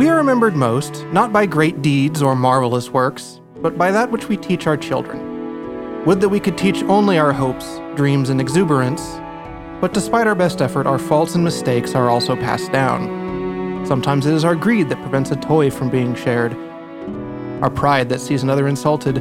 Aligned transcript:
We 0.00 0.08
are 0.08 0.16
remembered 0.16 0.56
most, 0.56 1.04
not 1.12 1.30
by 1.30 1.44
great 1.44 1.82
deeds 1.82 2.22
or 2.22 2.34
marvelous 2.34 2.88
works, 2.88 3.42
but 3.56 3.76
by 3.76 3.90
that 3.90 4.10
which 4.10 4.30
we 4.30 4.38
teach 4.38 4.66
our 4.66 4.78
children. 4.78 6.06
Would 6.06 6.22
that 6.22 6.30
we 6.30 6.40
could 6.40 6.56
teach 6.56 6.82
only 6.84 7.18
our 7.18 7.34
hopes, 7.34 7.78
dreams, 7.96 8.30
and 8.30 8.40
exuberance, 8.40 9.02
but 9.78 9.92
despite 9.92 10.26
our 10.26 10.34
best 10.34 10.62
effort, 10.62 10.86
our 10.86 10.98
faults 10.98 11.34
and 11.34 11.44
mistakes 11.44 11.94
are 11.94 12.08
also 12.08 12.34
passed 12.34 12.72
down. 12.72 13.84
Sometimes 13.86 14.24
it 14.24 14.32
is 14.32 14.42
our 14.42 14.54
greed 14.54 14.88
that 14.88 15.02
prevents 15.02 15.32
a 15.32 15.36
toy 15.36 15.70
from 15.70 15.90
being 15.90 16.14
shared, 16.14 16.54
our 17.62 17.68
pride 17.68 18.08
that 18.08 18.22
sees 18.22 18.42
another 18.42 18.68
insulted, 18.68 19.18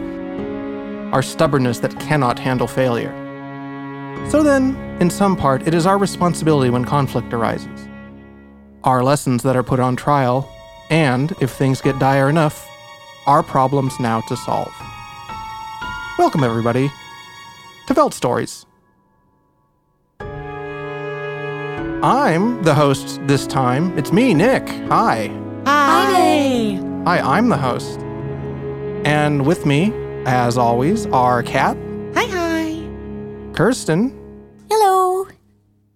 our 1.11 1.21
stubbornness 1.21 1.79
that 1.79 1.99
cannot 1.99 2.39
handle 2.39 2.67
failure. 2.67 3.11
So 4.29 4.43
then, 4.43 4.77
in 5.01 5.09
some 5.09 5.35
part, 5.35 5.67
it 5.67 5.73
is 5.73 5.85
our 5.85 5.97
responsibility 5.97 6.69
when 6.69 6.85
conflict 6.85 7.33
arises. 7.33 7.89
Our 8.85 9.03
lessons 9.03 9.43
that 9.43 9.57
are 9.57 9.63
put 9.63 9.81
on 9.81 9.97
trial, 9.97 10.49
and, 10.89 11.33
if 11.39 11.51
things 11.51 11.81
get 11.81 11.97
dire 11.99 12.29
enough, 12.29 12.67
our 13.27 13.43
problems 13.43 13.99
now 13.99 14.21
to 14.21 14.35
solve. 14.37 14.73
Welcome, 16.17 16.43
everybody, 16.43 16.91
to 17.87 17.93
Velt 17.93 18.13
Stories. 18.13 18.65
I'm 22.01 22.61
the 22.63 22.73
host 22.73 23.19
this 23.27 23.45
time. 23.45 23.97
It's 23.97 24.11
me, 24.11 24.33
Nick. 24.33 24.67
Hi. 24.89 25.27
Hi. 25.65 26.81
Hi, 27.05 27.19
I'm 27.19 27.49
the 27.49 27.57
host. 27.57 27.99
And 29.05 29.45
with 29.45 29.65
me, 29.65 29.93
as 30.25 30.57
always, 30.57 31.05
are 31.07 31.43
Kat, 31.43 31.77
Hi, 32.15 32.25
hi. 32.25 33.53
Kirsten, 33.53 34.11
Hello. 34.69 35.27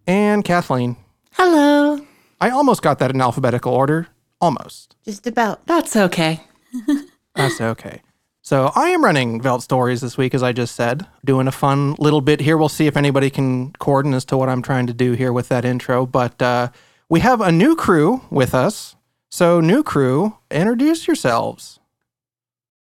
and 0.08 0.44
Kathleen. 0.44 0.98
Hello. 1.34 2.00
I 2.42 2.50
almost 2.50 2.82
got 2.82 3.00
that 3.00 3.12
in 3.12 3.22
alphabetical 3.22 3.74
order. 3.74 4.08
Almost. 4.44 4.98
Just 5.06 5.26
about. 5.26 5.66
That's 5.68 5.96
okay. 5.96 6.42
That's 7.36 7.62
okay. 7.62 8.02
So 8.42 8.74
I 8.76 8.90
am 8.90 9.02
running 9.02 9.40
Velt 9.40 9.64
Stories 9.64 10.02
this 10.02 10.18
week, 10.18 10.34
as 10.34 10.44
I 10.44 10.52
just 10.52 10.76
said, 10.76 11.08
doing 11.24 11.48
a 11.48 11.52
fun 11.52 11.96
little 11.98 12.20
bit 12.20 12.42
here. 12.42 12.58
We'll 12.58 12.68
see 12.68 12.86
if 12.86 12.98
anybody 12.98 13.30
can 13.30 13.72
coordinate 13.80 14.18
as 14.18 14.26
to 14.26 14.38
what 14.38 14.50
I'm 14.50 14.62
trying 14.62 14.88
to 14.88 14.94
do 14.94 15.14
here 15.14 15.32
with 15.32 15.48
that 15.48 15.64
intro. 15.64 16.06
But 16.06 16.42
uh, 16.42 16.72
we 17.08 17.22
have 17.22 17.40
a 17.40 17.54
new 17.54 17.74
crew 17.74 18.20
with 18.30 18.54
us. 18.54 18.98
So, 19.30 19.62
new 19.62 19.82
crew, 19.82 20.38
introduce 20.52 21.08
yourselves. 21.08 21.80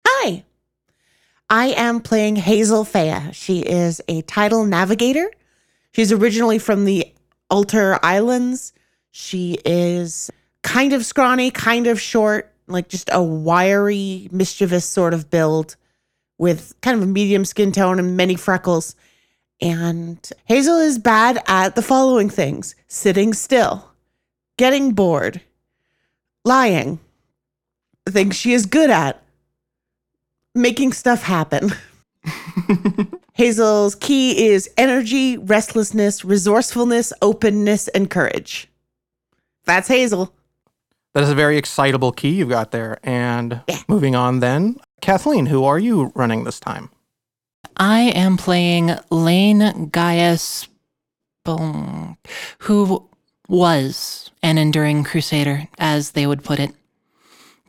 Hi. 0.07 0.43
I 1.49 1.69
am 1.69 1.99
playing 1.99 2.35
Hazel 2.35 2.85
Faya. 2.85 3.33
She 3.33 3.61
is 3.61 4.03
a 4.07 4.21
tidal 4.21 4.65
navigator. 4.65 5.31
She's 5.93 6.11
originally 6.11 6.59
from 6.59 6.85
the 6.85 7.11
Alter 7.49 7.97
Islands. 8.03 8.71
She 9.09 9.57
is 9.65 10.29
kind 10.63 10.93
of 10.93 11.05
scrawny, 11.05 11.51
kind 11.51 11.87
of 11.87 11.99
short, 11.99 12.53
like 12.67 12.89
just 12.89 13.09
a 13.11 13.21
wiry, 13.21 14.29
mischievous 14.31 14.85
sort 14.85 15.13
of 15.13 15.29
build 15.29 15.75
with 16.37 16.73
kind 16.81 16.97
of 16.97 17.03
a 17.03 17.11
medium 17.11 17.45
skin 17.45 17.71
tone 17.71 17.99
and 17.99 18.17
many 18.17 18.35
freckles. 18.35 18.95
And 19.61 20.17
Hazel 20.45 20.77
is 20.77 20.97
bad 20.97 21.43
at 21.47 21.75
the 21.75 21.81
following 21.81 22.29
things 22.29 22.75
sitting 22.87 23.33
still, 23.33 23.91
getting 24.57 24.93
bored, 24.93 25.41
lying, 26.45 26.99
the 28.05 28.11
things 28.11 28.35
she 28.35 28.53
is 28.53 28.65
good 28.65 28.89
at, 28.89 29.21
making 30.55 30.93
stuff 30.93 31.23
happen. 31.23 31.71
Hazel's 33.33 33.95
key 33.95 34.47
is 34.47 34.69
energy, 34.77 35.37
restlessness, 35.37 36.25
resourcefulness, 36.25 37.13
openness, 37.21 37.87
and 37.89 38.09
courage. 38.09 38.67
That's 39.65 39.87
Hazel. 39.87 40.33
That 41.13 41.23
is 41.23 41.29
a 41.29 41.35
very 41.35 41.57
excitable 41.57 42.11
key 42.11 42.29
you've 42.29 42.49
got 42.49 42.71
there. 42.71 42.99
And 43.03 43.61
Yeah. 43.67 43.79
moving 43.87 44.15
on 44.15 44.39
then, 44.39 44.77
Kathleen, 45.01 45.47
who 45.47 45.63
are 45.65 45.79
you 45.79 46.11
running 46.15 46.43
this 46.43 46.59
time? 46.59 46.89
I 47.77 48.01
am 48.15 48.37
playing 48.37 48.95
Lane 49.09 49.89
Gaius, 49.91 50.67
Boom, 51.45 52.17
who 52.59 53.07
was 53.47 54.29
an 54.43 54.57
enduring 54.57 55.03
crusader, 55.03 55.67
as 55.79 56.11
they 56.11 56.27
would 56.27 56.43
put 56.43 56.59
it. 56.59 56.75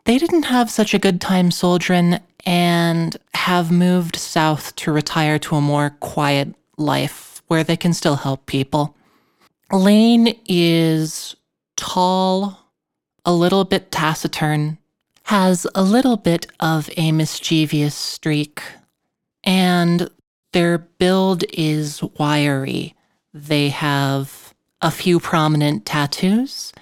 They 0.05 0.19
didn't 0.19 0.45
have 0.45 0.71
such 0.71 0.93
a 0.93 0.99
good 0.99 1.21
time 1.21 1.51
soldiering 1.51 2.19
and 2.45 3.17
have 3.35 3.71
moved 3.71 4.17
south 4.17 4.75
to 4.77 4.93
retire 4.93 5.39
to 5.39 5.57
a 5.57 5.61
more 5.61 5.91
quiet 6.01 6.55
life 6.77 7.43
where 7.47 7.65
they 7.65 7.77
can 7.77 7.93
still 7.95 8.17
help 8.17 8.47
people. 8.47 8.95
Lane 9.73 10.37
is 10.47 11.37
tall, 11.77 12.60
a 13.25 13.33
little 13.33 13.65
bit 13.65 13.91
taciturn, 13.91 14.79
has 15.25 15.67
a 15.75 15.83
little 15.83 16.17
bit 16.17 16.47
of 16.59 16.91
a 16.97 17.13
mischievous 17.13 17.95
streak, 17.95 18.63
and 19.45 20.11
their 20.53 20.79
build 20.79 21.45
is 21.53 22.03
wiry. 22.19 22.95
They 23.33 23.69
have 23.69 24.55
a 24.83 24.91
few 24.91 25.21
prominent 25.21 25.87
tattoos, 25.87 26.73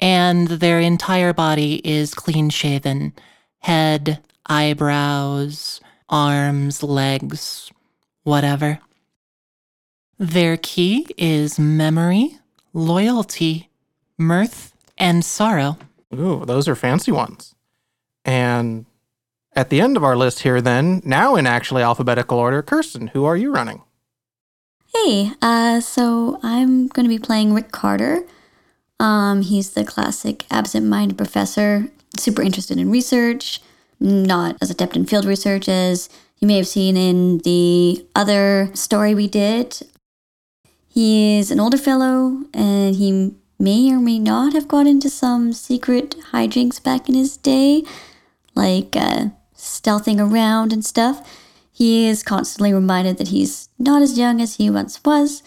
and 0.00 0.48
their 0.48 0.80
entire 0.80 1.32
body 1.32 1.80
is 1.84 2.14
clean 2.14 2.50
shaven 2.50 3.12
head, 3.60 4.22
eyebrows, 4.46 5.80
arms, 6.08 6.82
legs, 6.82 7.70
whatever. 8.22 8.78
Their 10.18 10.56
key 10.56 11.06
is 11.16 11.58
memory, 11.58 12.38
loyalty, 12.72 13.68
mirth, 14.16 14.72
and 14.96 15.24
sorrow. 15.24 15.78
Ooh, 16.14 16.44
those 16.44 16.68
are 16.68 16.74
fancy 16.74 17.12
ones. 17.12 17.54
And 18.24 18.86
at 19.54 19.70
the 19.70 19.80
end 19.80 19.96
of 19.96 20.04
our 20.04 20.16
list 20.16 20.40
here, 20.40 20.60
then, 20.60 21.02
now 21.04 21.36
in 21.36 21.46
actually 21.46 21.82
alphabetical 21.82 22.38
order, 22.38 22.62
Kirsten, 22.62 23.08
who 23.08 23.24
are 23.24 23.36
you 23.36 23.52
running? 23.52 23.82
Hey, 24.94 25.32
uh, 25.42 25.80
so 25.80 26.38
I'm 26.42 26.88
going 26.88 27.04
to 27.04 27.10
be 27.10 27.18
playing 27.18 27.54
Rick 27.54 27.72
Carter. 27.72 28.24
Um, 28.98 29.42
he's 29.42 29.70
the 29.70 29.84
classic 29.84 30.44
absent-minded 30.50 31.16
professor, 31.16 31.88
super 32.16 32.42
interested 32.42 32.78
in 32.78 32.90
research, 32.90 33.60
not 34.00 34.56
as 34.60 34.70
adept 34.70 34.96
in 34.96 35.06
field 35.06 35.24
research 35.24 35.68
as 35.68 36.08
you 36.38 36.48
may 36.48 36.56
have 36.56 36.68
seen 36.68 36.96
in 36.96 37.38
the 37.38 38.06
other 38.14 38.70
story 38.74 39.14
we 39.14 39.28
did. 39.28 39.80
He 40.88 41.38
is 41.38 41.50
an 41.50 41.60
older 41.60 41.78
fellow, 41.78 42.44
and 42.54 42.94
he 42.94 43.34
may 43.58 43.90
or 43.92 43.98
may 43.98 44.18
not 44.18 44.52
have 44.52 44.68
got 44.68 44.86
into 44.86 45.10
some 45.10 45.52
secret 45.52 46.16
hijinks 46.32 46.82
back 46.82 47.08
in 47.08 47.14
his 47.14 47.36
day, 47.36 47.82
like 48.54 48.94
uh, 48.96 49.26
stealthing 49.56 50.20
around 50.20 50.72
and 50.72 50.84
stuff. 50.84 51.26
He 51.72 52.06
is 52.06 52.22
constantly 52.22 52.72
reminded 52.72 53.18
that 53.18 53.28
he's 53.28 53.68
not 53.78 54.02
as 54.02 54.18
young 54.18 54.40
as 54.40 54.56
he 54.56 54.70
once 54.70 55.02
was, 55.04 55.42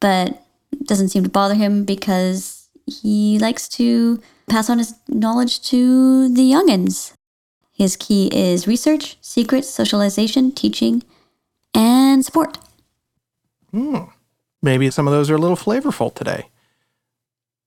but 0.00 0.42
doesn't 0.84 1.08
seem 1.08 1.22
to 1.24 1.28
bother 1.28 1.54
him 1.54 1.84
because 1.84 2.68
he 2.86 3.38
likes 3.38 3.68
to 3.68 4.20
pass 4.48 4.70
on 4.70 4.78
his 4.78 4.94
knowledge 5.08 5.60
to 5.62 6.32
the 6.32 6.50
youngins. 6.50 7.12
His 7.72 7.96
key 7.96 8.28
is 8.32 8.66
research, 8.66 9.18
secrets, 9.20 9.68
socialization, 9.68 10.52
teaching, 10.52 11.02
and 11.74 12.24
sport. 12.24 12.58
Hmm. 13.70 14.04
Maybe 14.62 14.90
some 14.90 15.06
of 15.06 15.12
those 15.12 15.30
are 15.30 15.34
a 15.34 15.38
little 15.38 15.56
flavorful 15.56 16.14
today. 16.14 16.48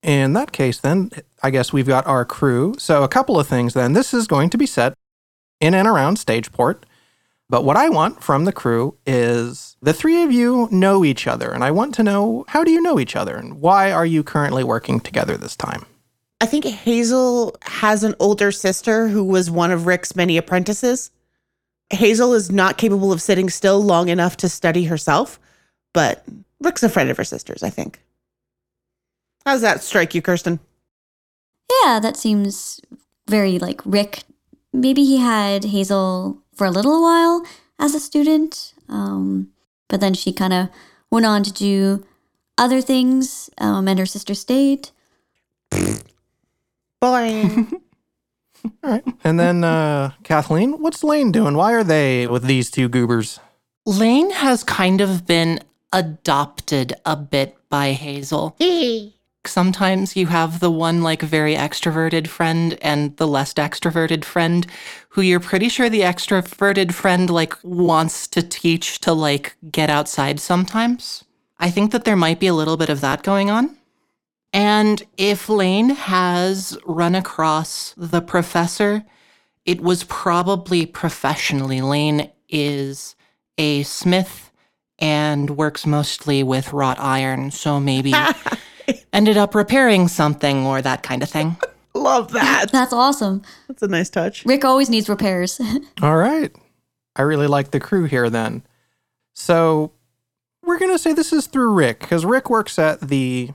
In 0.02 0.34
that 0.34 0.52
case, 0.52 0.80
then, 0.80 1.12
I 1.44 1.50
guess 1.50 1.74
we've 1.74 1.88
got 1.88 2.08
our 2.08 2.24
crew. 2.24 2.76
So, 2.78 3.04
a 3.04 3.10
couple 3.10 3.40
of 3.40 3.48
things 3.48 3.74
then. 3.74 3.94
This 3.94 4.14
is 4.14 4.28
going 4.28 4.50
to 4.52 4.58
be 4.58 4.66
set 4.66 4.94
in 5.60 5.74
and 5.74 5.88
around 5.88 6.18
Stageport. 6.18 6.84
But 7.50 7.66
what 7.66 7.78
I 7.78 7.90
want 7.90 8.24
from 8.24 8.46
the 8.46 8.54
crew 8.54 8.96
is 9.08 9.76
the 9.82 9.94
three 9.94 10.22
of 10.22 10.32
you 10.32 10.70
know 10.72 11.04
each 11.04 11.26
other. 11.26 11.52
And 11.52 11.64
I 11.64 11.72
want 11.72 11.96
to 11.96 12.04
know 12.04 12.46
how 12.48 12.64
do 12.64 12.72
you 12.72 12.82
know 12.82 13.00
each 13.00 13.16
other 13.16 13.36
and 13.36 13.60
why 13.60 13.92
are 13.92 14.06
you 14.06 14.24
currently 14.24 14.64
working 14.64 15.00
together 15.00 15.36
this 15.36 15.56
time? 15.56 15.86
I 16.42 16.46
think 16.46 16.64
Hazel 16.64 17.58
has 17.64 18.04
an 18.04 18.16
older 18.20 18.52
sister 18.52 19.08
who 19.08 19.24
was 19.24 19.50
one 19.50 19.72
of 19.72 19.88
Rick's 19.88 20.16
many 20.16 20.38
apprentices. 20.38 21.12
Hazel 21.90 22.34
is 22.34 22.52
not 22.52 22.78
capable 22.78 23.12
of 23.12 23.22
sitting 23.22 23.50
still 23.50 23.84
long 23.84 24.10
enough 24.10 24.38
to 24.38 24.48
study 24.48 24.86
herself, 24.86 25.40
but 25.92 26.24
Rick's 26.62 26.84
a 26.84 26.88
friend 26.88 27.10
of 27.10 27.18
her 27.18 27.24
sister's, 27.24 27.64
I 27.64 27.72
think. 27.72 28.00
How's 29.50 29.62
that 29.62 29.82
strike 29.82 30.14
you, 30.14 30.22
Kirsten? 30.22 30.60
Yeah, 31.84 32.00
that 32.00 32.16
seems 32.16 32.80
very 33.28 33.58
like 33.58 33.82
Rick. 33.84 34.22
Maybe 34.72 35.04
he 35.04 35.18
had 35.18 35.64
Hazel 35.64 36.44
for 36.54 36.68
a 36.68 36.70
little 36.70 37.02
while 37.02 37.44
as 37.80 37.96
a 37.96 38.00
student, 38.00 38.76
um, 38.90 39.50
but 39.88 40.02
then 40.02 40.14
she 40.14 40.32
kind 40.32 40.54
of 40.54 40.70
went 41.10 41.26
on 41.26 41.42
to 41.42 41.52
do 41.52 42.06
other 42.60 42.80
things, 42.80 43.50
um, 43.58 43.88
and 43.88 43.98
her 43.98 44.06
sister 44.06 44.36
stayed. 44.36 44.92
Boring. 47.02 47.72
All 48.84 48.92
right. 48.92 49.04
And 49.24 49.40
then, 49.40 49.64
uh, 49.64 50.12
Kathleen, 50.24 50.74
what's 50.74 51.04
Lane 51.04 51.32
doing? 51.32 51.58
Why 51.58 51.74
are 51.74 51.84
they 51.84 52.28
with 52.28 52.44
these 52.44 52.70
two 52.70 52.88
goobers? 52.88 53.40
Lane 53.88 54.30
has 54.30 54.64
kind 54.64 55.02
of 55.02 55.26
been 55.26 55.60
adopted 55.92 56.94
a 57.04 57.16
bit 57.16 57.58
by 57.68 57.94
Hazel. 57.94 58.56
Sometimes 59.46 60.16
you 60.16 60.28
have 60.28 60.60
the 60.60 60.72
one 60.72 61.02
like 61.02 61.22
very 61.22 61.56
extroverted 61.56 62.28
friend 62.28 62.78
and 62.82 63.16
the 63.18 63.28
less 63.28 63.54
extroverted 63.54 64.26
friend 64.26 64.68
who 65.10 65.22
you're 65.22 65.40
pretty 65.40 65.70
sure 65.70 65.90
the 65.90 66.02
extroverted 66.02 66.94
friend 66.94 67.30
like 67.30 67.56
wants 67.64 68.28
to 68.28 68.42
teach 68.42 69.00
to 69.02 69.14
like 69.14 69.56
get 69.72 69.90
outside 69.90 70.40
sometimes. 70.40 71.24
I 71.60 71.70
think 71.70 71.92
that 71.92 72.06
there 72.06 72.16
might 72.16 72.40
be 72.40 72.48
a 72.48 72.54
little 72.54 72.78
bit 72.78 72.90
of 72.90 73.02
that 73.02 73.24
going 73.24 73.50
on. 73.50 73.76
And 74.52 75.04
if 75.18 75.48
Lane 75.50 75.90
has 75.90 76.78
run 76.86 77.16
across 77.16 77.94
the 77.98 78.22
professor, 78.22 79.04
it 79.66 79.82
was 79.82 80.04
probably 80.06 80.86
professionally. 80.86 81.82
Lane 81.82 82.32
is 82.48 83.16
a 83.58 83.84
smith 83.84 84.52
and 84.98 85.52
works 85.52 85.86
mostly 85.86 86.44
with 86.44 86.74
wrought 86.74 87.00
iron, 87.00 87.52
so 87.52 87.80
maybe 87.80 88.14
ended 89.14 89.38
up 89.38 89.56
repairing 89.56 90.08
something 90.08 90.66
or 90.66 90.82
that 90.82 91.04
kind 91.04 91.24
of 91.24 91.30
thing. 91.30 91.58
Love 91.94 92.32
that. 92.34 92.72
That's 92.72 92.94
awesome. 92.94 93.42
That's 93.68 93.82
a 93.82 93.88
nice 93.88 94.10
touch. 94.10 94.46
Rick 94.46 94.64
always 94.64 94.90
needs 94.90 95.10
repairs. 95.10 95.60
All 96.02 96.16
right. 96.18 96.56
I 97.16 97.24
really 97.24 97.48
like 97.48 97.72
the 97.72 97.80
crew 97.80 98.06
here 98.06 98.30
then. 98.30 98.64
So 99.34 99.92
we're 100.64 100.78
going 100.80 100.92
to 100.92 101.00
say 101.00 101.14
this 101.14 101.34
is 101.34 101.48
through 101.48 101.74
Rick 101.74 102.00
because 102.02 102.26
Rick 102.26 102.50
works 102.50 102.78
at 102.78 103.02
the, 103.02 103.50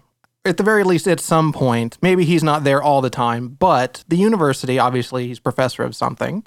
at 0.44 0.56
the 0.56 0.62
very 0.62 0.82
least, 0.84 1.06
at 1.06 1.20
some 1.20 1.52
point. 1.52 1.96
Maybe 2.02 2.24
he's 2.24 2.42
not 2.42 2.64
there 2.64 2.82
all 2.82 3.00
the 3.00 3.08
time, 3.10 3.48
but 3.48 4.02
the 4.08 4.16
university, 4.16 4.78
obviously, 4.78 5.28
he's 5.28 5.38
professor 5.38 5.82
of 5.82 5.94
something. 5.96 6.44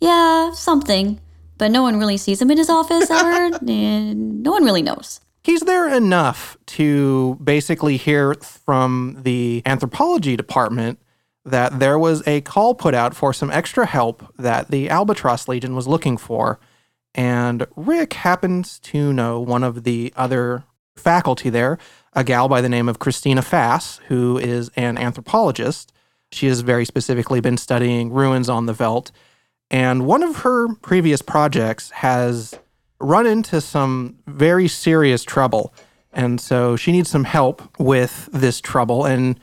yeah, 0.00 0.52
something. 0.52 1.20
But 1.58 1.70
no 1.70 1.82
one 1.82 1.98
really 1.98 2.16
sees 2.18 2.42
him 2.42 2.50
in 2.50 2.58
his 2.58 2.68
office 2.68 3.10
ever. 3.10 3.56
and 3.66 4.42
no 4.42 4.50
one 4.50 4.64
really 4.64 4.82
knows. 4.82 5.20
He's 5.46 5.60
there 5.60 5.88
enough 5.88 6.56
to 6.66 7.38
basically 7.40 7.96
hear 7.96 8.34
from 8.34 9.20
the 9.22 9.62
anthropology 9.64 10.36
department 10.36 10.98
that 11.44 11.78
there 11.78 12.00
was 12.00 12.26
a 12.26 12.40
call 12.40 12.74
put 12.74 12.94
out 12.94 13.14
for 13.14 13.32
some 13.32 13.52
extra 13.52 13.86
help 13.86 14.26
that 14.38 14.72
the 14.72 14.90
Albatross 14.90 15.46
Legion 15.46 15.76
was 15.76 15.86
looking 15.86 16.16
for. 16.16 16.58
And 17.14 17.64
Rick 17.76 18.14
happens 18.14 18.80
to 18.80 19.12
know 19.12 19.38
one 19.38 19.62
of 19.62 19.84
the 19.84 20.12
other 20.16 20.64
faculty 20.96 21.48
there, 21.48 21.78
a 22.12 22.24
gal 22.24 22.48
by 22.48 22.60
the 22.60 22.68
name 22.68 22.88
of 22.88 22.98
Christina 22.98 23.40
Fass, 23.40 23.98
who 24.08 24.38
is 24.38 24.68
an 24.74 24.98
anthropologist. 24.98 25.92
She 26.32 26.48
has 26.48 26.62
very 26.62 26.84
specifically 26.84 27.38
been 27.38 27.56
studying 27.56 28.10
ruins 28.10 28.48
on 28.48 28.66
the 28.66 28.72
Veldt. 28.72 29.12
And 29.70 30.06
one 30.06 30.24
of 30.24 30.38
her 30.38 30.74
previous 30.82 31.22
projects 31.22 31.90
has 31.90 32.58
run 32.98 33.26
into 33.26 33.60
some 33.60 34.18
very 34.26 34.68
serious 34.68 35.24
trouble. 35.24 35.74
And 36.12 36.40
so 36.40 36.76
she 36.76 36.92
needs 36.92 37.10
some 37.10 37.24
help 37.24 37.62
with 37.78 38.28
this 38.32 38.60
trouble. 38.60 39.04
And 39.04 39.38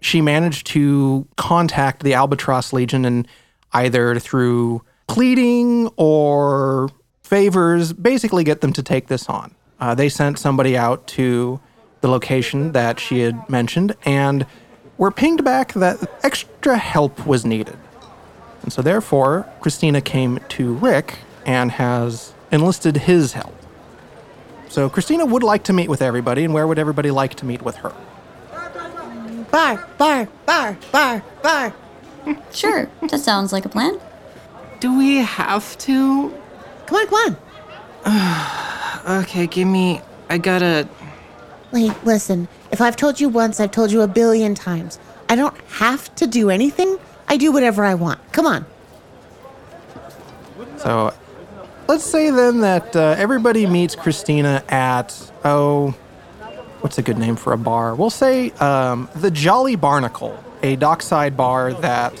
she 0.00 0.20
managed 0.20 0.66
to 0.68 1.26
contact 1.36 2.02
the 2.02 2.14
Albatross 2.14 2.72
Legion 2.72 3.04
and 3.04 3.26
either 3.72 4.18
through 4.18 4.82
pleading 5.06 5.88
or 5.96 6.90
favors, 7.22 7.92
basically 7.92 8.44
get 8.44 8.60
them 8.60 8.72
to 8.72 8.82
take 8.82 9.08
this 9.08 9.28
on. 9.28 9.54
Uh, 9.80 9.94
they 9.94 10.08
sent 10.08 10.38
somebody 10.38 10.76
out 10.76 11.06
to 11.06 11.60
the 12.02 12.08
location 12.08 12.72
that 12.72 13.00
she 13.00 13.20
had 13.20 13.48
mentioned 13.48 13.96
and 14.04 14.46
were 14.98 15.10
pinged 15.10 15.42
back 15.44 15.72
that 15.72 15.98
extra 16.22 16.76
help 16.76 17.26
was 17.26 17.44
needed. 17.44 17.76
And 18.62 18.72
so, 18.72 18.82
therefore, 18.82 19.48
Christina 19.60 20.00
came 20.00 20.38
to 20.50 20.74
Rick 20.74 21.18
and 21.46 21.72
has 21.72 22.34
enlisted 22.52 22.98
his 22.98 23.32
help. 23.32 23.56
So, 24.68 24.88
Christina 24.88 25.26
would 25.26 25.42
like 25.42 25.64
to 25.64 25.72
meet 25.72 25.88
with 25.88 26.00
everybody, 26.00 26.44
and 26.44 26.54
where 26.54 26.66
would 26.66 26.78
everybody 26.78 27.10
like 27.10 27.34
to 27.36 27.44
meet 27.44 27.62
with 27.62 27.76
her? 27.76 27.92
Bar, 29.50 29.86
bar, 29.98 30.28
bar, 30.46 30.78
bar, 30.92 31.22
bar. 31.42 31.74
Sure, 32.52 32.88
that 33.10 33.18
sounds 33.18 33.52
like 33.52 33.64
a 33.64 33.68
plan. 33.68 33.98
Do 34.78 34.96
we 34.96 35.16
have 35.16 35.76
to? 35.78 36.32
Come 36.86 36.96
on, 36.96 37.06
come 37.06 37.36
on. 38.06 38.68
Okay, 39.22 39.48
give 39.48 39.66
me. 39.66 40.00
I 40.30 40.38
gotta. 40.38 40.88
Wait, 41.72 41.92
listen. 42.04 42.46
If 42.70 42.80
I've 42.80 42.94
told 42.94 43.20
you 43.20 43.28
once, 43.28 43.58
I've 43.58 43.72
told 43.72 43.90
you 43.90 44.02
a 44.02 44.06
billion 44.06 44.54
times. 44.54 45.00
I 45.28 45.34
don't 45.34 45.56
have 45.72 46.14
to 46.16 46.26
do 46.28 46.50
anything. 46.50 46.98
I 47.26 47.36
do 47.36 47.50
whatever 47.50 47.84
I 47.84 47.94
want. 47.94 48.20
Come 48.30 48.46
on. 48.46 48.64
So, 50.76 51.12
let's 51.92 52.04
say 52.04 52.30
then 52.30 52.60
that 52.60 52.96
uh, 52.96 53.14
everybody 53.18 53.66
meets 53.66 53.94
Christina 53.94 54.64
at, 54.70 55.30
oh, 55.44 55.90
what's 56.80 56.96
a 56.96 57.02
good 57.02 57.18
name 57.18 57.36
for 57.36 57.52
a 57.52 57.58
bar? 57.58 57.94
We'll 57.94 58.08
say 58.08 58.50
um, 58.52 59.10
the 59.14 59.30
Jolly 59.30 59.76
Barnacle, 59.76 60.42
a 60.62 60.76
dockside 60.76 61.36
bar 61.36 61.74
that 61.74 62.18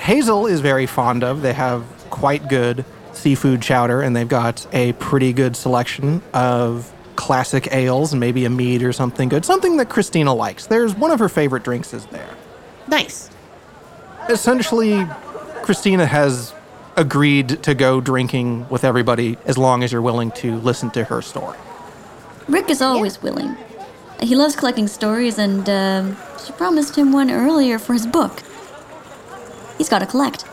Hazel 0.00 0.46
is 0.46 0.60
very 0.60 0.86
fond 0.86 1.24
of. 1.24 1.42
They 1.42 1.52
have 1.52 1.84
quite 2.08 2.48
good 2.48 2.86
seafood 3.12 3.60
chowder, 3.60 4.00
and 4.00 4.16
they've 4.16 4.26
got 4.26 4.66
a 4.72 4.94
pretty 4.94 5.34
good 5.34 5.56
selection 5.56 6.22
of 6.32 6.90
classic 7.14 7.68
ales 7.70 8.14
and 8.14 8.20
maybe 8.20 8.46
a 8.46 8.50
mead 8.50 8.82
or 8.82 8.94
something 8.94 9.28
good. 9.28 9.44
Something 9.44 9.76
that 9.76 9.90
Christina 9.90 10.32
likes. 10.32 10.64
There's 10.64 10.94
one 10.94 11.10
of 11.10 11.18
her 11.18 11.28
favorite 11.28 11.64
drinks 11.64 11.92
is 11.92 12.06
there. 12.06 12.34
Nice. 12.88 13.28
Essentially, 14.30 15.06
Christina 15.64 16.06
has 16.06 16.54
agreed 16.96 17.62
to 17.62 17.74
go 17.74 18.00
drinking 18.00 18.68
with 18.68 18.84
everybody 18.84 19.38
as 19.44 19.56
long 19.56 19.82
as 19.82 19.92
you're 19.92 20.02
willing 20.02 20.30
to 20.32 20.56
listen 20.58 20.90
to 20.90 21.04
her 21.04 21.22
story. 21.22 21.58
Rick 22.48 22.70
is 22.70 22.82
always 22.82 23.22
willing. 23.22 23.56
He 24.20 24.36
loves 24.36 24.54
collecting 24.54 24.88
stories, 24.88 25.38
and 25.38 25.68
um 25.68 26.16
she 26.44 26.52
promised 26.52 26.96
him 26.96 27.12
one 27.12 27.30
earlier 27.30 27.78
for 27.78 27.92
his 27.92 28.06
book. 28.06 28.42
He's 29.78 29.88
got 29.88 30.00
to 30.00 30.06
collect. 30.06 30.44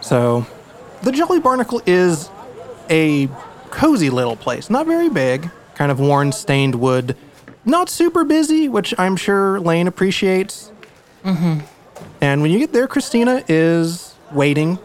So, 0.00 0.46
the 1.02 1.12
Jolly 1.12 1.40
Barnacle 1.40 1.82
is 1.86 2.30
a 2.90 3.28
cozy 3.70 4.10
little 4.10 4.36
place. 4.36 4.70
Not 4.70 4.86
very 4.86 5.08
big, 5.08 5.50
kind 5.74 5.90
of 5.90 6.00
worn, 6.00 6.32
stained 6.32 6.74
wood. 6.74 7.16
Not 7.64 7.88
super 7.88 8.24
busy, 8.24 8.68
which 8.68 8.94
I'm 8.98 9.16
sure 9.16 9.60
Lane 9.60 9.86
appreciates. 9.86 10.70
Mm-hmm. 11.24 11.60
And 12.20 12.42
when 12.42 12.50
you 12.50 12.58
get 12.58 12.72
there, 12.72 12.86
Christina 12.86 13.42
is 13.48 14.14
waiting. 14.32 14.78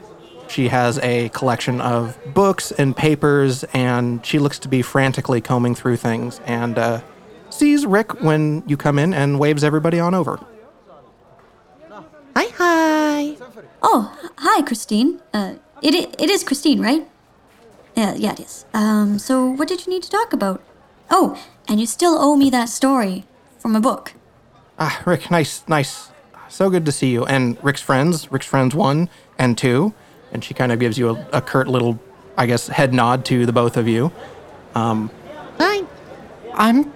She 0.50 0.68
has 0.69 0.98
a 1.00 1.30
collection 1.30 1.80
of 1.80 2.18
books 2.34 2.72
and 2.72 2.98
papers, 2.98 3.63
and 3.66 4.25
she 4.25 4.40
looks 4.40 4.57
to 4.60 4.68
be 4.68 4.81
frantically 4.81 5.42
combing 5.42 5.75
through 5.75 5.98
things 5.98 6.42
and 6.46 6.78
uh, 6.78 7.01
sees 7.50 7.86
Rick 7.86 8.22
when 8.22 8.63
you 8.66 8.75
come 8.75 8.98
in 8.98 9.13
and 9.13 9.40
waves 9.40 9.63
everybody 9.63 10.00
on 10.00 10.16
over. 10.16 10.40
Hi, 12.36 12.48
hi. 12.58 13.38
Oh, 13.84 14.18
hi, 14.38 14.62
Christine. 14.63 15.22
Uh, 15.34 15.56
it, 15.82 15.94
it 16.20 16.29
is 16.29 16.44
Christine, 16.44 16.82
right? 16.82 17.08
Yeah, 17.96 18.15
yeah, 18.15 18.32
it 18.32 18.39
is. 18.39 18.65
Um, 18.74 19.20
so 19.20 19.46
what 19.46 19.68
did 19.68 19.86
you 19.86 19.94
need 19.94 20.03
to 20.03 20.10
talk 20.10 20.34
about? 20.34 20.63
Oh, 21.12 21.41
and 21.68 21.79
you 21.79 21.86
still 21.86 22.18
owe 22.20 22.36
me 22.36 22.50
that 22.50 22.70
story 22.70 23.25
from 23.60 23.75
a 23.75 23.79
book. 23.79 24.13
Ah, 24.79 25.01
Rick, 25.06 25.29
nice, 25.29 25.63
nice. 25.68 26.10
So 26.48 26.70
good 26.70 26.86
to 26.86 26.91
see 26.91 27.12
you. 27.12 27.25
And 27.25 27.63
Rick's 27.63 27.82
friends, 27.82 28.32
Rick's 28.32 28.46
friends 28.46 28.74
one 28.74 29.10
and 29.38 29.58
two. 29.58 29.94
And 30.31 30.43
she 30.43 30.53
kind 30.53 30.71
of 30.71 30.79
gives 30.79 30.98
you 30.98 31.09
a, 31.09 31.27
a 31.33 31.41
curt 31.41 31.67
little, 31.67 32.00
I 32.38 32.45
guess, 32.45 32.67
head 32.67 32.93
nod 32.93 33.25
to 33.25 33.45
the 33.45 33.53
both 33.53 33.77
of 33.77 33.88
you. 33.88 34.12
Hi. 34.75 35.83
I'm 36.53 36.91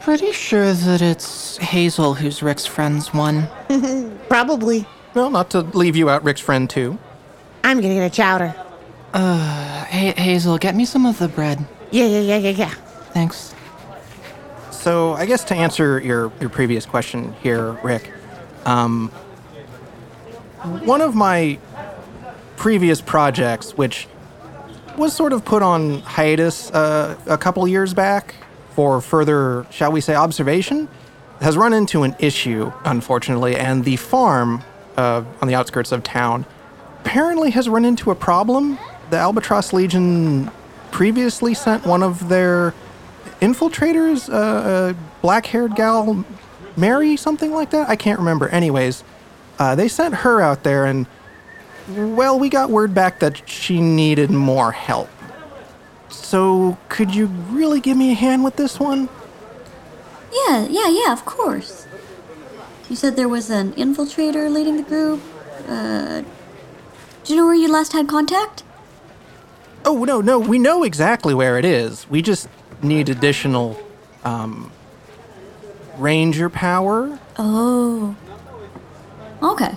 pretty 0.00 0.32
sure 0.32 0.72
that 0.72 1.02
it's 1.02 1.56
Hazel 1.58 2.14
who's 2.14 2.42
Rick's 2.42 2.66
friend's 2.66 3.12
one. 3.12 3.48
Probably. 4.28 4.86
Well, 5.14 5.30
not 5.30 5.50
to 5.50 5.60
leave 5.60 5.96
you 5.96 6.10
out, 6.10 6.22
Rick's 6.24 6.40
friend 6.40 6.68
too. 6.68 6.98
I'm 7.64 7.80
gonna 7.80 7.94
get 7.94 8.06
a 8.06 8.14
chowder. 8.14 8.54
Hey, 9.88 10.12
Hazel, 10.12 10.58
get 10.58 10.74
me 10.74 10.84
some 10.84 11.06
of 11.06 11.18
the 11.18 11.28
bread. 11.28 11.64
Yeah, 11.90 12.06
yeah, 12.06 12.20
yeah, 12.20 12.36
yeah, 12.36 12.50
yeah. 12.50 12.74
Thanks. 13.14 13.54
So 14.70 15.14
I 15.14 15.24
guess 15.24 15.42
to 15.44 15.54
answer 15.54 15.98
your, 16.00 16.32
your 16.40 16.50
previous 16.50 16.84
question 16.84 17.32
here, 17.42 17.72
Rick, 17.82 18.12
um, 18.66 19.08
one 20.84 21.00
of 21.00 21.14
my 21.14 21.58
previous 22.56 23.00
projects, 23.00 23.72
which 23.72 24.08
was 24.96 25.12
sort 25.12 25.32
of 25.32 25.44
put 25.44 25.62
on 25.62 26.00
hiatus 26.00 26.70
uh, 26.70 27.16
a 27.26 27.36
couple 27.36 27.66
years 27.68 27.92
back 27.94 28.34
for 28.70 29.00
further, 29.00 29.66
shall 29.70 29.92
we 29.92 30.00
say, 30.00 30.14
observation, 30.14 30.88
has 31.40 31.56
run 31.56 31.72
into 31.72 32.02
an 32.02 32.16
issue, 32.18 32.72
unfortunately, 32.84 33.56
and 33.56 33.84
the 33.84 33.96
farm 33.96 34.62
uh, 34.96 35.22
on 35.40 35.48
the 35.48 35.54
outskirts 35.54 35.92
of 35.92 36.02
town 36.02 36.46
apparently 37.00 37.50
has 37.50 37.68
run 37.68 37.84
into 37.84 38.10
a 38.10 38.14
problem. 38.14 38.78
The 39.10 39.18
Albatross 39.18 39.72
Legion 39.72 40.50
previously 40.90 41.54
sent 41.54 41.84
one 41.84 42.02
of 42.02 42.28
their 42.28 42.74
infiltrators, 43.40 44.32
uh, 44.32 44.94
a 44.94 44.96
black-haired 45.20 45.76
gal, 45.76 46.24
Mary, 46.76 47.16
something 47.16 47.52
like 47.52 47.70
that. 47.70 47.88
I 47.88 47.96
can't 47.96 48.18
remember. 48.18 48.48
Anyways, 48.48 49.04
uh, 49.58 49.74
they 49.74 49.88
sent 49.88 50.16
her 50.16 50.40
out 50.40 50.62
there, 50.62 50.84
and 50.84 51.06
well, 51.88 52.38
we 52.38 52.48
got 52.48 52.70
word 52.70 52.94
back 52.94 53.20
that 53.20 53.48
she 53.48 53.80
needed 53.80 54.30
more 54.30 54.72
help. 54.72 55.08
So, 56.08 56.78
could 56.88 57.14
you 57.14 57.26
really 57.26 57.80
give 57.80 57.96
me 57.96 58.10
a 58.10 58.14
hand 58.14 58.42
with 58.44 58.56
this 58.56 58.80
one? 58.80 59.08
Yeah, 60.32 60.66
yeah, 60.68 60.88
yeah, 60.88 61.12
of 61.12 61.24
course. 61.24 61.86
You 62.88 62.96
said 62.96 63.16
there 63.16 63.28
was 63.28 63.50
an 63.50 63.72
infiltrator 63.72 64.50
leading 64.50 64.76
the 64.76 64.82
group. 64.82 65.20
Uh, 65.68 66.22
do 67.24 67.32
you 67.32 67.36
know 67.36 67.46
where 67.46 67.54
you 67.54 67.70
last 67.70 67.92
had 67.92 68.08
contact? 68.08 68.62
Oh, 69.84 70.04
no, 70.04 70.20
no, 70.20 70.38
we 70.38 70.58
know 70.58 70.82
exactly 70.82 71.34
where 71.34 71.58
it 71.58 71.64
is. 71.64 72.08
We 72.08 72.22
just 72.22 72.48
need 72.82 73.08
additional 73.08 73.78
um, 74.24 74.70
ranger 75.96 76.48
power. 76.48 77.18
Oh. 77.38 78.16
Okay. 79.42 79.76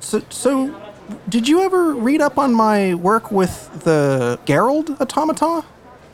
So, 0.00 0.22
so, 0.30 0.74
did 1.28 1.48
you 1.48 1.60
ever 1.62 1.94
read 1.94 2.20
up 2.20 2.38
on 2.38 2.54
my 2.54 2.94
work 2.94 3.30
with 3.30 3.84
the 3.84 4.38
Gerald 4.44 4.90
automata? 5.00 5.64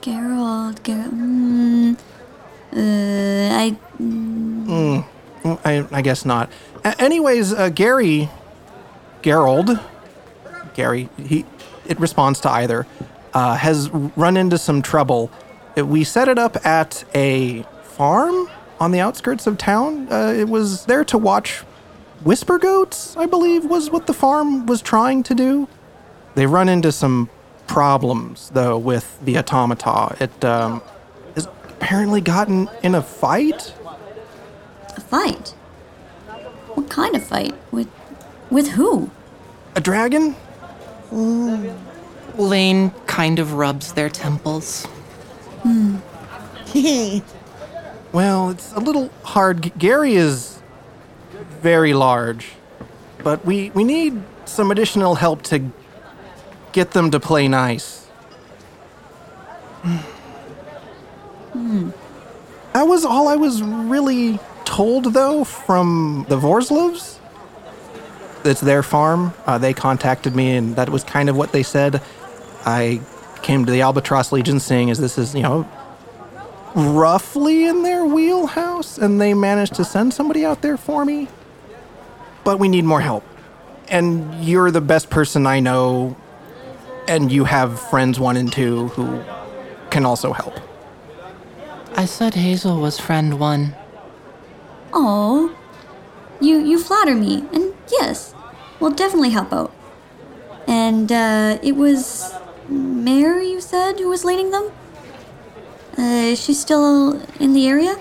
Gerald, 0.00 0.82
Gerald. 0.84 1.12
Mm, 1.12 1.96
uh, 2.72 3.56
I. 3.56 3.76
Mm, 4.00 5.06
I, 5.64 5.86
I 5.92 6.02
guess 6.02 6.24
not. 6.24 6.50
A- 6.84 7.00
anyways, 7.00 7.52
uh, 7.52 7.68
Gary, 7.68 8.28
Gerald, 9.22 9.78
Gary, 10.74 11.08
he, 11.18 11.44
it 11.86 11.98
responds 12.00 12.40
to 12.40 12.50
either, 12.50 12.86
uh, 13.34 13.56
has 13.56 13.90
run 13.90 14.36
into 14.36 14.58
some 14.58 14.82
trouble. 14.82 15.30
Uh, 15.76 15.84
We 15.86 16.04
set 16.04 16.28
it 16.28 16.38
up 16.38 16.64
at 16.66 17.04
a 17.14 17.62
farm 17.82 18.48
on 18.80 18.90
the 18.92 19.00
outskirts 19.00 19.46
of 19.46 19.58
town. 19.58 20.08
Uh, 20.10 20.32
it 20.36 20.48
was 20.48 20.86
there 20.86 21.04
to 21.04 21.18
watch 21.18 21.62
whisper 22.24 22.58
goats, 22.58 23.16
I 23.16 23.26
believe, 23.26 23.64
was 23.64 23.90
what 23.90 24.06
the 24.06 24.14
farm 24.14 24.66
was 24.66 24.82
trying 24.82 25.22
to 25.24 25.34
do. 25.34 25.68
They 26.34 26.46
run 26.46 26.68
into 26.68 26.92
some 26.92 27.28
problems, 27.66 28.50
though, 28.50 28.78
with 28.78 29.18
the 29.22 29.38
automata. 29.38 30.16
It 30.20 30.44
um, 30.44 30.82
has 31.34 31.46
apparently 31.46 32.20
gotten 32.20 32.68
in 32.82 32.94
a 32.94 33.02
fight. 33.02 33.74
A 34.96 35.00
fight? 35.00 35.50
What 36.74 36.88
kind 36.88 37.14
of 37.16 37.22
fight? 37.22 37.54
With. 37.70 37.88
with 38.50 38.68
who? 38.68 39.10
A 39.74 39.80
dragon? 39.80 40.36
Lane 42.38 42.90
kind 43.06 43.38
of 43.38 43.54
rubs 43.54 43.92
their 43.92 44.08
temples. 44.08 44.86
Hmm. 45.62 45.96
Well, 48.12 48.50
it's 48.50 48.74
a 48.74 48.78
little 48.78 49.08
hard. 49.22 49.62
G- 49.62 49.72
Gary 49.78 50.16
is 50.16 50.51
very 51.62 51.94
large, 51.94 52.52
but 53.22 53.44
we, 53.44 53.70
we 53.70 53.84
need 53.84 54.20
some 54.44 54.70
additional 54.70 55.14
help 55.14 55.42
to 55.42 55.70
get 56.72 56.90
them 56.90 57.10
to 57.12 57.20
play 57.20 57.48
nice. 57.48 58.06
That 62.72 62.82
was 62.82 63.04
all 63.04 63.28
I 63.28 63.36
was 63.36 63.62
really 63.62 64.38
told, 64.64 65.12
though, 65.12 65.44
from 65.44 66.26
the 66.28 66.36
Vorslovs. 66.38 67.18
It's 68.44 68.60
their 68.60 68.82
farm. 68.82 69.32
Uh, 69.46 69.58
they 69.58 69.72
contacted 69.72 70.34
me, 70.34 70.56
and 70.56 70.74
that 70.76 70.88
was 70.88 71.04
kind 71.04 71.28
of 71.28 71.36
what 71.36 71.52
they 71.52 71.62
said. 71.62 72.02
I 72.64 73.00
came 73.42 73.64
to 73.66 73.72
the 73.72 73.82
Albatross 73.82 74.32
Legion 74.32 74.58
saying, 74.58 74.88
"Is 74.88 74.98
this 74.98 75.16
is 75.18 75.34
you 75.34 75.42
know 75.42 75.68
roughly 76.74 77.66
in 77.66 77.82
their 77.82 78.04
wheelhouse, 78.04 78.98
and 78.98 79.20
they 79.20 79.34
managed 79.34 79.74
to 79.74 79.84
send 79.84 80.14
somebody 80.14 80.44
out 80.44 80.62
there 80.62 80.76
for 80.76 81.04
me. 81.04 81.28
But 82.44 82.58
we 82.58 82.68
need 82.68 82.84
more 82.84 83.00
help. 83.00 83.24
And 83.88 84.44
you're 84.44 84.70
the 84.70 84.80
best 84.80 85.10
person 85.10 85.46
I 85.46 85.60
know, 85.60 86.16
and 87.06 87.30
you 87.30 87.44
have 87.44 87.80
friends 87.90 88.18
one 88.18 88.36
and 88.36 88.52
two 88.52 88.88
who 88.88 89.22
can 89.90 90.04
also 90.06 90.32
help. 90.32 90.58
I 91.94 92.06
said 92.06 92.34
Hazel 92.34 92.80
was 92.80 92.98
friend 92.98 93.38
one. 93.38 93.74
Oh. 94.92 95.56
You, 96.40 96.58
you 96.58 96.78
flatter 96.78 97.14
me, 97.14 97.44
and 97.52 97.74
yes, 97.90 98.34
we'll 98.80 98.90
definitely 98.90 99.30
help 99.30 99.52
out. 99.52 99.72
And, 100.66 101.12
uh, 101.12 101.58
it 101.62 101.76
was. 101.76 102.32
Mary, 102.68 103.50
you 103.50 103.60
said, 103.60 103.98
who 103.98 104.08
was 104.08 104.24
leading 104.24 104.50
them? 104.50 104.70
Uh, 105.98 106.02
is 106.32 106.42
she 106.42 106.54
still 106.54 107.20
in 107.38 107.52
the 107.52 107.66
area? 107.68 107.98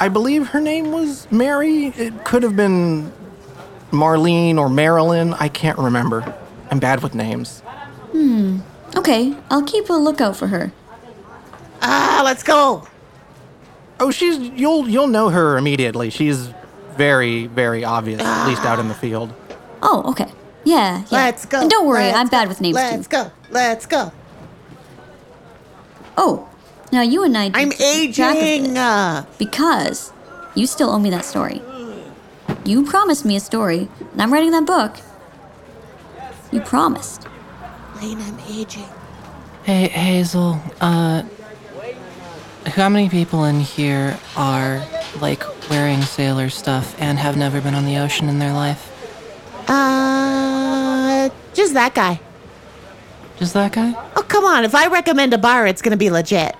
I 0.00 0.08
believe 0.08 0.48
her 0.48 0.60
name 0.60 0.92
was 0.92 1.30
Mary. 1.30 1.86
It 1.88 2.24
could 2.24 2.42
have 2.42 2.56
been 2.56 3.12
Marlene 3.90 4.56
or 4.58 4.68
Marilyn. 4.68 5.34
I 5.34 5.48
can't 5.48 5.78
remember. 5.78 6.34
I'm 6.70 6.78
bad 6.78 7.02
with 7.02 7.14
names. 7.14 7.60
Hmm. 8.12 8.60
Okay, 8.96 9.34
I'll 9.50 9.62
keep 9.62 9.88
a 9.88 9.92
lookout 9.94 10.36
for 10.36 10.48
her. 10.48 10.72
Ah, 11.82 12.22
let's 12.24 12.42
go. 12.42 12.86
Oh, 13.98 14.10
she's 14.10 14.38
you'll 14.38 14.88
you'll 14.88 15.06
know 15.08 15.28
her 15.30 15.56
immediately. 15.58 16.10
She's 16.10 16.50
very 16.96 17.46
very 17.46 17.84
obvious, 17.84 18.20
at 18.20 18.46
least 18.48 18.64
out 18.64 18.78
in 18.78 18.88
the 18.88 18.94
field. 18.94 19.32
Oh, 19.82 20.10
okay. 20.10 20.30
Yeah, 20.64 20.98
yeah. 20.98 21.04
Let's 21.10 21.46
go. 21.46 21.60
And 21.62 21.70
don't 21.70 21.86
worry, 21.86 22.04
Let's 22.04 22.18
I'm 22.18 22.26
go. 22.26 22.30
bad 22.30 22.48
with 22.48 22.60
names 22.60 22.74
Let's 22.74 23.06
too. 23.06 23.16
go. 23.16 23.30
Let's 23.50 23.86
go. 23.86 24.12
Oh, 26.18 26.49
now 26.92 27.02
you 27.02 27.24
and 27.24 27.36
I. 27.36 27.48
need 27.48 27.56
I'm 27.56 27.70
to 27.70 27.76
keep 27.76 28.14
track 28.14 28.36
of 28.36 28.42
aging. 28.42 28.76
Uh, 28.76 29.24
because 29.38 30.12
you 30.54 30.66
still 30.66 30.90
owe 30.90 30.98
me 30.98 31.10
that 31.10 31.24
story. 31.24 31.62
You 32.64 32.84
promised 32.84 33.24
me 33.24 33.36
a 33.36 33.40
story, 33.40 33.88
and 34.12 34.22
I'm 34.22 34.32
writing 34.32 34.50
that 34.50 34.66
book. 34.66 34.96
You 36.52 36.60
promised. 36.60 37.26
Lane, 38.00 38.18
I'm 38.20 38.38
aging. 38.48 38.88
Hey, 39.62 39.88
Hazel, 39.88 40.60
uh, 40.80 41.22
how 42.66 42.88
many 42.88 43.08
people 43.08 43.44
in 43.44 43.60
here 43.60 44.18
are, 44.36 44.84
like, 45.20 45.42
wearing 45.70 46.02
sailor 46.02 46.50
stuff 46.50 46.96
and 47.00 47.18
have 47.18 47.36
never 47.36 47.60
been 47.60 47.74
on 47.74 47.84
the 47.84 47.96
ocean 47.98 48.28
in 48.28 48.38
their 48.38 48.52
life? 48.52 48.88
Uh, 49.68 51.30
just 51.54 51.74
that 51.74 51.94
guy. 51.94 52.20
Just 53.38 53.54
that 53.54 53.72
guy? 53.72 53.92
Oh, 54.16 54.22
come 54.22 54.44
on. 54.44 54.64
If 54.64 54.74
I 54.74 54.88
recommend 54.88 55.32
a 55.32 55.38
bar, 55.38 55.66
it's 55.66 55.82
going 55.82 55.92
to 55.92 55.96
be 55.96 56.10
legit. 56.10 56.56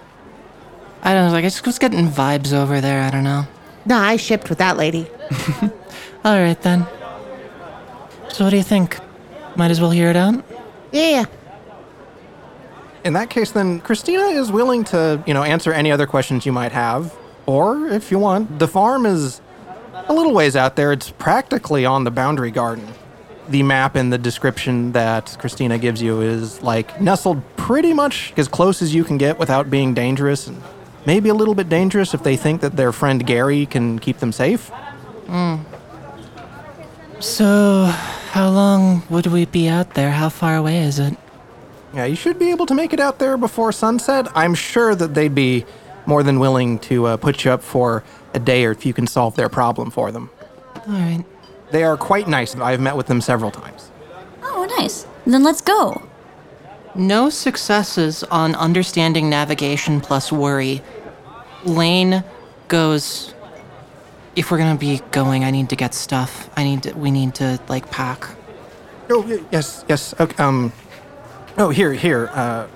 I 1.03 1.15
don't 1.15 1.27
know, 1.27 1.33
like, 1.33 1.45
I 1.45 1.49
just 1.49 1.67
was 1.67 1.79
getting 1.79 2.09
vibes 2.09 2.53
over 2.53 2.81
there, 2.81 3.03
I 3.03 3.11
don't 3.11 3.25
know. 3.25 3.47
No, 3.87 3.97
I 3.97 4.17
shipped 4.17 4.49
with 4.49 4.59
that 4.59 4.77
lady. 4.77 5.09
Alright 6.25 6.61
then. 6.63 6.87
So, 8.29 8.45
what 8.45 8.51
do 8.51 8.57
you 8.57 8.63
think? 8.63 8.99
Might 9.57 9.71
as 9.71 9.81
well 9.81 9.91
hear 9.91 10.11
it 10.11 10.17
out? 10.17 10.45
Yeah, 10.93 11.11
yeah. 11.11 11.25
In 13.05 13.15
that 13.15 13.31
case, 13.31 13.51
then 13.51 13.81
Christina 13.81 14.25
is 14.25 14.53
willing 14.53 14.85
to, 14.85 15.23
you 15.27 15.33
know, 15.33 15.43
answer 15.43 15.73
any 15.73 15.91
other 15.91 16.07
questions 16.07 16.45
you 16.45 16.53
might 16.53 16.73
have. 16.73 17.17
Or, 17.47 17.89
if 17.89 18.11
you 18.11 18.19
want, 18.19 18.59
the 18.59 18.69
farm 18.69 19.07
is 19.07 19.41
a 20.07 20.13
little 20.13 20.35
ways 20.35 20.55
out 20.55 20.77
there. 20.77 20.93
It's 20.93 21.11
practically 21.11 21.87
on 21.87 22.05
the 22.05 22.11
boundary 22.11 22.51
garden. 22.51 22.87
The 23.49 23.63
map 23.63 23.97
and 23.97 24.13
the 24.13 24.19
description 24.19 24.93
that 24.93 25.37
Christina 25.41 25.79
gives 25.79 26.01
you 26.03 26.21
is 26.21 26.63
like 26.63 27.01
nestled 27.01 27.43
pretty 27.57 27.93
much 27.93 28.33
as 28.37 28.47
close 28.47 28.83
as 28.83 28.95
you 28.95 29.03
can 29.03 29.19
get 29.19 29.39
without 29.39 29.71
being 29.71 29.95
dangerous, 29.95 30.47
and 30.47 30.63
maybe 31.07 31.29
a 31.29 31.35
little 31.35 31.55
bit 31.55 31.69
dangerous 31.69 32.15
if 32.15 32.23
they 32.23 32.37
think 32.37 32.61
that 32.61 32.77
their 32.77 32.93
friend 32.93 33.27
Gary 33.27 33.67
can 33.67 33.99
keep 33.99 34.19
them 34.19 34.33
safe. 34.33 34.71
So, 37.21 37.85
how 38.31 38.49
long 38.49 39.03
would 39.11 39.27
we 39.27 39.45
be 39.45 39.69
out 39.69 39.95
there? 39.95 40.11
How 40.11 40.29
far 40.29 40.57
away 40.57 40.79
is 40.79 40.99
it? 40.99 41.17
Yeah, 41.93 42.05
you 42.05 42.17
should 42.17 42.39
be 42.39 42.51
able 42.51 42.67
to 42.67 42.75
make 42.75 42.93
it 42.93 43.01
out 43.01 43.19
there 43.19 43.37
before 43.37 43.73
sunset. 43.73 44.29
I'm 44.35 44.55
sure 44.55 44.95
that 44.95 45.15
they'd 45.15 45.35
be 45.35 45.65
more 46.07 46.23
than 46.23 46.39
willing 46.39 46.79
to 46.81 47.07
uh, 47.07 47.17
put 47.17 47.45
you 47.45 47.51
up 47.51 47.63
for 47.63 48.03
a 48.33 48.39
day 48.39 48.65
or 48.65 48.71
if 48.71 48.87
you 48.87 48.95
can 48.95 49.07
solve 49.07 49.37
their 49.37 49.49
problem 49.49 49.91
for 49.91 50.11
them. 50.11 50.31
Alright. 50.89 51.25
They 51.73 51.85
are 51.85 51.97
quite 51.97 52.27
nice. 52.27 52.55
I've 52.57 52.81
met 52.81 52.97
with 52.97 53.07
them 53.07 53.21
several 53.21 53.51
times. 53.51 53.91
Oh, 54.43 54.67
nice. 54.79 55.07
Then 55.27 55.43
let's 55.43 55.61
go. 55.61 56.03
No 56.95 57.31
successes 57.31 58.25
on 58.25 58.55
understanding 58.55 59.31
navigation 59.31 60.01
plus 60.01 60.33
worry. 60.33 60.83
Lane 61.65 62.25
goes. 62.69 63.35
If 64.37 64.51
we're 64.51 64.59
gonna 64.59 64.79
be 64.79 65.01
going, 65.11 65.45
I 65.45 65.51
need 65.51 65.69
to 65.71 65.77
get 65.77 65.95
stuff. 65.95 66.51
I 66.57 66.65
need 66.65 66.83
to. 66.85 66.93
We 66.93 67.11
need 67.11 67.35
to 67.37 67.61
like 67.69 67.91
pack. 67.91 68.29
Oh, 69.09 69.27
yes, 69.51 69.85
yes. 69.89 70.15
Okay, 70.21 70.41
um, 70.43 70.73
oh, 71.59 71.71
here, 71.71 71.93
here. 71.93 72.31
Uh, 72.33 72.69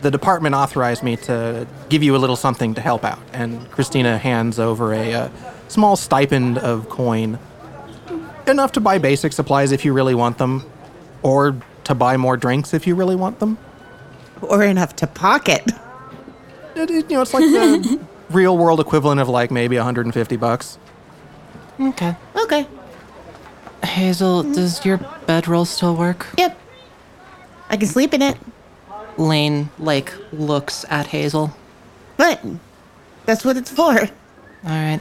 the 0.00 0.10
department 0.10 0.56
authorized 0.56 1.04
me 1.04 1.16
to 1.16 1.66
give 1.88 2.02
you 2.02 2.16
a 2.16 2.18
little 2.18 2.34
something 2.34 2.74
to 2.74 2.80
help 2.80 3.04
out. 3.04 3.20
And 3.32 3.70
Christina 3.70 4.18
hands 4.18 4.58
over 4.58 4.92
a 4.92 5.14
uh, 5.14 5.28
small 5.68 5.94
stipend 5.94 6.58
of 6.58 6.88
coin. 6.88 7.38
Enough 8.46 8.72
to 8.72 8.80
buy 8.80 8.98
basic 8.98 9.32
supplies 9.32 9.70
if 9.70 9.84
you 9.84 9.92
really 9.92 10.16
want 10.16 10.38
them, 10.38 10.64
or 11.22 11.56
to 11.84 11.94
buy 11.94 12.16
more 12.16 12.36
drinks 12.36 12.72
if 12.74 12.86
you 12.86 12.94
really 12.94 13.16
want 13.16 13.38
them. 13.38 13.58
Or 14.40 14.62
enough 14.62 14.96
to 14.96 15.06
pocket. 15.06 15.62
It, 16.74 16.90
it- 16.90 17.10
you 17.10 17.16
know, 17.16 17.22
it's 17.22 17.34
like 17.34 17.44
the 17.44 18.00
real 18.30 18.56
world 18.56 18.80
equivalent 18.80 19.20
of 19.20 19.28
like 19.28 19.50
maybe 19.50 19.76
150 19.76 20.36
bucks. 20.36 20.78
Okay. 21.80 22.16
Okay. 22.36 22.66
Hazel, 23.84 24.42
does 24.42 24.84
your 24.84 24.98
bedroll 25.26 25.64
still 25.64 25.96
work? 25.96 26.26
Yep. 26.38 26.58
I 27.68 27.76
can 27.76 27.88
sleep 27.88 28.14
in 28.14 28.22
it. 28.22 28.36
Lane 29.18 29.70
like 29.78 30.12
looks 30.32 30.84
at 30.88 31.06
Hazel. 31.08 31.54
But 32.16 32.40
that's 33.26 33.44
what 33.44 33.56
it's 33.56 33.70
for. 33.70 33.98
All 33.98 34.08
right. 34.64 35.00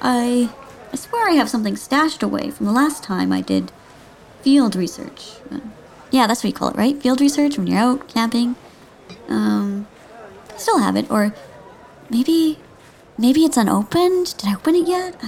I 0.00 0.50
I 0.92 0.96
swear 0.96 1.28
I 1.28 1.32
have 1.32 1.48
something 1.50 1.76
stashed 1.76 2.22
away 2.22 2.50
from 2.50 2.66
the 2.66 2.72
last 2.72 3.02
time 3.02 3.32
I 3.32 3.40
did 3.40 3.72
field 4.48 4.74
research. 4.76 5.34
Yeah, 6.10 6.26
that's 6.26 6.42
what 6.42 6.48
you 6.48 6.54
call 6.54 6.68
it, 6.70 6.76
right? 6.76 6.96
Field 7.02 7.20
research 7.20 7.58
when 7.58 7.66
you're 7.66 7.78
out 7.78 8.08
camping. 8.08 8.56
Um, 9.28 9.86
I 10.54 10.56
still 10.56 10.78
have 10.78 10.96
it, 10.96 11.10
or 11.10 11.34
maybe 12.08 12.58
maybe 13.18 13.44
it's 13.44 13.58
unopened. 13.58 14.34
Did 14.38 14.48
I 14.48 14.54
open 14.54 14.74
it 14.74 14.88
yet? 14.88 15.16
I, 15.22 15.26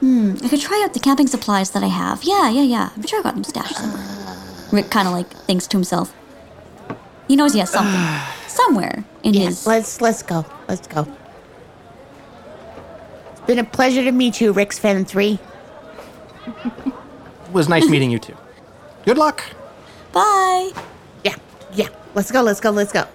hmm, 0.00 0.36
I 0.42 0.48
could 0.48 0.62
try 0.62 0.80
out 0.82 0.94
the 0.94 1.00
camping 1.00 1.26
supplies 1.26 1.72
that 1.72 1.82
I 1.82 1.88
have. 1.88 2.24
Yeah, 2.24 2.48
yeah, 2.48 2.62
yeah. 2.62 2.88
I'm 2.96 3.02
sure 3.06 3.20
I 3.20 3.22
got 3.22 3.34
them 3.34 3.44
stashed 3.44 3.76
somewhere. 3.76 4.06
Rick 4.72 4.88
kind 4.90 5.06
of 5.06 5.12
like 5.12 5.28
thinks 5.46 5.66
to 5.66 5.76
himself. 5.76 6.14
He 7.28 7.36
knows 7.36 7.52
he 7.52 7.58
has 7.60 7.68
something 7.70 8.00
somewhere 8.48 9.04
in 9.22 9.34
Yeah, 9.34 9.44
his. 9.48 9.66
let's 9.66 10.00
let's 10.00 10.22
go. 10.22 10.46
Let's 10.68 10.86
go. 10.86 11.06
It's 13.32 13.42
been 13.42 13.58
a 13.58 13.64
pleasure 13.78 14.02
to 14.04 14.12
meet 14.12 14.40
you, 14.40 14.52
Rick's 14.52 14.78
Fan 14.78 15.04
3. 15.04 15.38
It 17.54 17.58
was 17.58 17.68
nice 17.68 17.88
meeting 17.88 18.10
you 18.10 18.18
too. 18.18 18.36
Good 19.04 19.16
luck. 19.16 19.44
Bye. 20.12 20.72
Yeah, 21.22 21.36
yeah. 21.72 21.86
Let's 22.12 22.32
go, 22.32 22.42
let's 22.42 22.58
go, 22.58 22.70
let's 22.70 22.90
go. 22.90 23.06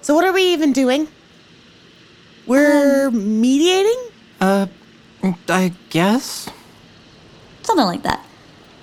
So 0.00 0.14
what 0.14 0.24
are 0.24 0.32
we 0.32 0.50
even 0.54 0.72
doing? 0.72 1.08
We're 2.46 3.08
um, 3.08 3.42
mediating? 3.42 4.02
Uh, 4.40 4.68
I 5.46 5.74
guess. 5.90 6.48
Something 7.64 7.84
like 7.84 8.02
that. 8.02 8.24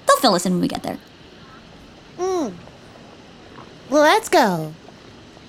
They'll 0.05 0.17
fill 0.17 0.35
us 0.35 0.45
in 0.45 0.51
when 0.51 0.61
we 0.61 0.67
get 0.67 0.83
there. 0.83 0.99
Hmm. 2.19 2.49
Well, 3.89 4.03
let's 4.03 4.29
go. 4.29 4.75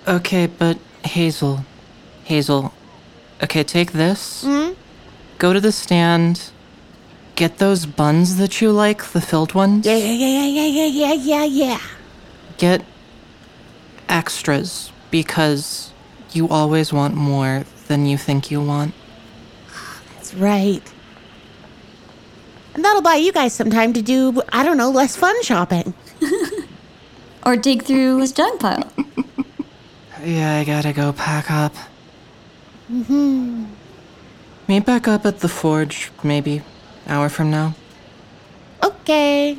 Okay, 0.08 0.46
but 0.46 0.78
Hazel. 1.04 1.66
Hazel. 2.24 2.72
Okay, 3.42 3.62
take 3.62 3.92
this. 3.92 4.42
Hmm? 4.42 4.70
Go 5.36 5.52
to 5.52 5.60
the 5.60 5.70
stand 5.70 6.50
get 7.36 7.58
those 7.58 7.86
buns 7.86 8.36
that 8.36 8.60
you 8.60 8.72
like, 8.72 9.04
the 9.04 9.20
filled 9.20 9.54
ones? 9.54 9.86
Yeah, 9.86 9.96
yeah, 9.96 10.12
yeah, 10.12 10.46
yeah, 10.46 10.66
yeah, 10.66 10.86
yeah, 10.86 11.12
yeah, 11.12 11.44
yeah. 11.44 11.80
Get 12.58 12.84
extras 14.08 14.90
because 15.10 15.92
you 16.32 16.48
always 16.48 16.92
want 16.92 17.14
more 17.14 17.64
than 17.86 18.06
you 18.06 18.18
think 18.18 18.50
you 18.50 18.60
want. 18.60 18.94
That's 20.14 20.34
right. 20.34 20.82
And 22.74 22.84
that'll 22.84 23.02
buy 23.02 23.16
you 23.16 23.32
guys 23.32 23.52
some 23.52 23.70
time 23.70 23.92
to 23.92 24.02
do, 24.02 24.42
I 24.52 24.64
don't 24.64 24.76
know, 24.76 24.90
less 24.90 25.16
fun 25.16 25.40
shopping. 25.42 25.94
or 27.46 27.56
dig 27.56 27.84
through 27.84 28.20
his 28.20 28.32
junk 28.32 28.60
pile. 28.60 28.92
yeah, 30.24 30.56
I 30.56 30.64
gotta 30.64 30.92
go 30.92 31.12
pack 31.12 31.50
up. 31.50 31.74
Mm 32.90 33.04
hmm. 33.06 33.64
Meet 34.68 34.84
back 34.84 35.06
up 35.06 35.24
at 35.24 35.40
the 35.40 35.48
forge, 35.48 36.10
maybe 36.24 36.62
hour 37.06 37.28
from 37.28 37.50
now. 37.50 37.74
Okay. 38.82 39.56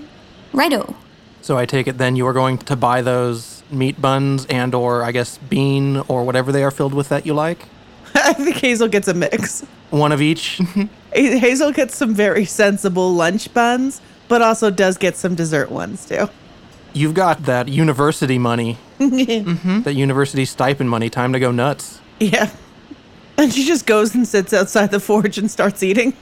Righto. 0.54 0.96
So 1.42 1.58
I 1.58 1.66
take 1.66 1.88
it 1.88 1.98
then 1.98 2.16
you 2.16 2.28
are 2.28 2.34
going 2.34 2.58
to 2.58 2.76
buy 2.76 3.02
those 3.02 3.64
meat 3.72 4.02
buns 4.02 4.46
and 4.48 4.74
or 4.76 5.04
I 5.04 5.12
guess 5.12 5.38
bean 5.38 5.98
or 6.08 6.24
whatever 6.24 6.52
they 6.52 6.64
are 6.64 6.72
filled 6.72 6.94
with 6.94 7.10
that 7.10 7.26
you 7.26 7.34
like. 7.34 7.66
I 8.16 8.34
think 8.34 8.58
Hazel 8.58 8.88
gets 8.88 9.08
a 9.08 9.14
mix. 9.14 9.62
One 9.90 10.12
of 10.12 10.22
each. 10.22 10.60
Hazel 11.14 11.72
gets 11.72 11.96
some 11.96 12.14
very 12.14 12.46
sensible 12.46 13.14
lunch 13.14 13.54
buns, 13.54 14.02
but 14.28 14.42
also 14.42 14.70
does 14.70 14.98
get 14.98 15.16
some 15.16 15.36
dessert 15.36 15.72
ones 15.72 16.06
too. 16.06 16.30
You've 16.94 17.14
got 17.14 17.44
that 17.44 17.68
university 17.68 18.40
money, 18.40 18.78
mm-hmm. 19.00 19.50
Mm-hmm. 19.52 19.82
that 19.84 19.94
university 19.94 20.46
stipend 20.46 20.90
money. 20.90 21.10
Time 21.10 21.34
to 21.34 21.40
go 21.40 21.52
nuts. 21.52 22.02
Yeah. 22.20 22.50
And 23.38 23.54
she 23.54 23.66
just 23.66 23.86
goes 23.86 24.16
and 24.16 24.28
sits 24.28 24.52
outside 24.52 24.90
the 24.90 25.00
forge 25.00 25.38
and 25.38 25.50
starts 25.50 25.84
eating. 25.84 26.14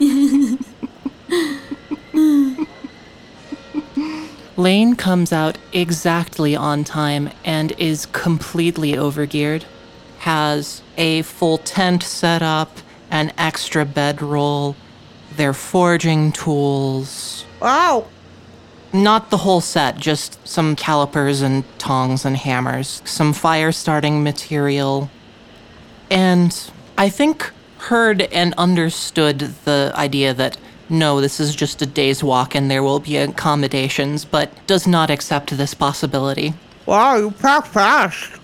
Lane 4.56 4.96
comes 4.96 5.30
out 5.30 5.58
exactly 5.74 6.56
on 6.56 6.84
time 6.84 7.28
and 7.44 7.72
is 7.72 8.06
completely 8.06 8.92
overgeared. 8.92 9.64
Has 10.20 10.80
a 10.96 11.20
full 11.22 11.58
tent 11.58 12.02
set 12.02 12.40
up, 12.40 12.78
an 13.10 13.30
extra 13.36 13.84
bedroll, 13.84 14.74
their 15.36 15.52
forging 15.52 16.32
tools. 16.32 17.44
Wow. 17.60 18.06
Not 18.94 19.30
the 19.30 19.38
whole 19.38 19.60
set, 19.60 19.98
just 19.98 20.38
some 20.48 20.76
calipers 20.76 21.42
and 21.42 21.62
tongs 21.78 22.24
and 22.24 22.38
hammers, 22.38 23.02
some 23.04 23.34
fire 23.34 23.70
starting 23.70 24.22
material. 24.22 25.10
And 26.10 26.58
I 26.96 27.08
think 27.08 27.52
heard 27.80 28.22
and 28.22 28.54
understood 28.58 29.38
the 29.64 29.92
idea 29.94 30.34
that 30.34 30.56
no, 30.88 31.20
this 31.20 31.38
is 31.38 31.54
just 31.54 31.80
a 31.82 31.86
day's 31.86 32.22
walk 32.22 32.54
and 32.54 32.70
there 32.70 32.82
will 32.82 32.98
be 32.98 33.16
accommodations, 33.16 34.24
but 34.24 34.50
does 34.66 34.86
not 34.86 35.08
accept 35.08 35.56
this 35.56 35.72
possibility. 35.72 36.52
Wow, 36.84 37.16
you 37.16 37.30
pack 37.30 37.66
fast. 37.66 38.40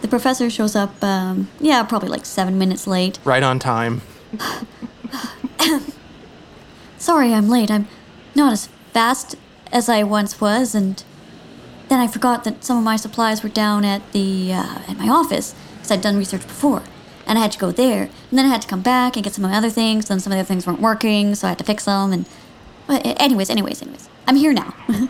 The 0.00 0.08
professor 0.08 0.48
shows 0.48 0.74
up, 0.74 1.02
um, 1.04 1.48
yeah, 1.60 1.82
probably 1.82 2.08
like 2.08 2.24
seven 2.24 2.58
minutes 2.58 2.86
late. 2.86 3.18
Right 3.24 3.42
on 3.42 3.58
time. 3.58 4.00
Sorry 6.98 7.32
I'm 7.32 7.48
late. 7.48 7.70
I'm 7.70 7.86
not 8.34 8.52
as 8.52 8.68
fast 8.92 9.36
as 9.70 9.88
I 9.88 10.02
once 10.02 10.40
was, 10.40 10.74
and 10.74 11.02
then 11.88 12.00
I 12.00 12.06
forgot 12.06 12.44
that 12.44 12.64
some 12.64 12.78
of 12.78 12.84
my 12.84 12.96
supplies 12.96 13.42
were 13.42 13.48
down 13.48 13.84
at 13.84 14.12
the 14.12 14.52
uh, 14.52 14.78
at 14.88 14.96
my 14.98 15.08
office 15.08 15.54
because 15.88 15.98
I'd 15.98 16.02
done 16.02 16.18
research 16.18 16.42
before, 16.42 16.82
and 17.26 17.38
I 17.38 17.42
had 17.42 17.52
to 17.52 17.58
go 17.58 17.70
there, 17.70 18.02
and 18.02 18.38
then 18.38 18.44
I 18.44 18.48
had 18.48 18.62
to 18.62 18.68
come 18.68 18.82
back 18.82 19.16
and 19.16 19.24
get 19.24 19.34
some 19.34 19.44
of 19.44 19.50
my 19.50 19.56
other 19.56 19.70
things. 19.70 20.06
Then 20.06 20.20
some 20.20 20.32
of 20.32 20.36
the 20.36 20.40
other 20.40 20.46
things 20.46 20.66
weren't 20.66 20.80
working, 20.80 21.34
so 21.34 21.46
I 21.46 21.50
had 21.50 21.58
to 21.58 21.64
fix 21.64 21.84
them. 21.86 22.12
And 22.12 22.26
but 22.86 23.02
anyways, 23.20 23.50
anyways, 23.50 23.82
anyways, 23.82 24.08
I'm 24.26 24.36
here 24.36 24.52
now. 24.52 24.74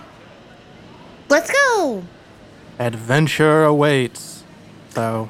Let's 1.28 1.50
go. 1.50 2.04
Adventure 2.78 3.64
awaits. 3.64 4.44
So 4.90 5.28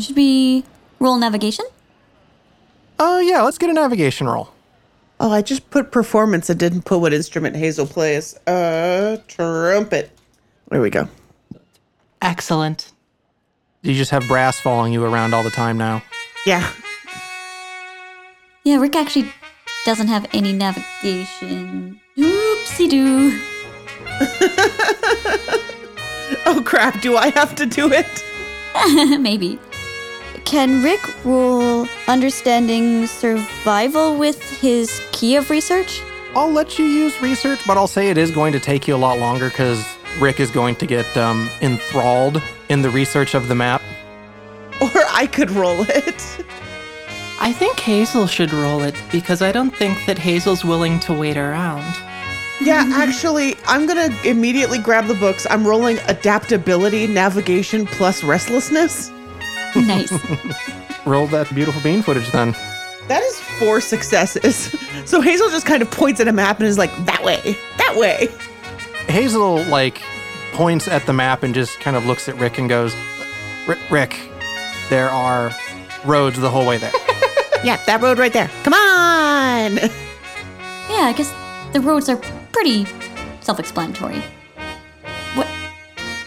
Should 0.00 0.16
we 0.16 0.64
roll 0.98 1.18
navigation? 1.18 1.66
Oh 2.98 3.18
yeah, 3.20 3.42
let's 3.42 3.58
get 3.58 3.70
a 3.70 3.72
navigation 3.72 4.26
roll. 4.26 4.50
Oh, 5.20 5.30
I 5.30 5.42
just 5.42 5.70
put 5.70 5.90
performance 5.90 6.48
and 6.50 6.58
didn't 6.58 6.82
put 6.82 6.98
what 6.98 7.12
instrument 7.12 7.56
Hazel 7.56 7.86
plays. 7.86 8.36
Uh, 8.46 9.18
trumpet. 9.28 10.10
There 10.70 10.80
we 10.80 10.90
go. 10.90 11.08
Excellent. 12.24 12.90
You 13.82 13.92
just 13.92 14.10
have 14.10 14.26
brass 14.26 14.58
following 14.58 14.94
you 14.94 15.04
around 15.04 15.34
all 15.34 15.42
the 15.42 15.50
time 15.50 15.76
now. 15.76 16.02
Yeah. 16.46 16.72
Yeah, 18.64 18.78
Rick 18.78 18.96
actually 18.96 19.30
doesn't 19.84 20.08
have 20.08 20.26
any 20.32 20.52
navigation. 20.52 22.00
Oopsie 22.16 22.88
doo. 22.88 23.38
Oh 26.46 26.62
crap, 26.62 27.00
do 27.00 27.16
I 27.16 27.30
have 27.30 27.54
to 27.56 27.66
do 27.66 27.90
it? 27.92 28.24
Maybe. 29.20 29.58
Can 30.44 30.82
Rick 30.82 31.00
roll 31.24 31.86
understanding 32.06 33.06
survival 33.06 34.16
with 34.18 34.42
his 34.60 35.00
key 35.12 35.36
of 35.36 35.48
research? 35.48 36.02
I'll 36.34 36.50
let 36.50 36.78
you 36.78 36.84
use 36.84 37.20
research, 37.22 37.60
but 37.66 37.76
I'll 37.76 37.86
say 37.86 38.10
it 38.10 38.18
is 38.18 38.30
going 38.30 38.52
to 38.52 38.60
take 38.60 38.86
you 38.86 38.94
a 38.94 38.98
lot 38.98 39.18
longer 39.18 39.48
because 39.48 39.93
Rick 40.20 40.40
is 40.40 40.50
going 40.50 40.76
to 40.76 40.86
get 40.86 41.16
um, 41.16 41.48
enthralled 41.60 42.42
in 42.68 42.82
the 42.82 42.90
research 42.90 43.34
of 43.34 43.48
the 43.48 43.54
map. 43.54 43.82
Or 44.80 44.90
I 45.10 45.26
could 45.26 45.50
roll 45.50 45.82
it. 45.88 46.44
I 47.40 47.52
think 47.52 47.78
Hazel 47.78 48.26
should 48.26 48.52
roll 48.52 48.82
it 48.82 48.94
because 49.12 49.42
I 49.42 49.52
don't 49.52 49.74
think 49.74 50.06
that 50.06 50.18
Hazel's 50.18 50.64
willing 50.64 51.00
to 51.00 51.12
wait 51.12 51.36
around. 51.36 51.84
Yeah, 52.60 52.88
actually, 52.94 53.56
I'm 53.66 53.86
gonna 53.86 54.16
immediately 54.24 54.78
grab 54.78 55.06
the 55.06 55.14
books. 55.14 55.46
I'm 55.50 55.66
rolling 55.66 55.98
adaptability, 56.06 57.06
navigation, 57.06 57.86
plus 57.86 58.22
restlessness. 58.22 59.10
Nice. 59.74 60.12
Roll 61.06 61.26
that 61.26 61.52
beautiful 61.54 61.82
bean 61.82 62.00
footage 62.00 62.30
then. 62.30 62.52
That 63.08 63.22
is 63.22 63.40
four 63.40 63.80
successes. 63.80 64.74
So 65.04 65.20
Hazel 65.20 65.50
just 65.50 65.66
kind 65.66 65.82
of 65.82 65.90
points 65.90 66.18
at 66.20 66.28
a 66.28 66.32
map 66.32 66.60
and 66.60 66.66
is 66.66 66.78
like, 66.78 66.90
that 67.04 67.22
way, 67.22 67.58
that 67.76 67.94
way. 67.94 68.28
Hazel 69.14 69.62
like 69.66 70.02
points 70.54 70.88
at 70.88 71.06
the 71.06 71.12
map 71.12 71.44
and 71.44 71.54
just 71.54 71.78
kind 71.78 71.96
of 71.96 72.04
looks 72.04 72.28
at 72.28 72.34
Rick 72.34 72.58
and 72.58 72.68
goes, 72.68 72.96
"Rick, 73.64 73.78
Rick, 73.88 74.18
there 74.90 75.08
are 75.08 75.52
roads 76.04 76.36
the 76.40 76.50
whole 76.50 76.66
way 76.66 76.78
there." 76.78 76.90
Yeah, 77.62 77.82
that 77.86 78.02
road 78.02 78.18
right 78.18 78.32
there. 78.32 78.50
Come 78.62 78.74
on. 78.74 79.76
yeah, 80.90 81.06
I 81.06 81.14
guess 81.16 81.32
the 81.72 81.80
roads 81.80 82.10
are 82.10 82.16
pretty 82.52 82.86
self-explanatory. 83.40 84.20
What? 85.34 85.46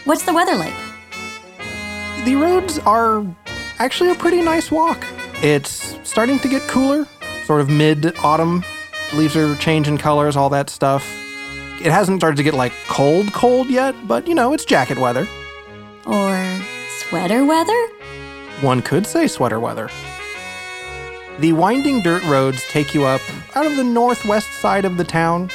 What's 0.04 0.24
the 0.24 0.32
weather 0.32 0.56
like? 0.56 0.74
the 2.24 2.34
roads 2.34 2.78
are 2.80 3.24
actually 3.78 4.10
a 4.10 4.14
pretty 4.16 4.40
nice 4.42 4.72
walk. 4.72 5.06
It's 5.42 5.96
starting 6.02 6.38
to 6.40 6.48
get 6.48 6.62
cooler, 6.62 7.06
sort 7.44 7.60
of 7.60 7.68
mid 7.68 8.16
autumn. 8.24 8.64
Leaves 9.12 9.36
are 9.36 9.54
changing 9.56 9.98
colors, 9.98 10.36
all 10.36 10.48
that 10.48 10.70
stuff. 10.70 11.27
It 11.80 11.92
hasn't 11.92 12.20
started 12.20 12.36
to 12.36 12.42
get 12.42 12.54
like 12.54 12.72
cold, 12.88 13.32
cold 13.32 13.68
yet, 13.68 13.94
but 14.06 14.26
you 14.26 14.34
know, 14.34 14.52
it's 14.52 14.64
jacket 14.64 14.98
weather. 14.98 15.26
Or 16.06 16.60
sweater 17.00 17.44
weather? 17.44 17.88
One 18.60 18.82
could 18.82 19.06
say 19.06 19.28
sweater 19.28 19.60
weather. 19.60 19.88
The 21.38 21.52
winding 21.52 22.02
dirt 22.02 22.24
roads 22.24 22.64
take 22.68 22.94
you 22.94 23.04
up 23.04 23.20
out 23.54 23.66
of 23.66 23.76
the 23.76 23.84
northwest 23.84 24.52
side 24.54 24.84
of 24.84 24.96
the 24.96 25.04
town, 25.04 25.50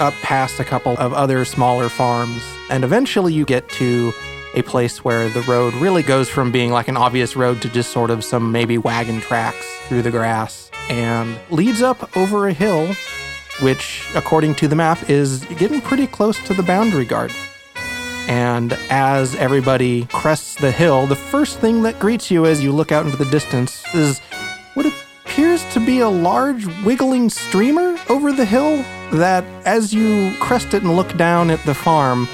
up 0.00 0.14
past 0.22 0.60
a 0.60 0.64
couple 0.64 0.96
of 0.96 1.12
other 1.12 1.44
smaller 1.44 1.88
farms, 1.88 2.42
and 2.70 2.84
eventually 2.84 3.34
you 3.34 3.44
get 3.44 3.68
to 3.70 4.12
a 4.54 4.62
place 4.62 5.04
where 5.04 5.28
the 5.28 5.42
road 5.42 5.74
really 5.74 6.02
goes 6.02 6.30
from 6.30 6.50
being 6.50 6.70
like 6.70 6.88
an 6.88 6.96
obvious 6.96 7.36
road 7.36 7.60
to 7.60 7.68
just 7.68 7.90
sort 7.92 8.10
of 8.10 8.24
some 8.24 8.50
maybe 8.50 8.78
wagon 8.78 9.20
tracks 9.20 9.66
through 9.88 10.00
the 10.00 10.10
grass 10.10 10.70
and 10.88 11.38
leads 11.50 11.82
up 11.82 12.16
over 12.16 12.48
a 12.48 12.52
hill, 12.54 12.94
which, 13.60 14.04
according 14.14 14.54
to 14.56 14.68
the 14.68 14.76
map, 14.76 15.08
is 15.08 15.44
getting 15.58 15.80
pretty 15.80 16.06
close 16.06 16.38
to 16.46 16.54
the 16.54 16.62
boundary 16.62 17.04
guard. 17.04 17.32
And 18.28 18.72
as 18.90 19.34
everybody 19.36 20.06
crests 20.06 20.56
the 20.56 20.72
hill, 20.72 21.06
the 21.06 21.16
first 21.16 21.60
thing 21.60 21.82
that 21.82 21.98
greets 22.00 22.30
you 22.30 22.44
as 22.44 22.62
you 22.62 22.72
look 22.72 22.90
out 22.90 23.06
into 23.06 23.16
the 23.16 23.30
distance 23.30 23.82
is 23.94 24.18
what 24.74 24.86
appears 24.86 25.64
to 25.74 25.80
be 25.80 26.00
a 26.00 26.08
large 26.08 26.66
wiggling 26.84 27.30
streamer 27.30 27.96
over 28.08 28.32
the 28.32 28.44
hill 28.44 28.84
that, 29.12 29.44
as 29.64 29.94
you 29.94 30.34
crest 30.40 30.74
it 30.74 30.82
and 30.82 30.96
look 30.96 31.16
down 31.16 31.50
at 31.50 31.62
the 31.64 31.74
farm, 31.74 32.28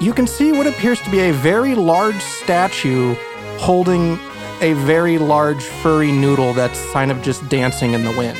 you 0.00 0.12
can 0.12 0.26
see 0.26 0.52
what 0.52 0.66
appears 0.66 1.00
to 1.02 1.10
be 1.10 1.20
a 1.20 1.32
very 1.32 1.74
large 1.74 2.20
statue 2.20 3.14
holding 3.58 4.18
a 4.62 4.74
very 4.74 5.18
large 5.18 5.62
furry 5.64 6.12
noodle 6.12 6.52
that's 6.52 6.90
kind 6.92 7.10
of 7.10 7.20
just 7.22 7.46
dancing 7.48 7.92
in 7.92 8.04
the 8.04 8.12
wind. 8.12 8.38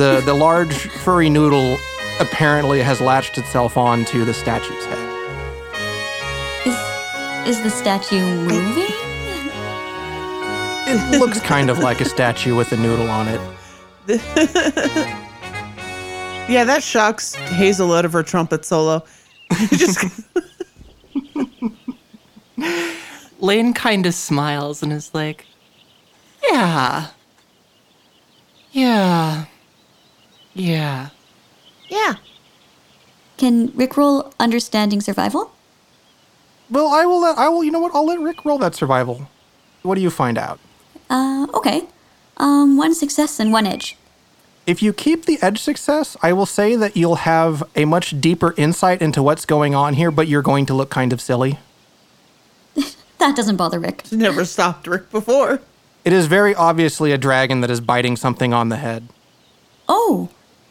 The 0.00 0.22
the 0.24 0.32
large 0.32 0.88
furry 0.88 1.28
noodle 1.28 1.78
apparently 2.20 2.80
has 2.80 3.02
latched 3.02 3.36
itself 3.36 3.76
onto 3.76 4.24
the 4.24 4.32
statue's 4.32 4.84
head. 4.86 4.98
Is 6.66 7.56
is 7.56 7.62
the 7.62 7.70
statue 7.70 8.24
moving? 8.24 8.94
It 10.92 11.20
looks 11.20 11.40
kind 11.40 11.68
of 11.68 11.80
like 11.80 12.00
a 12.00 12.06
statue 12.06 12.56
with 12.56 12.72
a 12.72 12.78
noodle 12.78 13.10
on 13.10 13.28
it. 13.28 15.16
Yeah, 16.50 16.64
that 16.64 16.82
shocks 16.82 17.34
Hazel 17.34 17.92
out 17.92 18.04
of 18.04 18.12
her 18.12 18.24
trumpet 18.24 18.64
solo. 18.64 19.04
Just 19.70 20.04
Lane 23.38 23.72
kind 23.72 24.04
of 24.04 24.14
smiles 24.14 24.82
and 24.82 24.92
is 24.92 25.14
like, 25.14 25.46
Yeah. 26.42 27.06
Yeah. 28.72 29.44
Yeah. 30.54 31.10
yeah. 31.88 32.14
Can 33.36 33.72
Rick 33.74 33.96
roll 33.96 34.32
understanding 34.38 35.00
survival? 35.00 35.52
Well, 36.70 36.88
I 36.88 37.04
will 37.04 37.20
let 37.20 37.38
I 37.38 37.48
will 37.48 37.64
you 37.64 37.70
know 37.70 37.80
what? 37.80 37.94
I'll 37.94 38.06
let 38.06 38.20
Rick 38.20 38.44
roll 38.44 38.58
that 38.58 38.74
survival. 38.74 39.28
What 39.82 39.94
do 39.94 40.00
you 40.00 40.10
find 40.10 40.36
out? 40.36 40.60
Uh, 41.08 41.46
okay. 41.54 41.88
Um, 42.36 42.76
one 42.76 42.94
success 42.94 43.40
and 43.40 43.52
one 43.52 43.66
edge. 43.66 43.96
If 44.66 44.82
you 44.82 44.92
keep 44.92 45.24
the 45.24 45.38
edge 45.42 45.58
success, 45.58 46.16
I 46.22 46.32
will 46.32 46.46
say 46.46 46.76
that 46.76 46.96
you'll 46.96 47.16
have 47.16 47.64
a 47.74 47.84
much 47.86 48.20
deeper 48.20 48.54
insight 48.56 49.02
into 49.02 49.22
what's 49.22 49.44
going 49.44 49.74
on 49.74 49.94
here, 49.94 50.10
but 50.10 50.28
you're 50.28 50.42
going 50.42 50.66
to 50.66 50.74
look 50.74 50.90
kind 50.90 51.12
of 51.12 51.20
silly. 51.20 51.58
That 53.18 53.36
doesn't 53.36 53.56
bother 53.56 53.78
Rick. 53.78 54.04
Never 54.12 54.46
stopped 54.46 54.86
Rick 54.86 55.10
before. 55.10 55.60
It 56.06 56.12
is 56.14 56.26
very 56.26 56.54
obviously 56.54 57.12
a 57.12 57.18
dragon 57.18 57.60
that 57.60 57.70
is 57.70 57.78
biting 57.82 58.16
something 58.16 58.54
on 58.54 58.70
the 58.70 58.78
head. 58.78 59.08
Oh, 59.86 60.30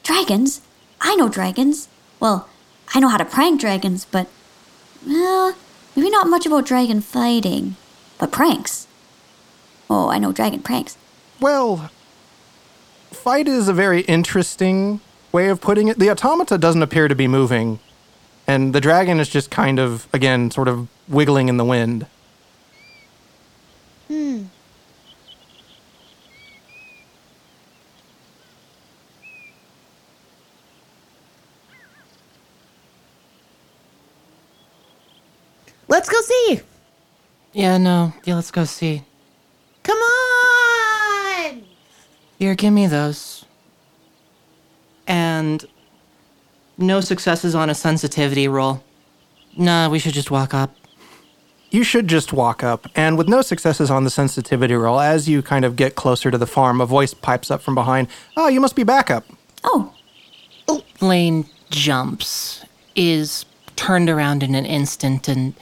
dragons. 0.10 0.62
I 1.00 1.16
know 1.16 1.30
dragons. 1.30 1.88
Well, 2.20 2.50
I 2.96 3.00
know 3.00 3.10
how 3.10 3.18
to 3.18 3.26
prank 3.26 3.62
dragons, 3.62 4.06
but 4.06 4.28
well, 5.06 5.56
maybe 5.96 6.10
not 6.10 6.28
much 6.28 6.48
about 6.48 6.66
dragon 6.66 7.00
fighting, 7.00 7.76
but 8.18 8.32
pranks. 8.32 8.88
Oh, 9.88 10.10
I 10.10 10.18
know 10.18 10.32
dragon 10.32 10.62
pranks. 10.64 10.98
Well, 11.40 11.92
fight 13.12 13.48
is 13.48 13.68
a 13.68 13.74
very 13.74 14.02
interesting 14.02 15.00
way 15.32 15.48
of 15.48 15.62
putting 15.62 15.90
it. 15.90 16.00
The 16.00 16.10
automata 16.10 16.58
doesn't 16.58 16.82
appear 16.82 17.08
to 17.08 17.16
be 17.16 17.28
moving, 17.28 17.80
and 18.48 18.74
the 18.74 18.82
dragon 18.82 19.20
is 19.20 19.30
just 19.30 19.52
kind 19.52 19.80
of, 19.80 20.08
again, 20.12 20.50
sort 20.50 20.68
of 20.68 20.88
wiggling 21.08 21.50
in 21.50 21.58
the 21.58 21.66
wind. 21.66 22.08
Let's 35.90 36.08
go 36.08 36.22
see. 36.22 36.62
Yeah, 37.60 37.78
no. 37.78 38.14
Yeah, 38.24 38.36
let's 38.36 38.52
go 38.52 38.64
see. 38.64 39.04
Come 39.84 39.98
on. 39.98 41.64
Here, 42.38 42.56
give 42.56 42.72
me 42.72 42.88
those. 42.88 43.44
And 45.06 45.66
no 46.78 47.02
successes 47.02 47.56
on 47.56 47.70
a 47.70 47.76
sensitivity 47.76 48.48
roll. 48.48 48.82
Nah, 49.58 49.90
we 49.90 50.00
should 50.00 50.14
just 50.14 50.32
walk 50.32 50.54
up. 50.54 50.74
You 51.70 51.84
should 51.84 52.08
just 52.08 52.32
walk 52.32 52.64
up, 52.64 52.88
and 52.96 53.18
with 53.18 53.28
no 53.28 53.42
successes 53.42 53.92
on 53.92 54.06
the 54.06 54.10
sensitivity 54.10 54.74
roll, 54.76 55.02
as 55.02 55.28
you 55.28 55.42
kind 55.42 55.66
of 55.66 55.76
get 55.76 55.96
closer 55.96 56.32
to 56.32 56.38
the 56.38 56.48
farm, 56.48 56.80
a 56.80 56.86
voice 56.86 57.14
pipes 57.14 57.52
up 57.52 57.62
from 57.62 57.76
behind. 57.76 58.08
Oh, 58.38 58.48
you 58.48 58.62
must 58.62 58.76
be 58.78 58.84
backup. 58.84 59.26
Oh, 59.66 59.94
Oh. 60.70 60.82
Lane 61.02 61.46
jumps, 61.72 62.64
is 62.96 63.44
turned 63.76 64.10
around 64.10 64.44
in 64.44 64.56
an 64.56 64.66
instant, 64.66 65.28
and 65.28 65.54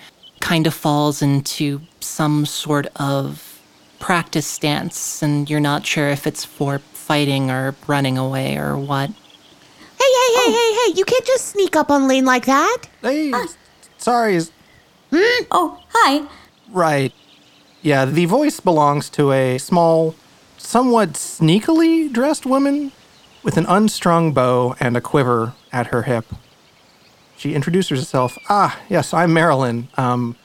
kind 0.48 0.66
of 0.66 0.74
falls 0.74 1.22
into 1.22 1.82
some 2.00 2.46
sort 2.46 2.88
of 2.96 3.62
practice 4.00 4.48
stance, 4.48 5.22
and 5.22 5.50
you're 5.50 5.60
not 5.60 5.86
sure 5.86 6.08
if 6.08 6.26
it's 6.26 6.46
for 6.46 6.80
fighting 6.80 7.52
or 7.52 7.76
running 7.86 8.18
away 8.18 8.56
or 8.56 8.78
what. 8.78 9.10
Hey, 9.10 10.12
hey, 10.18 10.30
hey, 10.38 10.48
oh. 10.48 10.54
hey, 10.58 10.92
hey. 10.94 10.98
You 10.98 11.04
can't 11.04 11.26
just 11.26 11.48
sneak 11.48 11.76
up 11.76 11.92
on 11.92 12.08
Lane 12.08 12.24
like 12.24 12.46
that. 12.46 12.84
Hey, 13.02 13.32
ah. 13.34 13.46
sorry, 13.98 14.36
is 14.36 14.54
oh, 15.52 15.84
hi. 15.90 16.26
right. 16.72 17.12
Yeah, 17.82 18.06
the 18.06 18.24
voice 18.24 18.62
belongs 18.62 19.10
to 19.12 19.34
a 19.34 19.58
small, 19.58 20.16
somewhat 20.58 21.14
sneakily 21.16 22.10
dressed 22.10 22.46
woman 22.46 22.94
with 23.44 23.58
an 23.58 23.66
unstrung 23.68 24.32
bow 24.32 24.78
and 24.80 24.96
a 24.96 25.02
quiver 25.02 25.56
at 25.74 25.88
her 25.88 26.04
hip. 26.04 26.26
She 27.38 27.54
introduces 27.54 28.00
herself. 28.00 28.38
Ah, 28.50 28.80
yes, 28.90 29.14
I'm 29.14 29.32
Marilyn. 29.34 29.88
Um, 29.96 30.36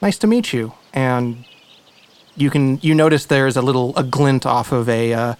nice 0.00 0.18
to 0.18 0.26
meet 0.26 0.52
you. 0.52 0.72
And 0.92 1.44
you 2.36 2.50
can 2.50 2.78
you 2.82 2.94
notice 2.94 3.26
there's 3.26 3.56
a 3.56 3.62
little 3.62 3.96
a 3.96 4.02
glint 4.02 4.44
off 4.44 4.72
of 4.72 4.88
a 4.88 5.12
uh, 5.14 5.34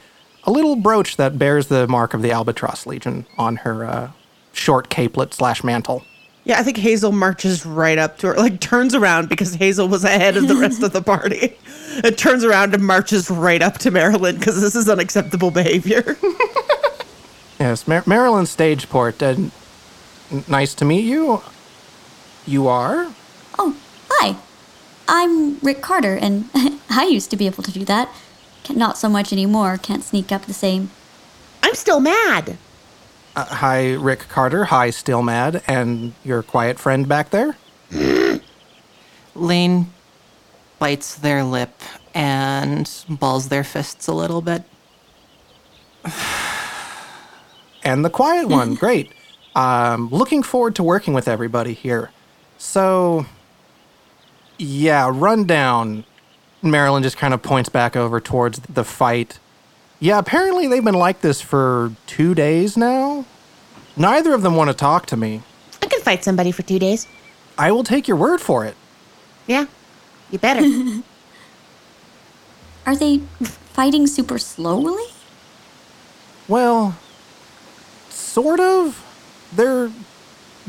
a 0.44 0.50
little 0.50 0.76
brooch 0.76 1.16
that 1.16 1.38
bears 1.38 1.66
the 1.66 1.86
mark 1.88 2.14
of 2.14 2.22
the 2.22 2.30
Albatross 2.30 2.86
Legion 2.86 3.26
on 3.36 3.56
her 3.56 3.84
uh, 3.84 4.10
short 4.52 4.88
capelet 4.88 5.34
slash 5.34 5.64
mantle. 5.64 6.04
Yeah, 6.44 6.58
I 6.58 6.64
think 6.64 6.76
Hazel 6.76 7.12
marches 7.12 7.64
right 7.64 7.98
up 7.98 8.18
to 8.18 8.28
her, 8.28 8.34
like 8.34 8.58
turns 8.60 8.94
around 8.94 9.28
because 9.28 9.54
Hazel 9.54 9.86
was 9.88 10.02
ahead 10.04 10.36
of 10.36 10.48
the 10.48 10.56
rest 10.56 10.82
of 10.82 10.92
the 10.92 11.02
party. 11.14 11.56
It 12.04 12.18
turns 12.18 12.44
around 12.44 12.74
and 12.74 12.84
marches 12.84 13.30
right 13.30 13.62
up 13.62 13.78
to 13.78 13.90
Marilyn 13.92 14.38
because 14.38 14.60
this 14.60 14.74
is 14.74 14.88
unacceptable 14.88 15.50
behavior. 15.50 16.16
Yes, 17.60 17.86
Mar- 17.86 18.02
Marilyn 18.06 18.46
Stageport. 18.46 19.22
Uh, 19.22 19.48
n- 20.32 20.44
nice 20.48 20.74
to 20.74 20.84
meet 20.84 21.04
you. 21.04 21.42
You 22.46 22.66
are? 22.66 23.12
Oh, 23.58 23.76
hi. 24.10 24.36
I'm 25.08 25.58
Rick 25.58 25.82
Carter, 25.82 26.16
and 26.16 26.48
I 26.90 27.04
used 27.04 27.30
to 27.30 27.36
be 27.36 27.46
able 27.46 27.62
to 27.62 27.72
do 27.72 27.84
that. 27.84 28.08
Not 28.70 28.96
so 28.96 29.08
much 29.08 29.32
anymore. 29.32 29.78
Can't 29.78 30.02
sneak 30.04 30.32
up 30.32 30.46
the 30.46 30.54
same. 30.54 30.90
I'm 31.62 31.74
still 31.74 32.00
mad. 32.00 32.56
Uh, 33.34 33.44
hi, 33.46 33.94
Rick 33.94 34.28
Carter. 34.28 34.64
Hi, 34.66 34.90
Still 34.90 35.22
Mad. 35.22 35.62
And 35.66 36.12
your 36.22 36.42
quiet 36.42 36.78
friend 36.78 37.08
back 37.08 37.30
there? 37.30 37.56
Lane 39.34 39.86
bites 40.78 41.14
their 41.14 41.42
lip 41.42 41.80
and 42.14 42.90
balls 43.08 43.48
their 43.48 43.64
fists 43.64 44.06
a 44.06 44.12
little 44.12 44.42
bit. 44.42 44.64
And 47.82 48.04
the 48.04 48.10
quiet 48.10 48.48
one. 48.48 48.74
Great. 48.84 49.12
Um, 49.54 50.08
looking 50.08 50.42
forward 50.42 50.74
to 50.76 50.82
working 50.82 51.14
with 51.14 51.28
everybody 51.28 51.74
here. 51.74 52.10
So, 52.58 53.26
yeah, 54.58 55.10
rundown. 55.12 56.04
Marilyn 56.62 57.02
just 57.02 57.16
kind 57.16 57.34
of 57.34 57.42
points 57.42 57.68
back 57.68 57.96
over 57.96 58.20
towards 58.20 58.60
the 58.60 58.84
fight. 58.84 59.38
Yeah, 60.00 60.18
apparently 60.18 60.66
they've 60.68 60.84
been 60.84 60.94
like 60.94 61.20
this 61.20 61.40
for 61.40 61.92
two 62.06 62.34
days 62.34 62.76
now. 62.76 63.24
Neither 63.96 64.32
of 64.32 64.42
them 64.42 64.56
want 64.56 64.70
to 64.70 64.74
talk 64.74 65.06
to 65.06 65.16
me. 65.16 65.42
I 65.82 65.86
can 65.86 66.00
fight 66.00 66.24
somebody 66.24 66.50
for 66.52 66.62
two 66.62 66.78
days. 66.78 67.06
I 67.58 67.72
will 67.72 67.84
take 67.84 68.08
your 68.08 68.16
word 68.16 68.40
for 68.40 68.64
it. 68.64 68.74
Yeah, 69.46 69.66
you 70.30 70.38
better. 70.38 70.62
Are 72.86 72.96
they 72.96 73.18
fighting 73.18 74.06
super 74.06 74.38
slowly? 74.38 75.04
Well, 76.48 76.96
sort 78.08 78.60
of. 78.60 79.01
They're 79.54 79.90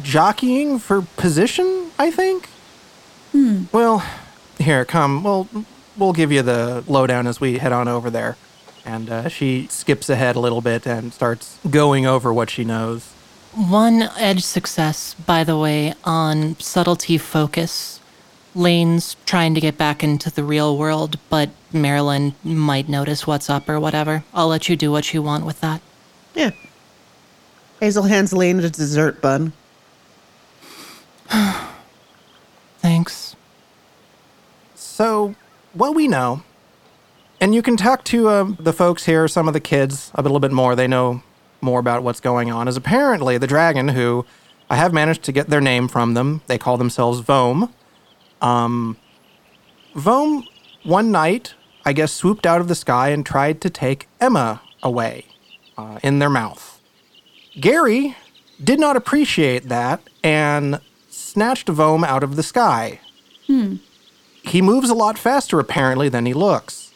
jockeying 0.02 0.80
for 0.80 1.02
position, 1.18 1.92
I 2.00 2.12
think. 2.12 2.50
Well, 3.72 4.06
here, 4.60 4.86
come. 4.86 5.24
We'll, 5.24 5.48
we'll 5.98 6.14
give 6.14 6.32
you 6.32 6.42
the 6.42 6.84
lowdown 6.88 7.26
as 7.28 7.42
we 7.42 7.58
head 7.58 7.72
on 7.72 7.88
over 7.88 8.10
there. 8.10 8.38
And 8.86 9.10
uh, 9.10 9.30
she 9.30 9.68
skips 9.70 10.10
ahead 10.10 10.36
a 10.36 10.40
little 10.40 10.62
bit 10.62 10.86
and 10.86 11.14
starts 11.14 11.58
going 11.70 12.06
over 12.06 12.34
what 12.34 12.50
she 12.50 12.64
knows. 12.64 13.12
One 13.54 14.04
edge 14.18 14.44
success, 14.44 15.14
by 15.14 15.44
the 15.44 15.58
way, 15.58 15.94
on 16.04 16.60
subtlety 16.60 17.18
focus. 17.18 18.00
Lane's 18.56 19.16
trying 19.26 19.56
to 19.56 19.62
get 19.62 19.78
back 19.78 20.04
into 20.04 20.30
the 20.30 20.44
real 20.44 20.78
world, 20.78 21.18
but 21.30 21.50
Marilyn 21.72 22.36
might 22.44 22.88
notice 22.88 23.26
what's 23.26 23.50
up 23.50 23.68
or 23.68 23.80
whatever. 23.80 24.24
I'll 24.34 24.48
let 24.48 24.70
you 24.70 24.76
do 24.76 24.92
what 24.92 25.14
you 25.14 25.22
want 25.22 25.46
with 25.46 25.60
that. 25.62 25.82
Yeah. 26.36 26.52
Hazel 27.84 28.04
hands 28.04 28.32
Lane 28.32 28.62
a 28.62 28.70
dessert 28.70 29.22
bun. 29.22 29.52
Thanks. 32.80 33.36
So, 34.74 35.36
what 35.74 35.94
we 35.94 36.08
know, 36.08 36.44
and 37.42 37.54
you 37.54 37.62
can 37.62 37.76
talk 37.76 38.06
to 38.06 38.30
uh, 38.30 38.54
the 38.58 38.72
folks 38.72 39.04
here, 39.04 39.28
some 39.28 39.50
of 39.50 39.54
the 39.54 39.60
kids, 39.60 40.14
a 40.16 40.22
little 40.22 40.40
bit 40.40 40.54
more. 40.54 40.78
They 40.78 40.88
know 40.88 41.24
more 41.60 41.82
about 41.82 42.04
what's 42.04 42.22
going 42.22 42.50
on. 42.50 42.70
Is 42.70 42.78
apparently 42.78 43.38
the 43.38 43.48
dragon, 43.48 43.90
who 43.90 44.26
I 44.70 44.78
have 44.78 44.94
managed 44.94 45.24
to 45.24 45.34
get 45.34 45.50
their 45.50 45.60
name 45.60 45.90
from 45.90 46.14
them. 46.14 46.42
They 46.48 46.58
call 46.58 46.78
themselves 46.78 47.20
Vome. 47.20 47.70
Um, 48.42 48.96
Vome, 49.94 50.48
one 50.84 51.12
night, 51.12 51.54
I 51.84 51.92
guess, 51.92 52.14
swooped 52.14 52.46
out 52.46 52.62
of 52.62 52.70
the 52.70 52.76
sky 52.76 53.10
and 53.10 53.26
tried 53.26 53.60
to 53.60 53.70
take 53.70 54.08
Emma 54.22 54.62
away 54.82 55.26
uh, 55.78 56.00
in 56.02 56.20
their 56.20 56.30
mouth. 56.30 56.73
Gary 57.60 58.16
did 58.64 58.80
not 58.80 58.96
appreciate 58.96 59.70
that 59.70 60.02
and 60.24 60.80
snatched 61.10 61.68
Vome 61.68 62.04
out 62.06 62.24
of 62.24 62.36
the 62.36 62.44
sky. 62.44 63.00
He 64.44 64.62
moves 64.62 64.90
a 64.90 64.96
lot 64.96 65.18
faster, 65.18 65.60
apparently, 65.60 66.10
than 66.10 66.26
he 66.26 66.34
looks. 66.34 66.92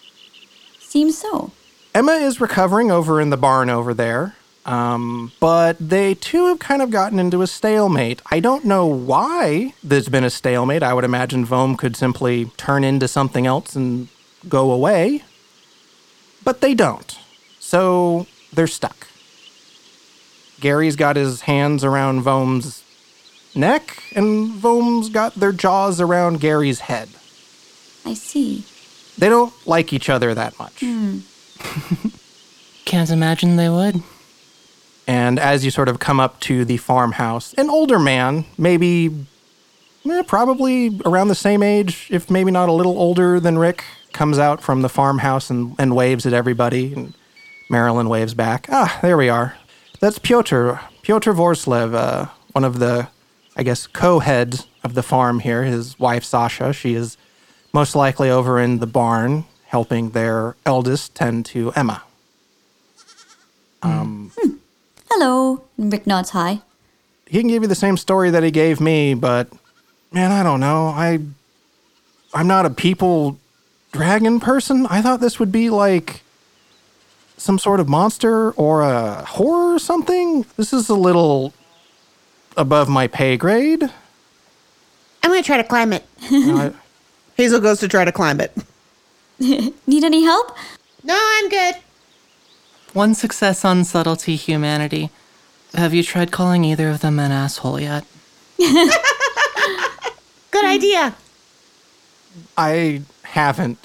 Seems 0.79 1.17
so. 1.17 1.51
Emma 1.93 2.13
is 2.13 2.41
recovering 2.41 2.91
over 2.91 3.21
in 3.21 3.29
the 3.29 3.37
barn 3.37 3.69
over 3.69 3.93
there, 3.93 4.35
um, 4.65 5.31
but 5.39 5.77
they 5.79 6.13
too 6.13 6.47
have 6.47 6.59
kind 6.59 6.81
of 6.81 6.89
gotten 6.91 7.19
into 7.19 7.41
a 7.41 7.47
stalemate. 7.47 8.21
I 8.31 8.39
don't 8.39 8.65
know 8.65 8.85
why 8.85 9.73
there's 9.83 10.09
been 10.09 10.23
a 10.23 10.29
stalemate. 10.29 10.83
I 10.83 10.93
would 10.93 11.03
imagine 11.03 11.45
Vome 11.45 11.77
could 11.77 11.95
simply 11.95 12.45
turn 12.57 12.83
into 12.83 13.07
something 13.07 13.45
else 13.47 13.75
and 13.75 14.07
go 14.47 14.71
away, 14.71 15.23
but 16.43 16.61
they 16.61 16.73
don't. 16.73 17.17
So 17.59 18.27
they're 18.53 18.67
stuck. 18.67 19.07
Gary's 20.59 20.95
got 20.95 21.15
his 21.15 21.41
hands 21.41 21.83
around 21.83 22.21
Vome's 22.21 22.83
neck, 23.55 24.03
and 24.15 24.51
Vome's 24.51 25.09
got 25.09 25.35
their 25.35 25.51
jaws 25.51 26.01
around 26.01 26.39
Gary's 26.39 26.81
head. 26.81 27.09
I 28.05 28.13
see. 28.13 28.63
They 29.17 29.29
don't 29.29 29.53
like 29.67 29.93
each 29.93 30.09
other 30.09 30.33
that 30.33 30.57
much. 30.59 30.79
Can't 32.85 33.09
imagine 33.09 33.55
they 33.55 33.69
would. 33.69 34.01
And 35.07 35.39
as 35.39 35.65
you 35.65 35.71
sort 35.71 35.89
of 35.89 35.99
come 35.99 36.19
up 36.19 36.39
to 36.41 36.65
the 36.65 36.77
farmhouse, 36.77 37.53
an 37.53 37.69
older 37.69 37.97
man, 37.97 38.45
maybe 38.57 39.25
eh, 40.09 40.23
probably 40.27 40.99
around 41.05 41.29
the 41.29 41.35
same 41.35 41.63
age, 41.63 42.07
if 42.11 42.29
maybe 42.29 42.51
not 42.51 42.69
a 42.69 42.73
little 42.73 42.97
older 42.97 43.39
than 43.39 43.57
Rick, 43.57 43.83
comes 44.13 44.37
out 44.37 44.61
from 44.61 44.81
the 44.81 44.89
farmhouse 44.89 45.49
and, 45.49 45.75
and 45.79 45.95
waves 45.95 46.25
at 46.25 46.33
everybody. 46.33 46.93
And 46.93 47.13
Marilyn 47.69 48.09
waves 48.09 48.33
back. 48.33 48.67
Ah, 48.69 48.99
there 49.01 49.17
we 49.17 49.29
are. 49.29 49.55
That's 49.99 50.19
Pyotr, 50.19 50.79
Pyotr 51.01 51.33
Vorslev, 51.33 51.93
uh, 51.95 52.27
one 52.51 52.63
of 52.63 52.79
the, 52.79 53.07
I 53.55 53.63
guess, 53.63 53.87
co 53.87 54.19
head 54.19 54.65
of 54.83 54.93
the 54.93 55.03
farm 55.03 55.39
here. 55.39 55.63
His 55.63 55.99
wife, 55.99 56.23
Sasha, 56.23 56.73
she 56.73 56.93
is 56.93 57.17
most 57.73 57.95
likely 57.95 58.29
over 58.29 58.59
in 58.59 58.79
the 58.79 58.87
barn 58.87 59.45
helping 59.65 60.11
their 60.11 60.55
eldest 60.65 61.15
tend 61.15 61.45
to 61.47 61.71
Emma. 61.73 62.03
Hello. 65.09 65.63
Rick 65.77 66.05
nods 66.07 66.31
hi. 66.31 66.61
he 67.27 67.39
can 67.39 67.47
give 67.47 67.63
you 67.63 67.69
the 67.69 67.75
same 67.75 67.97
story 67.97 68.29
that 68.29 68.43
he 68.43 68.51
gave 68.51 68.79
me, 68.79 69.13
but 69.13 69.49
man, 70.11 70.31
I 70.31 70.43
don't 70.43 70.59
know. 70.59 70.87
I 70.87 71.19
I'm 72.33 72.47
not 72.47 72.65
a 72.65 72.69
people 72.69 73.39
dragon 73.91 74.39
person. 74.39 74.85
I 74.87 75.01
thought 75.01 75.19
this 75.19 75.39
would 75.39 75.51
be 75.51 75.69
like 75.69 76.21
some 77.37 77.59
sort 77.59 77.79
of 77.79 77.87
monster 77.87 78.51
or 78.51 78.81
a 78.81 79.23
horror 79.25 79.75
or 79.75 79.79
something. 79.79 80.45
This 80.57 80.73
is 80.73 80.89
a 80.89 80.95
little 80.95 81.53
above 82.55 82.89
my 82.89 83.07
pay 83.07 83.37
grade. 83.37 83.83
I'm 85.23 85.31
going 85.31 85.41
to 85.41 85.45
try 85.45 85.57
to 85.57 85.63
climb 85.63 85.93
it. 85.93 86.05
I- 86.23 86.73
Hazel 87.37 87.59
goes 87.59 87.79
to 87.81 87.87
try 87.87 88.03
to 88.03 88.11
climb 88.11 88.41
it. 88.41 88.51
Need 89.39 90.03
any 90.03 90.23
help? 90.23 90.55
No, 91.03 91.15
I'm 91.19 91.49
good. 91.49 91.75
One 92.93 93.13
success 93.13 93.63
on 93.63 93.83
subtlety 93.83 94.35
humanity. 94.35 95.11
Have 95.75 95.93
you 95.93 96.01
tried 96.01 96.31
calling 96.31 96.65
either 96.65 96.89
of 96.89 97.01
them 97.01 97.19
an 97.19 97.31
asshole 97.31 97.79
yet? 97.79 98.03
Good 98.57 98.89
idea. 100.65 101.15
I 102.57 103.01
haven't. 103.21 103.77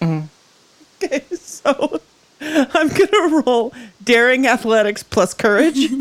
Okay, 0.00 1.22
so 1.34 2.00
I'm 2.74 2.88
going 2.88 3.08
to 3.08 3.42
roll 3.46 3.72
daring 4.02 4.48
athletics 4.48 5.02
plus 5.02 5.34
courage. 5.34 5.88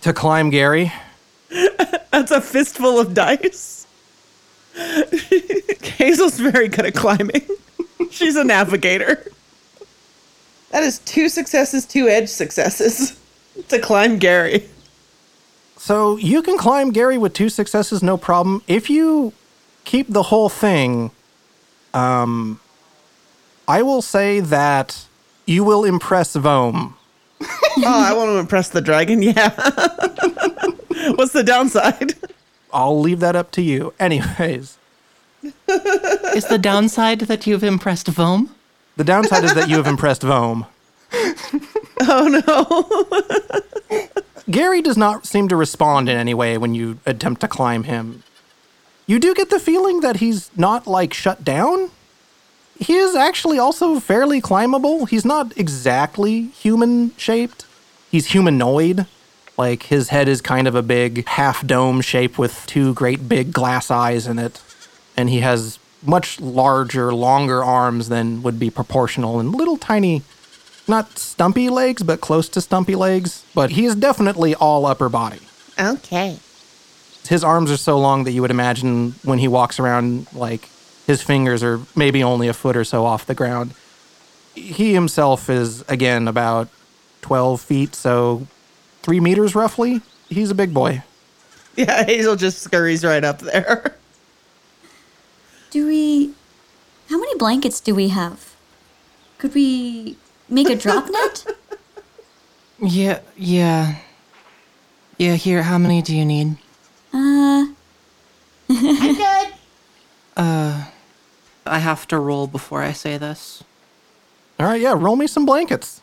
To 0.00 0.12
climb 0.12 0.50
Gary. 0.50 0.92
That's 2.10 2.30
a 2.30 2.42
fistful 2.42 3.00
of 3.00 3.14
dice. 3.14 3.86
Hazel's 5.96 6.38
very 6.38 6.68
good 6.68 6.84
at 6.84 6.94
climbing. 6.94 7.40
She's 8.10 8.36
a 8.36 8.44
navigator. 8.44 9.26
That 10.72 10.82
is 10.82 10.98
two 10.98 11.30
successes, 11.30 11.86
two 11.86 12.08
edge 12.08 12.28
successes 12.28 13.18
to 13.68 13.78
climb 13.78 14.18
Gary. 14.18 14.68
So 15.78 16.18
you 16.18 16.42
can 16.42 16.58
climb 16.58 16.90
Gary 16.90 17.16
with 17.16 17.32
two 17.32 17.48
successes, 17.48 18.02
no 18.02 18.18
problem. 18.18 18.62
If 18.66 18.90
you 18.90 19.32
keep 19.84 20.08
the 20.10 20.24
whole 20.24 20.50
thing, 20.50 21.12
um, 21.94 22.60
I 23.66 23.82
will 23.82 24.02
say 24.02 24.40
that 24.40 25.06
you 25.46 25.64
will 25.64 25.84
impress 25.84 26.34
Vome. 26.36 26.94
Oh, 27.76 27.82
I 27.86 28.12
want 28.12 28.28
to 28.30 28.38
impress 28.38 28.68
the 28.68 28.80
dragon. 28.80 29.20
Yeah. 29.20 29.48
What's 31.16 31.32
the 31.32 31.42
downside? 31.44 32.14
I'll 32.72 33.00
leave 33.00 33.18
that 33.18 33.34
up 33.34 33.50
to 33.52 33.62
you. 33.62 33.92
Anyways, 33.98 34.78
Is 35.42 36.46
the 36.46 36.58
downside 36.60 37.20
that 37.22 37.46
you've 37.48 37.64
impressed 37.64 38.06
Vome? 38.06 38.50
the 38.96 39.02
downside 39.04 39.42
is 39.42 39.54
that 39.54 39.68
you 39.68 39.76
have 39.76 39.88
impressed 39.88 40.22
Vome. 40.22 40.66
Oh 42.06 42.28
no. 42.46 44.04
Gary 44.50 44.80
does 44.82 44.96
not 44.96 45.26
seem 45.26 45.48
to 45.48 45.56
respond 45.56 46.08
in 46.08 46.16
any 46.16 46.34
way 46.34 46.56
when 46.58 46.74
you 46.74 46.98
attempt 47.06 47.40
to 47.40 47.48
climb 47.48 47.84
him. 47.84 48.22
You 49.06 49.18
do 49.18 49.34
get 49.34 49.50
the 49.50 49.58
feeling 49.60 50.00
that 50.00 50.16
he's 50.18 50.50
not 50.56 50.86
like 50.86 51.12
shut 51.14 51.44
down. 51.44 51.90
He 52.78 52.96
is 52.96 53.14
actually 53.14 53.58
also 53.58 54.00
fairly 54.00 54.40
climbable. 54.40 55.06
He's 55.06 55.24
not 55.24 55.56
exactly 55.56 56.46
human 56.48 57.16
shaped. 57.16 57.66
He's 58.10 58.26
humanoid. 58.28 59.06
Like 59.56 59.84
his 59.84 60.08
head 60.08 60.28
is 60.28 60.40
kind 60.40 60.66
of 60.66 60.74
a 60.74 60.82
big 60.82 61.26
half 61.28 61.64
dome 61.66 62.00
shape 62.00 62.38
with 62.38 62.64
two 62.66 62.92
great 62.94 63.28
big 63.28 63.52
glass 63.52 63.90
eyes 63.90 64.26
in 64.26 64.38
it. 64.38 64.60
And 65.16 65.30
he 65.30 65.40
has 65.40 65.78
much 66.02 66.40
larger, 66.40 67.14
longer 67.14 67.62
arms 67.62 68.08
than 68.08 68.42
would 68.42 68.58
be 68.58 68.70
proportional 68.70 69.38
and 69.38 69.54
little 69.54 69.76
tiny 69.76 70.22
not 70.86 71.18
stumpy 71.18 71.70
legs, 71.70 72.02
but 72.02 72.20
close 72.20 72.48
to 72.50 72.60
stumpy 72.60 72.94
legs. 72.94 73.44
But 73.54 73.70
he 73.70 73.84
is 73.84 73.94
definitely 73.94 74.54
all 74.54 74.86
upper 74.86 75.08
body. 75.08 75.40
Okay. 75.78 76.38
His 77.26 77.42
arms 77.42 77.70
are 77.70 77.76
so 77.76 77.98
long 77.98 78.24
that 78.24 78.32
you 78.32 78.42
would 78.42 78.50
imagine 78.50 79.12
when 79.22 79.38
he 79.38 79.48
walks 79.48 79.80
around, 79.80 80.26
like 80.34 80.68
his 81.06 81.22
fingers 81.22 81.62
are 81.62 81.80
maybe 81.96 82.22
only 82.22 82.48
a 82.48 82.54
foot 82.54 82.76
or 82.76 82.84
so 82.84 83.04
off 83.04 83.26
the 83.26 83.34
ground. 83.34 83.74
He 84.54 84.94
himself 84.94 85.50
is, 85.50 85.82
again, 85.82 86.28
about 86.28 86.68
12 87.22 87.60
feet, 87.60 87.94
so 87.94 88.46
three 89.02 89.20
meters 89.20 89.54
roughly. 89.54 90.02
He's 90.28 90.50
a 90.50 90.54
big 90.54 90.74
boy. 90.74 91.02
Yeah, 91.76 92.04
Hazel 92.04 92.36
just 92.36 92.60
scurries 92.62 93.04
right 93.04 93.24
up 93.24 93.40
there. 93.40 93.96
Do 95.70 95.86
we. 95.88 96.34
How 97.10 97.18
many 97.18 97.36
blankets 97.36 97.80
do 97.80 97.94
we 97.94 98.08
have? 98.10 98.54
Could 99.38 99.54
we 99.54 100.18
make 100.48 100.70
a 100.70 100.76
drop 100.76 101.08
net? 101.10 101.46
Yeah, 102.80 103.20
yeah. 103.36 103.96
Yeah, 105.18 105.34
here, 105.36 105.62
how 105.62 105.78
many 105.78 106.02
do 106.02 106.14
you 106.16 106.24
need? 106.24 106.56
Uh, 107.12 107.66
I'm 108.70 109.16
good. 109.16 109.54
I 111.66 111.78
have 111.78 112.06
to 112.08 112.18
roll 112.18 112.46
before 112.46 112.82
I 112.82 112.92
say 112.92 113.18
this. 113.18 113.64
All 114.58 114.66
right, 114.66 114.80
yeah, 114.80 114.94
roll 114.96 115.16
me 115.16 115.26
some 115.26 115.46
blankets. 115.46 116.00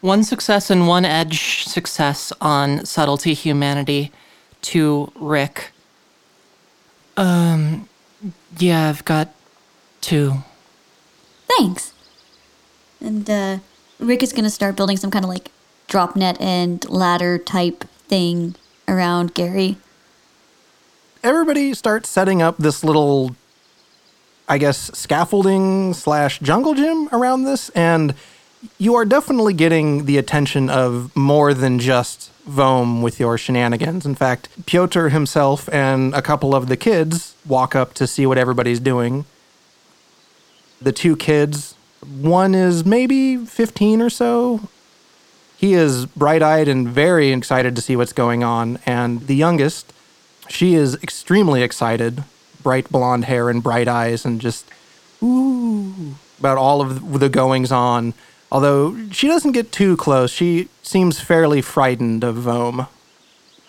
One 0.00 0.22
success 0.22 0.70
and 0.70 0.86
one 0.86 1.04
edge 1.04 1.64
success 1.64 2.32
on 2.40 2.84
subtlety 2.84 3.34
humanity 3.34 4.12
to 4.62 5.12
Rick. 5.16 5.72
Um, 7.16 7.88
yeah, 8.58 8.88
I've 8.88 9.04
got 9.04 9.34
two. 10.00 10.44
Thanks. 11.56 11.92
And 13.00 13.28
uh, 13.28 13.58
Rick 13.98 14.22
is 14.22 14.32
going 14.32 14.44
to 14.44 14.50
start 14.50 14.76
building 14.76 14.96
some 14.96 15.10
kind 15.10 15.24
of 15.24 15.28
like 15.28 15.50
drop 15.88 16.16
net 16.16 16.40
and 16.40 16.88
ladder 16.88 17.38
type 17.38 17.84
thing 18.08 18.54
around 18.88 19.34
Gary. 19.34 19.76
Everybody 21.22 21.74
starts 21.74 22.08
setting 22.08 22.42
up 22.42 22.58
this 22.58 22.84
little, 22.84 23.34
I 24.48 24.58
guess, 24.58 24.90
scaffolding 24.96 25.92
slash 25.94 26.38
jungle 26.38 26.74
gym 26.74 27.08
around 27.12 27.44
this, 27.44 27.68
and 27.70 28.14
you 28.78 28.94
are 28.94 29.04
definitely 29.04 29.54
getting 29.54 30.06
the 30.06 30.18
attention 30.18 30.70
of 30.70 31.14
more 31.16 31.52
than 31.52 31.78
just 31.78 32.30
Vom 32.44 33.02
with 33.02 33.18
your 33.18 33.36
shenanigans. 33.36 34.06
In 34.06 34.14
fact, 34.14 34.48
Pyotr 34.66 35.08
himself 35.08 35.68
and 35.72 36.14
a 36.14 36.22
couple 36.22 36.54
of 36.54 36.68
the 36.68 36.76
kids 36.76 37.34
walk 37.44 37.74
up 37.74 37.92
to 37.94 38.06
see 38.06 38.24
what 38.24 38.38
everybody's 38.38 38.80
doing. 38.80 39.24
The 40.80 40.92
two 40.92 41.16
kids, 41.16 41.74
one 42.00 42.54
is 42.54 42.84
maybe 42.84 43.36
15 43.36 44.00
or 44.00 44.10
so. 44.10 44.68
He 45.56 45.72
is 45.72 46.06
bright 46.06 46.42
eyed 46.42 46.68
and 46.68 46.86
very 46.86 47.32
excited 47.32 47.74
to 47.76 47.82
see 47.82 47.96
what's 47.96 48.12
going 48.12 48.44
on. 48.44 48.78
And 48.86 49.26
the 49.26 49.34
youngest, 49.34 49.92
she 50.48 50.74
is 50.74 50.94
extremely 51.02 51.62
excited, 51.62 52.22
bright 52.66 52.90
blonde 52.90 53.26
hair 53.26 53.48
and 53.48 53.62
bright 53.62 53.86
eyes, 53.86 54.24
and 54.24 54.40
just 54.40 54.66
ooh 55.22 56.16
about 56.40 56.58
all 56.58 56.80
of 56.80 57.20
the 57.20 57.28
goings 57.28 57.70
on. 57.70 58.12
Although 58.50 59.08
she 59.12 59.28
doesn't 59.28 59.52
get 59.52 59.70
too 59.70 59.96
close, 59.96 60.32
she 60.32 60.68
seems 60.82 61.20
fairly 61.20 61.62
frightened 61.62 62.24
of 62.24 62.34
Vom. 62.34 62.88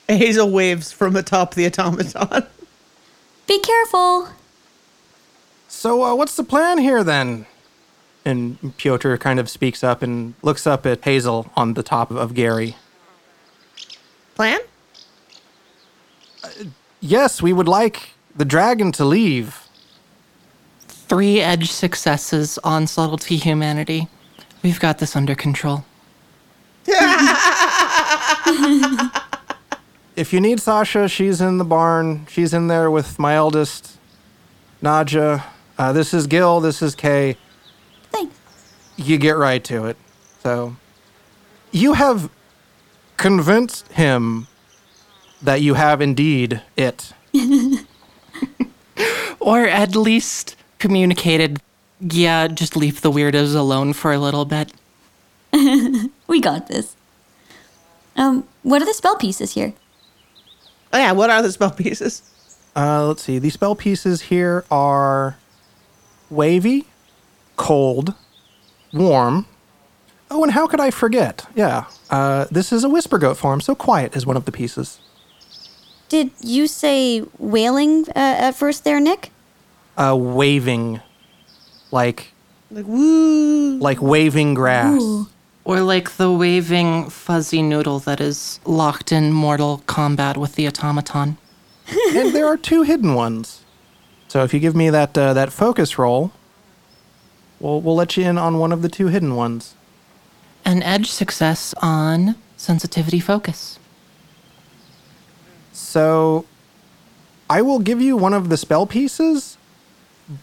Hazel 0.07 0.49
waves 0.49 0.91
from 0.91 1.15
atop 1.15 1.53
the 1.53 1.67
automaton. 1.67 2.47
Be 3.45 3.59
careful. 3.59 4.29
So, 5.67 6.01
uh, 6.03 6.15
what's 6.15 6.35
the 6.35 6.43
plan 6.43 6.79
here 6.79 7.03
then? 7.03 7.45
And 8.25 8.75
Pyotr 8.77 9.15
kind 9.19 9.39
of 9.39 9.47
speaks 9.47 9.83
up 9.83 10.01
and 10.01 10.33
looks 10.41 10.65
up 10.65 10.87
at 10.87 11.03
Hazel 11.03 11.51
on 11.55 11.75
the 11.75 11.83
top 11.83 12.09
of 12.09 12.33
Gary. 12.33 12.77
Plan? 14.33 14.59
Yes, 16.99 17.43
we 17.43 17.53
would 17.53 17.67
like 17.67 18.16
the 18.37 18.45
dragon 18.45 18.91
to 18.93 19.03
leave. 19.03 19.67
Three 20.87 21.41
edge 21.41 21.71
successes 21.71 22.57
on 22.63 22.87
subtlety 22.87 23.37
humanity. 23.37 24.07
We've 24.63 24.79
got 24.79 24.99
this 24.99 25.15
under 25.15 25.35
control. 25.35 25.83
If 30.17 30.33
you 30.33 30.41
need 30.41 30.59
Sasha, 30.59 31.07
she's 31.07 31.41
in 31.41 31.59
the 31.59 31.63
barn. 31.63 32.25
She's 32.25 32.51
in 32.51 32.69
there 32.69 32.89
with 32.89 33.19
my 33.19 33.35
eldest, 33.35 33.99
Nadja. 34.81 35.43
Uh, 35.77 35.93
this 35.93 36.11
is 36.11 36.25
Gil. 36.25 36.59
This 36.59 36.81
is 36.81 36.95
Kay. 36.95 37.37
Thanks. 38.11 38.35
You 38.95 39.19
get 39.19 39.37
right 39.37 39.63
to 39.65 39.85
it. 39.85 39.95
So, 40.41 40.75
you 41.71 41.93
have 41.93 42.31
convinced 43.17 43.91
him 43.91 44.47
that 45.39 45.61
you 45.61 45.75
have 45.75 46.01
indeed 46.01 46.63
it. 46.75 47.13
Or 49.47 49.65
at 49.65 49.95
least 49.95 50.57
communicated, 50.77 51.61
yeah, 52.01 52.49
just 52.49 52.75
leave 52.75 52.99
the 52.99 53.09
weirdos 53.09 53.55
alone 53.55 53.93
for 53.93 54.11
a 54.11 54.19
little 54.19 54.43
bit. 54.43 54.73
We 56.27 56.41
got 56.41 56.67
this. 56.67 56.97
Um, 58.17 58.45
what 58.63 58.81
are 58.81 58.85
the 58.85 58.93
spell 58.93 59.15
pieces 59.15 59.53
here? 59.53 59.73
Oh 60.91 60.97
yeah, 60.97 61.13
what 61.13 61.29
are 61.29 61.41
the 61.41 61.53
spell 61.53 61.71
pieces? 61.71 62.23
Uh, 62.75 63.07
let's 63.07 63.23
see. 63.23 63.39
The 63.39 63.49
spell 63.49 63.73
pieces 63.73 64.23
here 64.23 64.65
are 64.69 65.37
wavy, 66.29 66.83
cold, 67.55 68.15
warm. 68.91 69.45
Oh, 70.29 70.43
and 70.43 70.51
how 70.51 70.67
could 70.67 70.81
I 70.81 70.91
forget? 70.91 71.45
Yeah, 71.55 71.85
uh, 72.09 72.47
this 72.51 72.73
is 72.73 72.83
a 72.83 72.89
whisper 72.89 73.17
goat 73.17 73.37
form, 73.37 73.61
so 73.61 73.75
quiet 73.75 74.13
is 74.13 74.25
one 74.25 74.35
of 74.35 74.43
the 74.43 74.51
pieces. 74.51 74.99
Did 76.09 76.31
you 76.41 76.67
say 76.67 77.23
wailing 77.37 78.09
uh, 78.09 78.43
at 78.47 78.51
first 78.51 78.83
there, 78.83 78.99
Nick? 78.99 79.31
Uh, 79.97 80.15
waving, 80.15 81.01
like 81.91 82.33
Like 82.69 82.85
woo. 82.87 83.77
like 83.79 84.01
waving 84.01 84.53
grass. 84.53 85.01
Or 85.65 85.81
like 85.81 86.11
the 86.17 86.31
waving 86.31 87.09
fuzzy 87.09 87.61
noodle 87.61 87.99
that 87.99 88.21
is 88.21 88.59
locked 88.65 89.11
in 89.11 89.33
mortal 89.33 89.83
combat 89.85 90.37
with 90.37 90.55
the 90.55 90.65
automaton. 90.67 91.37
and 92.15 92.33
there 92.33 92.45
are 92.47 92.57
two 92.57 92.83
hidden 92.83 93.15
ones. 93.15 93.63
So 94.29 94.43
if 94.43 94.53
you 94.53 94.59
give 94.59 94.75
me 94.75 94.89
that 94.89 95.17
uh, 95.17 95.33
that 95.33 95.51
focus 95.51 95.97
roll, 95.97 96.31
we'll 97.59 97.81
we'll 97.81 97.95
let 97.95 98.15
you 98.17 98.23
in 98.23 98.37
on 98.37 98.59
one 98.59 98.71
of 98.71 98.81
the 98.81 98.89
two 98.89 99.07
hidden 99.07 99.35
ones. 99.35 99.73
An 100.63 100.83
edge 100.83 101.09
success 101.09 101.73
on 101.81 102.35
sensitivity 102.57 103.19
focus. 103.19 103.79
So 105.73 106.45
I 107.49 107.61
will 107.61 107.79
give 107.79 108.01
you 108.01 108.17
one 108.17 108.33
of 108.33 108.49
the 108.49 108.57
spell 108.57 108.85
pieces, 108.85 109.56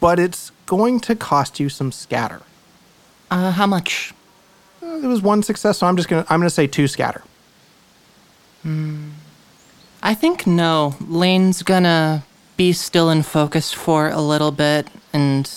but 0.01 0.19
it's 0.19 0.51
going 0.67 1.01
to 1.01 1.15
cost 1.15 1.61
you 1.61 1.69
some 1.69 1.93
scatter. 1.93 2.43
Uh, 3.31 3.51
how 3.53 3.67
much? 3.67 4.13
Uh, 4.83 4.97
It 5.03 5.07
was 5.07 5.23
one 5.23 5.43
success, 5.43 5.79
so 5.79 5.87
I'm 5.87 5.97
just 5.97 6.09
gonna 6.09 6.25
I'm 6.29 6.41
gonna 6.41 6.51
say 6.51 6.67
two 6.67 6.87
scatter. 6.89 7.23
I 10.03 10.15
think 10.15 10.47
no. 10.47 10.95
Lane's 11.07 11.63
gonna 11.63 12.25
be 12.57 12.73
still 12.73 13.11
in 13.11 13.23
focus 13.23 13.73
for 13.73 14.09
a 14.09 14.21
little 14.21 14.51
bit 14.53 14.89
and 15.13 15.51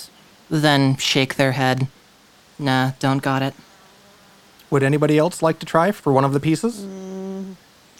then 0.49 0.97
shake 0.97 1.35
their 1.35 1.53
head. 1.53 1.87
Nah, 2.59 2.91
don't 2.99 3.21
got 3.21 3.41
it. 3.43 3.53
Would 4.69 4.83
anybody 4.83 5.17
else 5.17 5.41
like 5.41 5.59
to 5.59 5.65
try 5.65 5.91
for 5.91 6.11
one 6.11 6.25
of 6.25 6.33
the 6.33 6.39
pieces? 6.39 6.85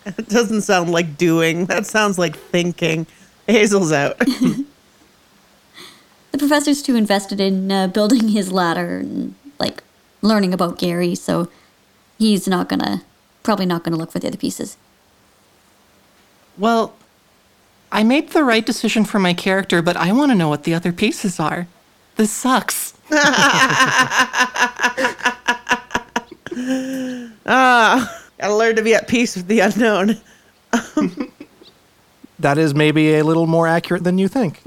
It 0.06 0.30
doesn't 0.30 0.62
sound 0.62 0.90
like 0.90 1.18
doing. 1.18 1.66
That 1.66 1.86
sounds 1.86 2.18
like 2.18 2.34
thinking. 2.38 3.08
Hazel's 3.46 3.92
out. 3.92 4.16
The 6.38 6.48
professor's 6.48 6.84
too 6.84 6.96
invested 6.96 7.42
in 7.42 7.72
uh, 7.72 7.88
building 7.88 8.28
his 8.28 8.52
ladder 8.52 8.98
and 8.98 9.34
like 9.58 9.82
learning 10.22 10.54
about 10.54 10.78
Gary, 10.78 11.16
so 11.16 11.48
he's 12.20 12.48
not 12.48 12.70
gonna 12.70 13.02
probably 13.42 13.66
not 13.66 13.84
gonna 13.84 13.96
look 13.98 14.12
for 14.12 14.20
the 14.20 14.28
other 14.28 14.38
pieces. 14.38 14.78
Well, 16.56 16.94
I 17.92 18.04
made 18.04 18.30
the 18.30 18.44
right 18.44 18.64
decision 18.64 19.04
for 19.04 19.18
my 19.18 19.34
character, 19.34 19.82
but 19.82 19.98
I 19.98 20.12
want 20.12 20.30
to 20.32 20.36
know 20.36 20.48
what 20.48 20.64
the 20.64 20.76
other 20.76 20.92
pieces 20.92 21.40
are. 21.40 21.68
This 22.18 22.32
sucks. 22.32 22.94
Ah 27.50 28.26
Gotta 28.38 28.56
learn 28.56 28.76
to 28.76 28.84
be 28.84 28.94
at 28.94 29.08
peace 29.08 29.36
with 29.36 29.48
the 29.48 29.62
unknown. 29.62 30.18
That 32.40 32.58
is 32.58 32.76
maybe 32.76 33.16
a 33.16 33.24
little 33.24 33.48
more 33.48 33.68
accurate 33.68 34.04
than 34.04 34.18
you 34.20 34.28
think. 34.28 34.62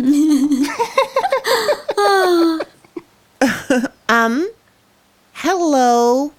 Hello, 5.43 6.33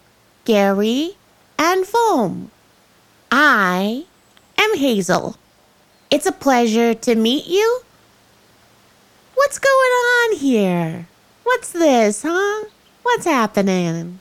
Gary 0.44 1.12
and 1.58 1.86
Foam. 1.86 2.52
I 3.32 4.06
am 4.58 4.78
Hazel. 4.78 5.38
It's 6.10 6.26
a 6.26 6.34
pleasure 6.34 6.94
to 6.94 7.16
meet 7.16 7.48
you. 7.48 7.82
What's 9.36 9.58
going 9.58 9.72
on 9.72 10.36
here? 10.36 11.08
What's 11.44 11.72
this, 11.72 12.24
huh? 12.28 12.66
What's 13.04 13.24
happening? 13.24 14.20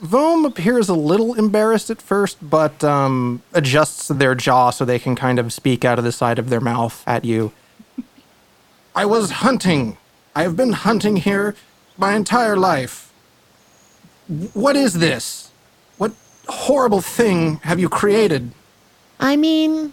Vom 0.00 0.44
appears 0.44 0.90
a 0.90 0.94
little 0.94 1.32
embarrassed 1.32 1.88
at 1.88 2.02
first, 2.02 2.36
but 2.42 2.84
um, 2.84 3.42
adjusts 3.54 4.08
their 4.08 4.34
jaw 4.34 4.68
so 4.68 4.84
they 4.84 4.98
can 4.98 5.16
kind 5.16 5.38
of 5.38 5.50
speak 5.50 5.82
out 5.84 5.98
of 5.98 6.04
the 6.04 6.12
side 6.12 6.38
of 6.38 6.50
their 6.50 6.60
mouth 6.60 7.02
at 7.06 7.24
you. 7.24 7.52
I 8.94 9.06
was 9.06 9.30
hunting. 9.30 9.96
I 10.36 10.42
have 10.42 10.56
been 10.56 10.74
hunting 10.74 11.16
here 11.16 11.56
my 11.96 12.14
entire 12.14 12.56
life. 12.56 13.12
What 14.52 14.76
is 14.76 14.94
this? 14.94 15.50
What 15.98 16.12
horrible 16.48 17.00
thing 17.00 17.56
have 17.56 17.78
you 17.78 17.88
created? 17.88 18.52
I 19.20 19.36
mean, 19.36 19.92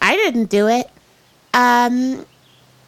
I 0.00 0.16
didn't 0.16 0.46
do 0.46 0.68
it. 0.68 0.90
Um, 1.52 2.26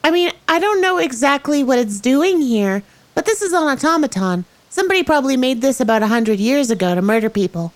I 0.05 0.11
mean, 0.11 0.32
I 0.49 0.59
don't 0.59 0.80
know 0.80 0.99
exactly 0.99 1.64
what 1.64 1.78
it's 1.78 2.01
doing 2.01 2.40
here, 2.40 2.82
but 3.14 3.24
this 3.26 3.42
is 3.42 3.53
an 3.53 3.62
automaton. 3.62 4.44
Somebody 4.68 5.03
probably 5.03 5.36
made 5.36 5.62
this 5.62 5.80
about 5.80 6.03
a 6.03 6.07
hundred 6.09 6.38
years 6.38 6.70
ago 6.70 6.94
to 6.94 7.03
murder 7.03 7.30
people. 7.30 7.72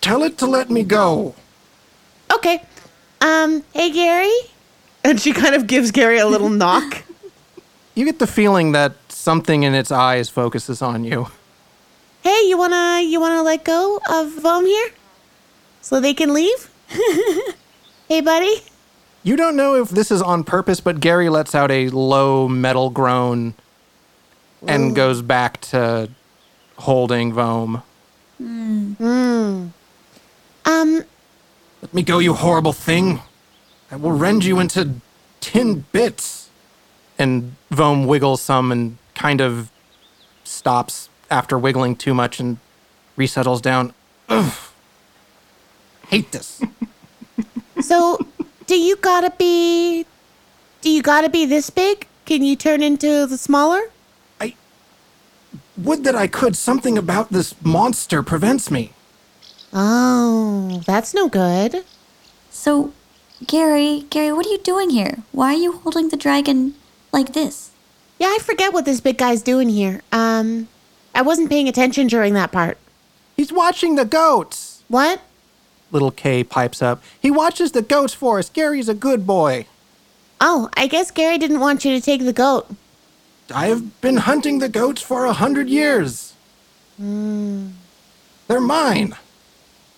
Tell 0.00 0.22
it 0.22 0.38
to 0.38 0.46
let 0.46 0.70
me 0.70 0.84
go. 0.84 1.34
Okay. 2.32 2.62
Um, 3.20 3.64
hey 3.72 3.90
Gary? 3.90 4.32
And 5.02 5.18
she 5.18 5.32
kind 5.32 5.54
of 5.54 5.66
gives 5.66 5.90
Gary 5.90 6.18
a 6.18 6.26
little 6.26 6.50
knock. 6.50 7.04
You 7.96 8.04
get 8.04 8.20
the 8.20 8.26
feeling 8.26 8.72
that 8.72 8.94
something 9.20 9.62
in 9.62 9.74
its 9.74 9.92
eyes 9.92 10.28
focuses 10.28 10.80
on 10.80 11.04
you. 11.04 11.28
Hey, 12.22 12.42
you 12.46 12.56
wanna 12.56 13.02
you 13.02 13.20
wanna 13.20 13.42
let 13.42 13.64
go 13.64 14.00
of 14.10 14.32
Vom 14.40 14.66
here, 14.66 14.90
so 15.80 16.00
they 16.00 16.14
can 16.14 16.32
leave? 16.34 16.70
hey, 18.08 18.20
buddy. 18.20 18.56
You 19.22 19.36
don't 19.36 19.56
know 19.56 19.74
if 19.74 19.90
this 19.90 20.10
is 20.10 20.22
on 20.22 20.44
purpose, 20.44 20.80
but 20.80 21.00
Gary 21.00 21.28
lets 21.28 21.54
out 21.54 21.70
a 21.70 21.90
low 21.90 22.48
metal 22.48 22.88
groan 22.88 23.54
and 24.66 24.96
goes 24.96 25.20
back 25.20 25.60
to 25.60 26.08
holding 26.76 27.32
Vohm. 27.32 27.82
Um, 30.64 31.04
Let 31.82 31.94
me 31.94 32.02
go, 32.02 32.18
you 32.18 32.32
horrible 32.32 32.72
thing. 32.72 33.20
I 33.90 33.96
will 33.96 34.12
rend 34.12 34.44
you 34.44 34.58
into 34.58 34.94
tin 35.40 35.84
bits. 35.92 36.48
And 37.18 37.56
Vohm 37.70 38.06
wiggles 38.06 38.40
some 38.40 38.72
and 38.72 38.96
kind 39.20 39.42
of 39.42 39.70
stops 40.44 41.10
after 41.30 41.58
wiggling 41.58 41.94
too 41.94 42.14
much 42.14 42.40
and 42.40 42.56
resettles 43.16 43.60
down. 43.60 43.92
Ugh. 44.30 44.54
Hate 46.08 46.32
this. 46.32 46.62
so 47.82 48.18
do 48.66 48.78
you 48.80 48.96
gotta 48.96 49.30
be? 49.36 50.06
Do 50.80 50.90
you 50.90 51.02
gotta 51.02 51.28
be 51.28 51.44
this 51.44 51.68
big? 51.68 52.06
Can 52.24 52.42
you 52.42 52.56
turn 52.56 52.82
into 52.82 53.26
the 53.26 53.36
smaller? 53.36 53.82
I. 54.40 54.54
Would 55.76 56.04
that 56.04 56.16
I 56.16 56.26
could. 56.26 56.56
Something 56.56 56.96
about 56.96 57.30
this 57.30 57.54
monster 57.62 58.22
prevents 58.22 58.70
me. 58.70 58.94
Oh, 59.70 60.82
that's 60.86 61.12
no 61.12 61.28
good. 61.28 61.84
So, 62.48 62.92
Gary, 63.46 64.06
Gary, 64.08 64.32
what 64.32 64.46
are 64.46 64.50
you 64.50 64.58
doing 64.58 64.88
here? 64.88 65.18
Why 65.30 65.48
are 65.52 65.62
you 65.66 65.72
holding 65.72 66.08
the 66.08 66.16
dragon 66.16 66.74
like 67.12 67.34
this? 67.34 67.69
Yeah, 68.20 68.26
I 68.26 68.38
forget 68.42 68.74
what 68.74 68.84
this 68.84 69.00
big 69.00 69.16
guy's 69.16 69.40
doing 69.40 69.70
here. 69.70 70.02
Um, 70.12 70.68
I 71.14 71.22
wasn't 71.22 71.48
paying 71.48 71.68
attention 71.68 72.06
during 72.06 72.34
that 72.34 72.52
part. 72.52 72.76
He's 73.34 73.50
watching 73.50 73.94
the 73.96 74.04
goats. 74.04 74.84
What? 74.88 75.22
Little 75.90 76.10
Kay 76.10 76.44
pipes 76.44 76.82
up. 76.82 77.02
He 77.18 77.30
watches 77.30 77.72
the 77.72 77.80
goats 77.80 78.12
for 78.12 78.38
us. 78.38 78.50
Gary's 78.50 78.90
a 78.90 78.94
good 78.94 79.26
boy. 79.26 79.66
Oh, 80.38 80.68
I 80.76 80.86
guess 80.86 81.10
Gary 81.10 81.38
didn't 81.38 81.60
want 81.60 81.82
you 81.86 81.94
to 81.94 82.00
take 82.00 82.22
the 82.22 82.34
goat. 82.34 82.68
I 83.54 83.66
have 83.68 83.98
been 84.02 84.18
hunting 84.18 84.58
the 84.58 84.68
goats 84.68 85.00
for 85.00 85.24
a 85.24 85.32
hundred 85.32 85.70
years. 85.70 86.34
They're 86.98 88.60
mine. 88.60 89.16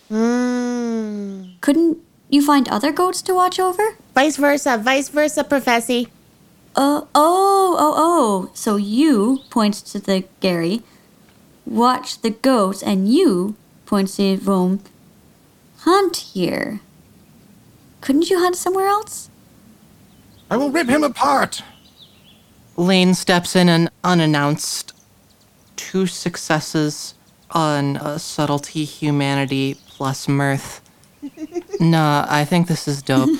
Hmm. 0.08 1.44
Couldn't 1.60 1.98
you 2.30 2.40
find 2.44 2.68
other 2.68 2.92
goats 2.92 3.20
to 3.22 3.34
watch 3.34 3.58
over? 3.58 3.96
Vice 4.14 4.36
versa, 4.36 4.78
vice 4.78 5.08
versa, 5.08 5.42
Professor. 5.42 6.04
Uh, 6.74 7.02
oh, 7.14 7.76
oh, 7.78 7.94
oh. 7.96 8.50
So 8.54 8.76
you, 8.76 9.40
points 9.50 9.82
to 9.92 9.98
the 9.98 10.24
Gary, 10.40 10.82
watch 11.66 12.22
the 12.22 12.30
goats, 12.30 12.82
and 12.82 13.12
you, 13.12 13.56
points 13.84 14.16
to 14.16 14.36
Vom, 14.38 14.80
hunt 15.78 16.16
here. 16.16 16.80
Couldn't 18.00 18.30
you 18.30 18.38
hunt 18.38 18.56
somewhere 18.56 18.88
else? 18.88 19.28
I 20.50 20.56
will 20.56 20.70
rip 20.70 20.88
him 20.88 21.04
apart. 21.04 21.62
Lane 22.76 23.14
steps 23.14 23.54
in 23.54 23.68
and 23.68 23.90
unannounced. 24.02 24.92
Two 25.76 26.06
successes 26.06 27.14
on 27.50 27.98
uh, 27.98 28.18
subtlety, 28.18 28.84
humanity, 28.84 29.76
plus 29.88 30.26
mirth. 30.26 30.80
nah, 31.80 32.26
I 32.28 32.44
think 32.44 32.66
this 32.66 32.88
is 32.88 33.02
dope. 33.02 33.30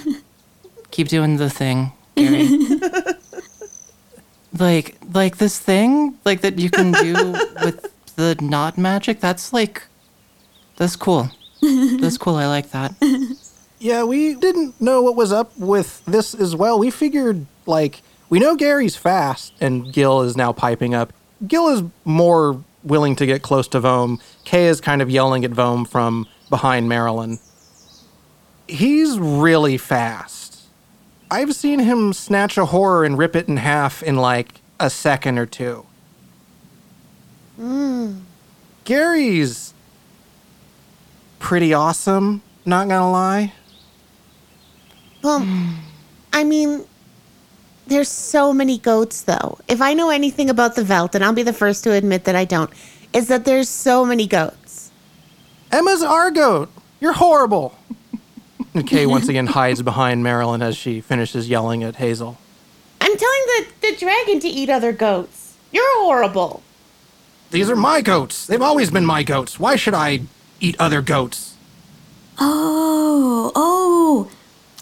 Keep 0.91 1.09
doing 1.09 1.39
the 1.39 1.49
thing, 1.49 1.93
Gary. 2.15 2.49
like, 4.63 4.97
like 5.13 5.37
this 5.37 5.59
thing, 5.59 6.19
like 6.25 6.41
that 6.43 6.59
you 6.59 6.71
can 6.71 6.93
do 6.93 7.13
with 7.63 7.93
the 8.17 8.37
not 8.41 8.79
magic. 8.79 9.21
That's 9.21 9.53
like, 9.53 9.83
that's 10.77 10.97
cool. 10.97 11.31
That's 11.61 12.19
cool. 12.19 12.37
I 12.37 12.47
like 12.47 12.71
that. 12.71 12.95
Yeah, 13.79 14.05
we 14.05 14.35
didn't 14.35 14.81
know 14.81 15.03
what 15.03 15.17
was 15.17 15.33
up 15.33 15.57
with 15.59 16.05
this 16.05 16.35
as 16.35 16.55
well. 16.55 16.79
We 16.79 16.91
figured, 16.91 17.47
like, 17.67 18.03
we 18.31 18.39
know 18.39 18.57
Gary's 18.57 18.97
fast, 18.97 19.53
and 19.61 19.93
Gil 19.93 20.23
is 20.23 20.37
now 20.37 20.53
piping 20.53 20.95
up. 20.95 21.13
Gil 21.47 21.69
is 21.69 21.83
more 22.05 22.63
willing 22.85 23.17
to 23.17 23.27
get 23.27 23.43
close 23.43 23.69
to 23.69 23.81
Vohm. 23.81 24.21
Kay 24.45 24.67
is 24.67 24.81
kind 24.81 25.03
of 25.03 25.11
yelling 25.11 25.45
at 25.45 25.51
Vohm 25.51 25.87
from 25.87 26.27
behind 26.49 26.89
Marilyn. 26.89 27.39
He's 28.69 29.19
really 29.19 29.77
fast. 29.77 30.42
I've 31.33 31.55
seen 31.55 31.79
him 31.79 32.13
snatch 32.13 32.59
a 32.59 32.67
horror 32.67 33.07
and 33.07 33.17
rip 33.17 33.35
it 33.35 33.49
in 33.49 33.57
half 33.57 34.03
in 34.03 34.17
like 34.17 34.61
a 34.79 34.91
second 34.91 35.39
or 35.39 35.47
two. 35.47 35.87
Mm. 37.59 38.21
Gary's 38.85 39.73
pretty 41.39 41.73
awesome, 41.73 42.43
not 42.67 42.87
gonna 42.87 43.11
lie. 43.11 43.55
Well, 45.23 45.49
I 46.35 46.45
mean, 46.45 46.85
there's 47.87 48.11
so 48.11 48.53
many 48.53 48.77
goats, 48.77 49.23
though. 49.23 49.59
If 49.69 49.81
I 49.81 49.95
know 49.95 50.11
anything 50.11 50.51
about 50.51 50.75
the 50.75 50.85
Velt, 50.85 51.15
and 51.15 51.25
I'll 51.25 51.33
be 51.33 51.43
the 51.43 51.55
first 51.55 51.83
to 51.85 51.93
admit 51.93 52.25
that 52.25 52.37
I 52.37 52.45
don't, 52.45 52.71
is 53.15 53.29
that 53.29 53.47
there's 53.47 53.71
so 53.71 54.05
many 54.05 54.27
goats. 54.27 54.91
Emma's 55.71 56.03
our 56.03 56.31
goat. 56.31 56.71
You're 57.01 57.15
horrible. 57.15 57.79
And 58.75 58.87
Kay 58.87 59.07
once 59.07 59.29
again 59.29 59.49
hides 59.49 59.83
behind 59.83 60.23
Marilyn 60.23 60.63
as 60.63 60.77
she 60.77 61.01
finishes 61.01 61.49
yelling 61.49 61.83
at 61.83 61.97
Hazel. 61.97 62.39
I'm 63.01 63.17
telling 63.17 63.43
the, 63.47 63.67
the 63.83 63.97
dragon 63.97 64.41
to 64.41 64.49
eat 64.49 64.71
other 64.71 64.93
goats. 64.93 65.57
You're 65.73 66.05
horrible. 66.05 66.63
These 67.51 67.69
are 67.69 67.77
my 67.77 68.01
goats. 68.01 68.47
They've 68.47 68.63
always 68.63 68.91
been 68.91 69.05
my 69.05 69.23
goats. 69.23 69.61
Why 69.61 69.77
should 69.77 69.93
I 69.93 70.23
eat 70.59 70.75
other 70.79 71.03
goats? 71.03 71.57
Oh, 72.39 73.53
oh. 73.55 74.31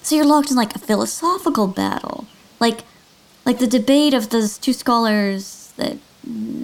So 0.03 0.15
you're 0.15 0.25
locked 0.25 0.51
in 0.51 0.57
like 0.57 0.75
a 0.77 0.79
philosophical 0.79 1.67
battle. 1.67 2.27
Like 2.61 2.85
like 3.45 3.59
the 3.59 3.67
debate 3.67 4.15
of 4.15 4.31
those 4.31 4.59
two 4.59 4.73
scholars 4.73 5.73
that 5.77 5.97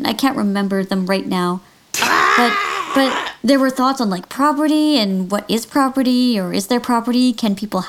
I 0.04 0.12
can't 0.12 0.36
remember 0.36 0.84
them 0.84 1.06
right 1.06 1.26
now. 1.26 1.60
But 1.92 2.52
but 2.96 3.12
there 3.44 3.58
were 3.58 3.68
thoughts 3.68 4.00
on 4.00 4.08
like 4.08 4.30
property 4.30 4.96
and 4.96 5.30
what 5.30 5.44
is 5.50 5.66
property 5.66 6.40
or 6.40 6.54
is 6.54 6.68
there 6.68 6.80
property? 6.80 7.34
Can 7.34 7.54
people 7.54 7.84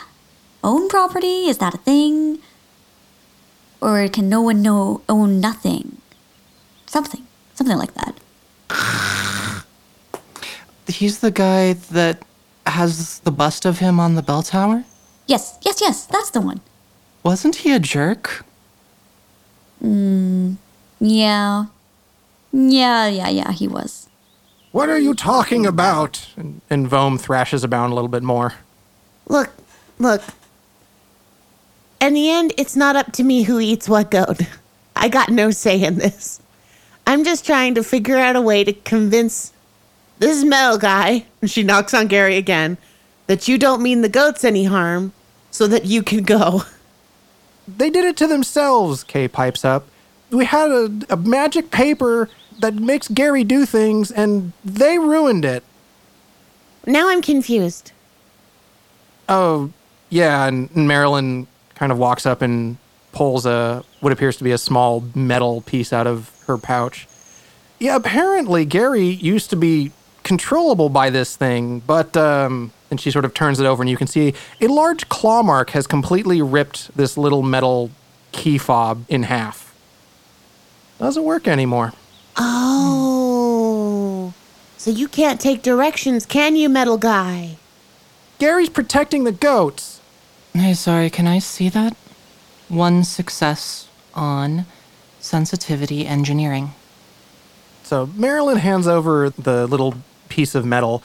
own 0.66 0.90
property? 0.90 1.48
Is 1.48 1.60
that 1.60 1.74
a 1.74 1.78
thing? 1.78 2.40
Or 3.80 4.10
can 4.10 4.28
no 4.28 4.42
one 4.42 4.62
know 4.62 5.02
own 5.08 5.40
nothing? 5.40 6.02
Something. 6.88 7.26
Something 7.56 7.78
like 7.78 7.94
that. 7.94 8.20
He's 10.90 11.20
the 11.20 11.32
guy 11.32 11.74
that 11.96 12.24
has 12.66 13.20
the 13.20 13.32
bust 13.32 13.66
of 13.66 13.80
him 13.80 14.02
on 14.02 14.16
the 14.16 14.22
bell 14.22 14.44
tower? 14.44 14.84
Yes, 15.26 15.58
yes, 15.62 15.80
yes, 15.80 16.06
that's 16.06 16.32
the 16.32 16.42
one. 16.42 16.60
Wasn't 17.24 17.56
he 17.64 17.72
a 17.72 17.80
jerk? 17.80 18.46
Mm, 19.82 20.58
yeah. 21.00 21.66
Yeah, 22.52 23.08
yeah, 23.08 23.30
yeah, 23.30 23.52
he 23.54 23.68
was. 23.70 24.07
What 24.78 24.90
are 24.90 25.00
you 25.00 25.16
talking 25.16 25.66
about? 25.66 26.28
And, 26.38 26.62
and 26.70 26.88
Vohm 26.88 27.20
thrashes 27.20 27.64
about 27.64 27.90
a 27.90 27.96
little 27.96 28.08
bit 28.08 28.22
more. 28.22 28.54
Look, 29.28 29.50
look. 29.98 30.22
In 32.00 32.14
the 32.14 32.30
end, 32.30 32.54
it's 32.60 32.76
not 32.76 32.96
up 32.96 33.12
to 33.14 33.24
me 33.24 33.42
who 33.42 33.60
eats 33.60 33.90
what 33.90 34.12
goat. 34.12 34.40
I 34.96 35.10
got 35.10 35.30
no 35.30 35.50
say 35.50 35.84
in 35.84 35.96
this. 35.96 36.40
I'm 37.08 37.24
just 37.24 37.44
trying 37.44 37.74
to 37.74 37.84
figure 37.84 38.20
out 38.20 38.36
a 38.36 38.42
way 38.42 38.64
to 38.64 38.72
convince 38.72 39.52
this 40.20 40.44
metal 40.44 40.78
guy, 40.78 41.26
and 41.42 41.50
she 41.50 41.64
knocks 41.64 41.96
on 41.96 42.06
Gary 42.06 42.38
again, 42.38 42.78
that 43.26 43.48
you 43.48 43.58
don't 43.58 43.82
mean 43.82 44.04
the 44.04 44.10
goats 44.10 44.44
any 44.44 44.66
harm, 44.66 45.12
so 45.50 45.66
that 45.66 45.86
you 45.86 46.04
can 46.04 46.22
go. 46.22 46.62
They 47.68 47.90
did 47.90 48.06
it 48.06 48.16
to 48.18 48.28
themselves, 48.28 49.04
Kay 49.04 49.28
pipes 49.28 49.66
up. 49.66 49.88
We 50.30 50.46
had 50.46 50.70
a, 50.70 50.92
a 51.10 51.18
magic 51.18 51.72
paper 51.72 52.30
that 52.60 52.76
makes 52.76 53.08
Gary 53.08 53.44
do 53.44 53.66
things, 53.66 54.12
and 54.12 54.54
they 54.64 54.98
ruined 54.98 55.46
it. 55.46 55.64
Now 56.86 57.10
I'm 57.10 57.22
confused. 57.22 57.92
Oh, 59.30 59.72
yeah, 60.10 60.48
and 60.48 60.74
Marilyn 60.76 61.48
kind 61.76 61.92
of 61.92 61.98
walks 61.98 62.26
up 62.26 62.42
and 62.42 62.78
pulls 63.12 63.46
a 63.46 63.84
what 64.00 64.14
appears 64.14 64.38
to 64.38 64.44
be 64.44 64.52
a 64.52 64.58
small 64.58 65.04
metal 65.16 65.62
piece 65.62 65.92
out 65.92 66.08
of 66.08 66.32
her 66.48 66.58
pouch. 66.58 67.08
Yeah, 67.80 67.96
apparently 67.96 68.66
Gary 68.66 69.08
used 69.08 69.50
to 69.50 69.56
be 69.56 69.92
controllable 70.24 70.90
by 70.90 71.10
this 71.10 71.36
thing, 71.36 71.80
but 71.80 72.16
um 72.18 72.72
and 72.90 73.02
she 73.02 73.12
sort 73.12 73.26
of 73.26 73.34
turns 73.34 73.60
it 73.60 73.66
over 73.66 73.84
and 73.84 73.90
you 73.90 73.98
can 73.98 74.08
see 74.08 74.34
a 74.62 74.68
large 74.68 75.10
claw 75.10 75.44
mark 75.44 75.72
has 75.72 75.88
completely 75.88 76.42
ripped 76.42 76.96
this 76.96 77.18
little 77.18 77.44
metal 77.44 77.92
key 78.32 78.58
fob 78.58 79.04
in 79.10 79.24
half. 79.24 79.76
Doesn't 81.00 81.24
work 81.24 81.48
anymore. 81.48 81.94
Oh. 82.38 84.34
So 84.78 84.92
you 84.92 85.08
can't 85.08 85.42
take 85.42 85.62
directions, 85.64 86.26
can 86.26 86.56
you, 86.56 86.70
metal 86.70 86.98
guy? 86.98 87.58
Gary's 88.40 88.70
protecting 88.70 89.24
the 89.24 89.32
goats. 89.32 90.00
Hey, 90.54 90.74
sorry, 90.74 91.10
can 91.10 91.28
I 91.28 91.40
see 91.40 91.70
that? 91.70 91.98
One 92.70 93.04
success 93.04 93.88
on 94.14 94.66
sensitivity 95.20 96.06
engineering. 96.06 96.72
So 97.84 98.10
Marilyn 98.16 98.58
hands 98.58 98.88
over 98.88 99.30
the 99.30 99.66
little 99.66 99.96
piece 100.30 100.56
of 100.56 100.66
metal. 100.66 101.04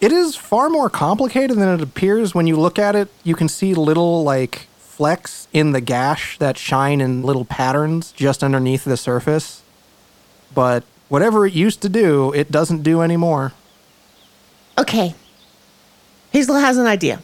It 0.00 0.12
is 0.12 0.36
far 0.36 0.68
more 0.68 0.90
complicated 0.90 1.56
than 1.56 1.68
it 1.68 1.80
appears 1.80 2.34
when 2.34 2.46
you 2.46 2.56
look 2.56 2.78
at 2.78 2.94
it. 2.94 3.08
You 3.24 3.34
can 3.34 3.48
see 3.48 3.74
little 3.74 4.22
like 4.22 4.66
flecks 4.78 5.48
in 5.52 5.72
the 5.72 5.80
gash 5.80 6.38
that 6.38 6.58
shine 6.58 7.00
in 7.00 7.22
little 7.22 7.44
patterns 7.44 8.12
just 8.12 8.44
underneath 8.44 8.84
the 8.84 8.96
surface. 8.96 9.61
But 10.54 10.84
whatever 11.08 11.46
it 11.46 11.52
used 11.52 11.82
to 11.82 11.88
do, 11.88 12.32
it 12.32 12.50
doesn't 12.50 12.82
do 12.82 13.02
anymore. 13.02 13.52
Okay. 14.78 15.14
Hazel 16.30 16.56
has 16.56 16.78
an 16.78 16.86
idea. 16.86 17.22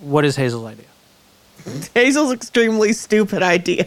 What 0.00 0.24
is 0.24 0.36
Hazel's 0.36 0.66
idea? 0.66 0.86
Hazel's 1.94 2.32
extremely 2.32 2.92
stupid 2.92 3.42
idea 3.42 3.86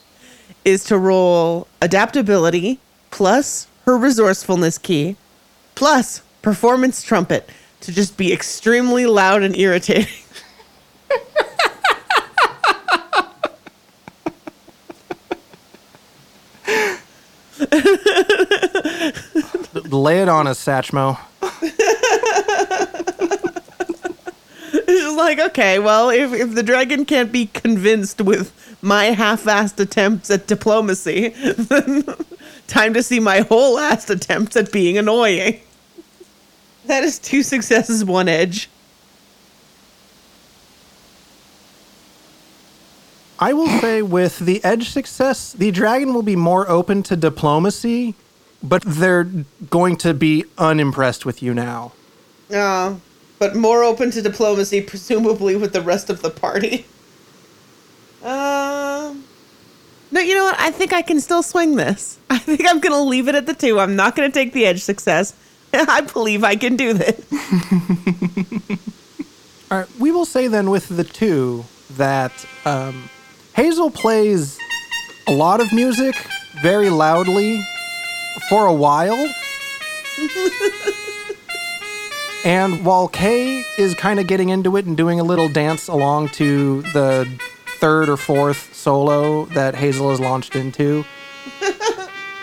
is 0.64 0.84
to 0.84 0.98
roll 0.98 1.66
adaptability 1.80 2.78
plus 3.10 3.66
her 3.84 3.96
resourcefulness 3.98 4.78
key 4.78 5.16
plus 5.74 6.22
performance 6.40 7.02
trumpet 7.02 7.48
to 7.80 7.92
just 7.92 8.16
be 8.16 8.32
extremely 8.32 9.06
loud 9.06 9.42
and 9.42 9.56
irritating. 9.56 10.06
Lay 19.92 20.22
it 20.22 20.28
on 20.28 20.46
us, 20.46 20.64
Satchmo. 20.64 21.18
It's 24.74 25.02
just 25.02 25.16
like, 25.16 25.38
okay, 25.38 25.78
well, 25.78 26.08
if, 26.08 26.32
if 26.32 26.54
the 26.54 26.62
dragon 26.62 27.04
can't 27.04 27.30
be 27.30 27.46
convinced 27.46 28.20
with 28.22 28.52
my 28.80 29.06
half-assed 29.06 29.78
attempts 29.78 30.30
at 30.30 30.46
diplomacy, 30.46 31.28
then 31.58 32.04
time 32.66 32.94
to 32.94 33.02
see 33.02 33.20
my 33.20 33.40
whole-assed 33.40 34.08
attempts 34.08 34.56
at 34.56 34.72
being 34.72 34.96
annoying. 34.96 35.60
That 36.86 37.04
is 37.04 37.18
two 37.18 37.42
successes, 37.42 38.02
one 38.04 38.28
edge. 38.28 38.70
I 43.38 43.52
will 43.52 43.68
say 43.80 44.02
with 44.02 44.38
the 44.38 44.64
edge 44.64 44.88
success, 44.90 45.52
the 45.52 45.70
dragon 45.70 46.14
will 46.14 46.22
be 46.22 46.36
more 46.36 46.68
open 46.68 47.02
to 47.04 47.16
diplomacy, 47.16 48.14
but 48.62 48.82
they're 48.86 49.24
going 49.70 49.96
to 49.96 50.14
be 50.14 50.44
unimpressed 50.58 51.26
with 51.26 51.42
you 51.42 51.52
now. 51.54 51.92
Uh, 52.52 52.96
but 53.38 53.56
more 53.56 53.82
open 53.82 54.10
to 54.12 54.22
diplomacy, 54.22 54.80
presumably 54.80 55.56
with 55.56 55.72
the 55.72 55.80
rest 55.80 56.10
of 56.10 56.22
the 56.22 56.30
party. 56.30 56.86
Uh, 58.22 59.14
no, 60.10 60.20
you 60.20 60.34
know 60.34 60.44
what? 60.44 60.60
I 60.60 60.70
think 60.70 60.92
I 60.92 61.02
can 61.02 61.20
still 61.20 61.42
swing 61.42 61.76
this. 61.76 62.18
I 62.30 62.38
think 62.38 62.64
I'm 62.68 62.80
going 62.80 62.92
to 62.92 63.02
leave 63.02 63.28
it 63.28 63.34
at 63.34 63.46
the 63.46 63.54
two. 63.54 63.80
I'm 63.80 63.96
not 63.96 64.14
going 64.14 64.30
to 64.30 64.34
take 64.34 64.52
the 64.52 64.66
edge 64.66 64.82
success. 64.82 65.34
I 65.74 66.02
believe 66.02 66.44
I 66.44 66.56
can 66.56 66.76
do 66.76 66.92
this. 66.92 67.20
All 69.70 69.78
right, 69.78 69.88
we 69.98 70.12
will 70.12 70.26
say 70.26 70.48
then 70.48 70.68
with 70.68 70.88
the 70.88 71.04
two 71.04 71.64
that 71.96 72.32
um, 72.66 73.08
Hazel 73.54 73.90
plays 73.90 74.58
a 75.26 75.32
lot 75.32 75.60
of 75.60 75.72
music 75.72 76.14
very 76.62 76.90
loudly 76.90 77.64
for 78.48 78.66
a 78.66 78.72
while. 78.72 79.18
and 82.44 82.84
while 82.84 83.08
Kay 83.08 83.62
is 83.78 83.94
kind 83.94 84.20
of 84.20 84.26
getting 84.26 84.48
into 84.50 84.76
it 84.76 84.84
and 84.86 84.96
doing 84.96 85.20
a 85.20 85.24
little 85.24 85.48
dance 85.48 85.88
along 85.88 86.30
to 86.30 86.82
the 86.92 87.28
third 87.78 88.08
or 88.08 88.16
fourth 88.16 88.74
solo 88.74 89.46
that 89.46 89.74
Hazel 89.74 90.10
has 90.10 90.20
launched 90.20 90.56
into, 90.56 91.04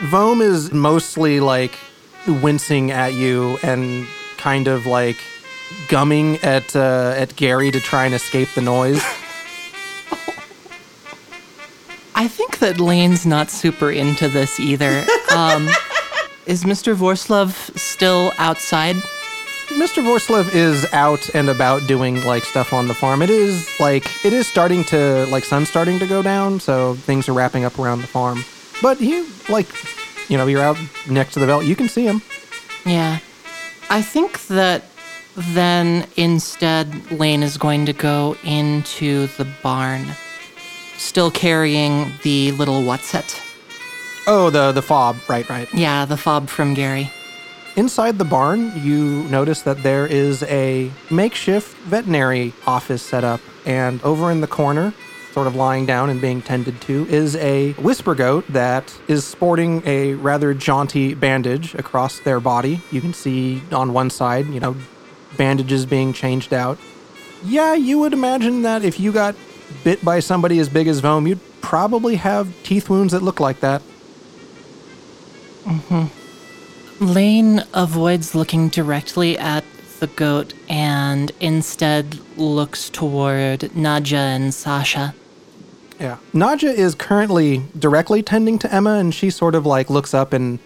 Vome 0.04 0.42
is 0.42 0.72
mostly 0.72 1.40
like 1.40 1.78
wincing 2.28 2.92
at 2.92 3.14
you 3.14 3.58
and 3.64 4.08
kind 4.38 4.68
of 4.68 4.86
like 4.86 5.18
gumming 5.88 6.38
at 6.38 6.76
uh, 6.76 7.14
at 7.16 7.36
Gary 7.36 7.72
to 7.72 7.80
try 7.80 8.06
and 8.06 8.14
escape 8.16 8.50
the 8.56 8.62
noise. 8.62 9.04
I 12.20 12.28
think 12.28 12.60
that 12.60 12.82
Lane's 12.82 13.26
not 13.26 13.50
super 13.50 13.90
into 13.90 14.28
this 14.28 14.60
either. 14.60 15.06
Um, 15.30 15.70
is 16.48 16.64
Mr. 16.64 16.96
Vorslov 16.96 17.78
still 17.78 18.34
outside? 18.40 18.96
Mr. 19.68 20.04
Vorslev 20.04 20.54
is 20.56 20.92
out 20.92 21.30
and 21.36 21.48
about 21.50 21.88
doing 21.88 22.24
like 22.24 22.44
stuff 22.44 22.74
on 22.74 22.88
the 22.88 22.96
farm. 22.96 23.22
It 23.22 23.30
is 23.30 23.70
like 23.80 24.04
it 24.26 24.34
is 24.34 24.48
starting 24.48 24.84
to 24.86 25.28
like 25.28 25.44
sun's 25.44 25.70
starting 25.70 26.00
to 26.00 26.08
go 26.08 26.24
down, 26.24 26.60
so 26.60 26.96
things 26.96 27.30
are 27.30 27.34
wrapping 27.34 27.64
up 27.64 27.78
around 27.78 28.02
the 28.02 28.08
farm. 28.08 28.44
But 28.82 28.98
he 28.98 29.24
like 29.48 29.68
you 30.30 30.38
know, 30.38 30.48
you're 30.48 30.64
out 30.64 30.78
next 31.08 31.34
to 31.34 31.40
the 31.40 31.46
Velt, 31.46 31.66
you 31.66 31.76
can 31.76 31.88
see 31.88 32.06
him. 32.06 32.22
Yeah. 32.86 33.20
I 33.92 34.02
think 34.02 34.48
that 34.48 34.84
then 35.36 36.08
instead 36.18 37.12
Lane 37.12 37.44
is 37.44 37.58
going 37.58 37.86
to 37.86 37.94
go 37.94 38.36
into 38.44 39.28
the 39.38 39.48
barn, 39.62 40.06
still 41.00 41.32
carrying 41.32 42.12
the 42.24 42.52
little 42.52 42.84
what's 42.84 43.16
it? 43.16 43.42
Oh, 44.28 44.50
the 44.50 44.72
the 44.72 44.82
fob, 44.82 45.18
right, 45.28 45.50
right. 45.50 45.74
Yeah, 45.74 46.06
the 46.06 46.18
fob 46.18 46.50
from 46.50 46.74
Gary. 46.74 47.10
Inside 47.76 48.18
the 48.18 48.26
barn, 48.26 48.74
you 48.84 49.24
notice 49.30 49.62
that 49.62 49.84
there 49.84 50.06
is 50.06 50.44
a 50.44 50.92
makeshift 51.10 51.78
veterinary 51.78 52.54
office 52.68 53.02
set 53.02 53.24
up, 53.24 53.40
and 53.66 54.04
over 54.04 54.30
in 54.30 54.42
the 54.42 54.48
corner, 54.48 54.94
sort 55.32 55.48
of 55.48 55.56
lying 55.56 55.86
down 55.86 56.10
and 56.10 56.20
being 56.20 56.42
tended 56.42 56.82
to, 56.82 57.08
is 57.08 57.36
a 57.38 57.72
whisper 57.74 58.16
goat 58.16 58.46
that 58.50 58.94
is 59.08 59.26
sporting 59.26 59.82
a 59.86 60.16
rather 60.16 60.54
jaunty 60.54 61.14
bandage 61.14 61.74
across 61.76 62.20
their 62.20 62.40
body. 62.40 62.82
You 62.92 63.00
can 63.00 63.14
see 63.14 63.62
on 63.72 63.94
one 63.94 64.10
side, 64.10 64.48
you 64.48 64.60
know, 64.60 64.76
bandages 65.38 65.86
being 65.86 66.12
changed 66.12 66.54
out. 66.54 66.78
Yeah, 67.46 67.76
you 67.76 68.00
would 68.00 68.12
imagine 68.12 68.64
that 68.64 68.84
if 68.84 69.00
you 69.00 69.14
got 69.14 69.36
bit 69.84 70.04
by 70.04 70.20
somebody 70.20 70.60
as 70.60 70.70
big 70.70 70.88
as 70.88 71.02
Vohm, 71.02 71.28
you'd 71.28 71.40
probably 71.62 72.16
have 72.16 72.52
teeth 72.64 72.90
wounds 72.90 73.14
that 73.14 73.22
look 73.22 73.40
like 73.40 73.60
that. 73.60 73.82
Lane 77.00 77.64
avoids 77.74 78.36
looking 78.36 78.70
directly 78.70 79.38
at 79.38 79.64
the 80.00 80.08
goat 80.08 80.54
and 80.70 81.32
instead 81.40 82.20
looks 82.38 82.90
toward 82.90 83.62
Nadja 83.62 84.18
and 84.18 84.54
Sasha. 84.54 85.14
Yeah. 86.00 86.18
Nadja 86.34 86.74
is 86.74 86.96
currently 86.96 87.64
directly 87.78 88.24
tending 88.24 88.58
to 88.60 88.74
Emma, 88.74 88.94
and 88.94 89.14
she 89.14 89.30
sort 89.30 89.54
of 89.54 89.66
like 89.66 89.90
looks 89.90 90.14
up 90.14 90.34
and 90.34 90.60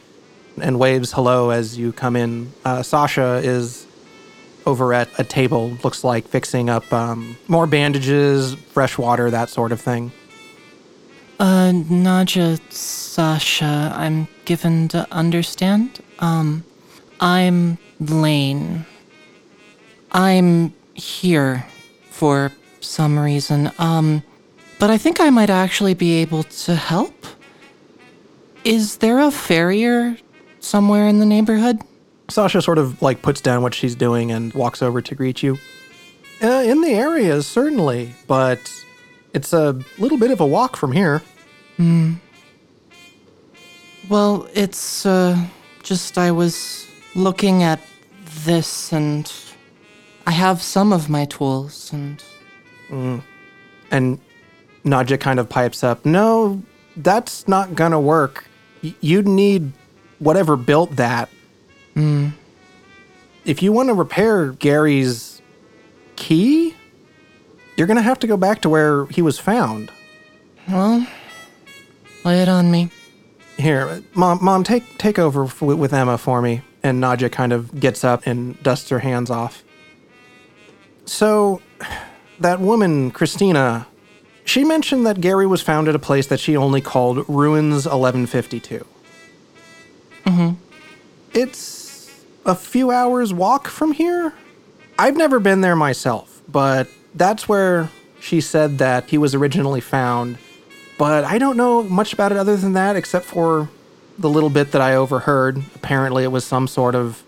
and 0.62 0.78
waves 0.78 1.14
hello 1.14 1.50
as 1.50 1.78
you 1.78 1.92
come 1.92 2.16
in. 2.16 2.54
Uh, 2.64 2.84
Sasha 2.84 3.42
is 3.44 3.83
over 4.66 4.94
at 4.94 5.10
a 5.20 5.24
table, 5.24 5.78
looks 5.84 6.04
like 6.04 6.28
fixing 6.28 6.70
up 6.70 6.92
um, 6.94 7.38
more 7.48 7.68
bandages, 7.68 8.56
fresh 8.56 8.98
water, 8.98 9.30
that 9.32 9.50
sort 9.50 9.72
of 9.72 9.82
thing. 9.82 10.12
Uh, 11.40 11.72
Nadja, 11.72 12.60
Sasha, 12.72 13.92
I'm 13.96 14.28
given 14.46 14.88
to 14.90 15.08
understand. 15.12 16.00
Um, 16.20 16.64
I'm 17.20 17.78
Lane. 18.00 18.86
I'm 20.12 20.74
here 20.94 21.66
for 22.12 22.52
some 22.80 23.18
reason. 23.18 23.72
Um, 23.80 24.24
but 24.80 24.90
I 24.90 24.98
think 24.98 25.20
I 25.20 25.30
might 25.30 25.50
actually 25.50 25.94
be 25.94 26.14
able 26.18 26.44
to 26.44 26.76
help. 26.76 27.14
Is 28.64 28.98
there 28.98 29.20
a 29.20 29.32
farrier 29.32 30.18
somewhere 30.60 31.08
in 31.08 31.20
the 31.20 31.26
neighborhood? 31.26 31.82
Sasha 32.34 32.62
sort 32.64 32.80
of 32.80 33.00
like 33.02 33.22
puts 33.22 33.42
down 33.42 33.62
what 33.62 33.76
she's 33.76 33.94
doing 33.96 34.32
and 34.32 34.52
walks 34.56 34.82
over 34.82 35.02
to 35.02 35.14
greet 35.16 35.44
you. 35.44 35.58
Uh, 36.42 36.64
in 36.66 36.82
the 36.82 36.90
area, 36.90 37.42
certainly, 37.44 38.14
but 38.28 38.60
it's 39.34 39.54
a 39.54 39.80
little 40.00 40.18
bit 40.18 40.32
of 40.32 40.42
a 40.42 40.46
walk 40.46 40.76
from 40.76 40.92
here. 40.92 41.22
Hmm. 41.78 42.14
Well, 44.10 44.48
it's 44.54 45.06
uh, 45.06 45.38
just 45.84 46.18
I 46.18 46.32
was 46.32 46.88
looking 47.16 47.62
at 47.64 47.80
this 48.46 48.92
and 48.92 49.32
I 50.26 50.32
have 50.32 50.62
some 50.62 50.92
of 50.92 51.10
my 51.10 51.26
tools 51.26 51.94
and 51.94 52.22
And 53.92 54.20
Nadja 54.84 55.20
kind 55.20 55.40
of 55.40 55.48
pipes 55.50 55.84
up, 55.84 56.04
No, 56.04 56.62
that's 56.98 57.48
not 57.48 57.76
gonna 57.76 58.00
work. 58.02 58.46
Y- 58.84 58.96
you'd 59.02 59.28
need 59.28 59.72
whatever 60.20 60.56
built 60.58 60.96
that. 60.96 61.30
If 61.96 63.62
you 63.62 63.72
want 63.72 63.90
to 63.90 63.94
repair 63.94 64.52
Gary's 64.52 65.42
key, 66.16 66.76
you're 67.76 67.88
gonna 67.88 68.02
have 68.02 68.20
to 68.20 68.28
go 68.28 68.38
back 68.38 68.62
to 68.62 68.70
where 68.70 69.06
he 69.08 69.22
was 69.22 69.38
found. 69.40 69.92
well, 70.68 71.06
lay 72.24 72.42
it 72.42 72.48
on 72.50 72.72
me. 72.72 72.90
Here, 73.58 74.02
mom, 74.14 74.40
mom, 74.44 74.64
take 74.64 74.98
take 74.98 75.20
over 75.20 75.46
f- 75.46 75.62
with 75.62 75.94
Emma 75.94 76.18
for 76.18 76.42
me. 76.42 76.62
And 76.82 77.02
Nadja 77.02 77.32
kind 77.32 77.54
of 77.54 77.80
gets 77.80 78.04
up 78.04 78.24
and 78.26 78.62
dusts 78.62 78.90
her 78.90 79.00
hands 79.00 79.30
off. 79.30 79.64
So, 81.06 81.62
that 82.40 82.60
woman, 82.60 83.12
Christina, 83.12 83.88
she 84.46 84.64
mentioned 84.66 85.06
that 85.06 85.22
Gary 85.22 85.48
was 85.48 85.62
found 85.62 85.88
at 85.88 85.96
a 85.96 86.00
place 86.00 86.28
that 86.28 86.40
she 86.40 86.58
only 86.58 86.82
called 86.82 87.28
Ruins 87.30 87.86
1152. 87.86 88.86
Mm-hmm. 90.26 90.54
It's 91.34 91.83
a 92.46 92.56
few 92.56 92.92
hours 92.92 93.34
walk 93.34 93.68
from 93.68 93.94
here. 93.94 94.34
I've 94.98 95.16
never 95.16 95.40
been 95.40 95.62
there 95.62 95.76
myself, 95.76 96.42
but 96.48 96.88
that's 97.16 97.48
where 97.48 97.90
she 98.20 98.42
said 98.42 98.78
that 98.78 99.10
he 99.10 99.18
was 99.18 99.34
originally 99.34 99.82
found. 99.82 100.38
But 100.98 101.24
I 101.24 101.38
don't 101.38 101.58
know 101.58 101.84
much 101.84 102.14
about 102.14 102.32
it 102.32 102.38
other 102.38 102.56
than 102.56 102.74
that, 102.74 102.96
except 102.96 103.26
for 103.26 103.70
the 104.18 104.30
little 104.30 104.50
bit 104.50 104.72
that 104.72 104.82
I 104.82 104.96
overheard. 104.96 105.64
Apparently, 105.76 106.24
it 106.24 106.32
was 106.32 106.46
some 106.46 106.68
sort 106.68 106.96
of 106.96 107.24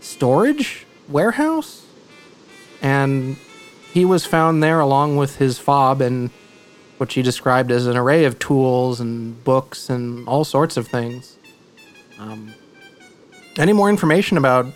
storage 0.00 0.86
warehouse. 1.08 1.84
And 2.80 3.36
he 3.92 4.04
was 4.04 4.26
found 4.26 4.62
there 4.62 4.80
along 4.80 5.16
with 5.16 5.36
his 5.36 5.58
fob 5.58 6.00
and 6.00 6.30
what 6.98 7.12
she 7.12 7.22
described 7.22 7.70
as 7.70 7.86
an 7.86 7.96
array 7.96 8.24
of 8.24 8.38
tools 8.38 9.00
and 9.00 9.42
books 9.42 9.90
and 9.90 10.26
all 10.28 10.44
sorts 10.44 10.76
of 10.76 10.86
things. 10.86 11.36
Um, 12.18 12.54
any 13.56 13.72
more 13.72 13.88
information 13.90 14.36
about 14.36 14.66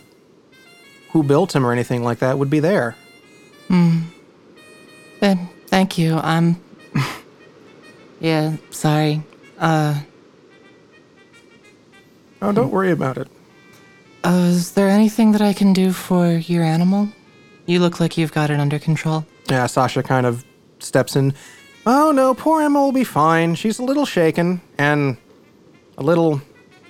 who 1.13 1.23
built 1.23 1.55
him 1.55 1.67
or 1.67 1.73
anything 1.73 2.03
like 2.05 2.19
that 2.21 2.39
would 2.39 2.51
be 2.51 2.61
there. 2.61 2.97
Uh, 5.21 5.35
thank 5.67 5.99
you. 5.99 6.17
I'm. 6.17 6.61
yeah, 8.21 8.57
sorry. 8.71 9.23
Uh, 9.59 10.01
Oh, 12.41 12.53
don't 12.53 12.71
worry 12.71 12.93
about 12.93 13.19
it. 13.19 13.27
uh, 14.23 14.47
is 14.51 14.71
there 14.73 14.89
anything 14.89 15.33
that 15.33 15.43
I 15.43 15.53
can 15.53 15.73
do 15.73 15.93
for 15.93 16.29
your 16.31 16.63
animal? 16.63 17.09
You 17.67 17.81
look 17.81 17.99
like 17.99 18.17
you've 18.17 18.33
got 18.33 18.49
it 18.51 18.61
under 18.61 18.79
control. 18.79 19.27
Yeah, 19.51 19.67
Sasha 19.67 20.05
kind 20.05 20.25
of 20.25 20.45
steps 20.79 21.17
in. 21.17 21.35
Oh 21.85 22.13
no, 22.13 22.35
poor 22.35 22.63
Emma 22.63 22.81
will 22.81 22.93
be 22.93 23.03
fine. 23.03 23.57
She's 23.57 23.81
a 23.81 23.83
little 23.83 24.07
shaken 24.07 24.61
and 24.79 25.17
a 25.97 26.03
little, 26.05 26.41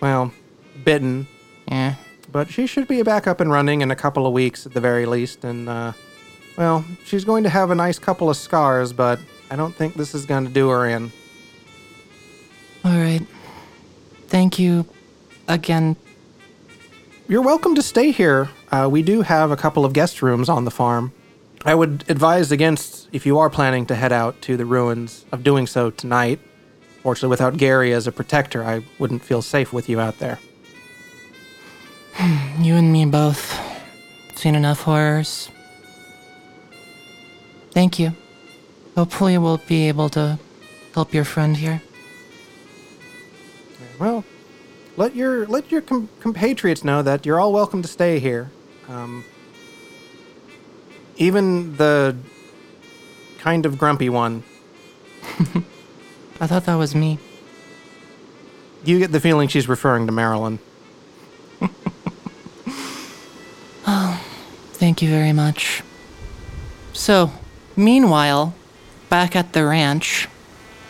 well, 0.03 0.33
bitten, 0.85 1.27
Yeah. 1.71 1.95
but 2.33 2.51
she 2.51 2.67
should 2.67 2.89
be 2.89 3.03
back 3.03 3.27
up 3.27 3.41
and 3.41 3.51
running 3.51 3.81
in 3.81 3.91
a 3.91 3.97
couple 3.97 4.27
of 4.27 4.33
weeks 4.33 4.67
at 4.67 4.73
the 4.73 4.81
very 4.81 5.07
least. 5.07 5.45
And, 5.45 5.69
uh, 5.69 5.93
well, 6.57 6.85
she's 7.05 7.25
going 7.25 7.45
to 7.45 7.51
have 7.51 7.71
a 7.71 7.75
nice 7.75 7.99
couple 7.99 8.31
of 8.31 8.37
scars, 8.37 8.93
but 8.93 9.21
I 9.51 9.57
don't 9.57 9.75
think 9.75 9.95
this 9.95 10.15
is 10.15 10.27
going 10.27 10.45
to 10.45 10.51
do 10.51 10.69
her 10.69 10.87
in. 10.87 11.13
All 12.85 12.93
right. 12.97 13.21
Thank 14.29 14.59
you 14.59 14.87
again. 15.47 15.97
You're 17.29 17.43
welcome 17.43 17.75
to 17.75 17.83
stay 17.83 18.11
here. 18.11 18.49
Uh, 18.71 18.89
we 18.91 19.03
do 19.03 19.23
have 19.23 19.51
a 19.51 19.57
couple 19.57 19.85
of 19.85 19.93
guest 19.93 20.23
rooms 20.23 20.49
on 20.49 20.65
the 20.65 20.71
farm. 20.71 21.13
I 21.65 21.75
would 21.75 22.05
advise 22.09 22.53
against, 22.53 23.09
if 23.13 23.27
you 23.27 23.39
are 23.39 23.51
planning 23.51 23.85
to 23.87 23.95
head 23.95 24.13
out 24.13 24.41
to 24.43 24.57
the 24.57 24.65
ruins, 24.65 25.27
of 25.33 25.43
doing 25.43 25.67
so 25.67 25.91
tonight. 25.91 26.41
Fortunately, 27.03 27.31
without 27.31 27.57
Gary 27.57 27.93
as 27.93 28.07
a 28.07 28.13
protector, 28.13 28.65
I 28.65 28.83
wouldn't 28.99 29.23
feel 29.23 29.43
safe 29.43 29.73
with 29.73 29.89
you 29.89 30.01
out 30.01 30.19
there. 30.19 30.39
You 32.59 32.75
and 32.75 32.93
me 32.93 33.05
both. 33.07 33.57
Seen 34.35 34.57
enough 34.57 34.83
horrors. 34.83 35.51
Thank 37.71 37.99
you. 38.01 38.13
Hopefully, 38.97 39.39
we'll 39.39 39.59
be 39.69 39.87
able 39.89 40.09
to 40.11 40.39
help 40.95 41.15
your 41.15 41.25
friend 41.25 41.57
here. 41.57 41.81
Well, 44.01 44.25
let 44.97 45.15
your 45.15 45.47
let 45.47 45.71
your 45.71 45.81
com- 45.81 46.09
compatriots 46.19 46.83
know 46.83 47.03
that 47.03 47.25
you're 47.25 47.39
all 47.39 47.53
welcome 47.53 47.83
to 47.83 47.89
stay 47.89 48.19
here. 48.19 48.51
Um, 48.89 49.25
even 51.17 51.77
the 51.77 52.17
kind 53.39 53.65
of 53.65 53.79
grumpy 53.79 54.09
one. 54.09 54.43
I 56.41 56.49
thought 56.49 56.65
that 56.67 56.75
was 56.75 56.97
me. 56.97 57.21
You 58.85 58.99
get 58.99 59.13
the 59.13 59.21
feeling 59.21 59.47
she's 59.47 59.69
referring 59.69 60.07
to 60.07 60.13
Marilyn. 60.13 60.59
Thank 64.79 65.03
you 65.03 65.11
very 65.11 65.33
much. 65.33 65.83
So, 66.93 67.31
meanwhile, 67.77 68.55
back 69.09 69.35
at 69.37 69.53
the 69.53 69.65
ranch, 69.65 70.29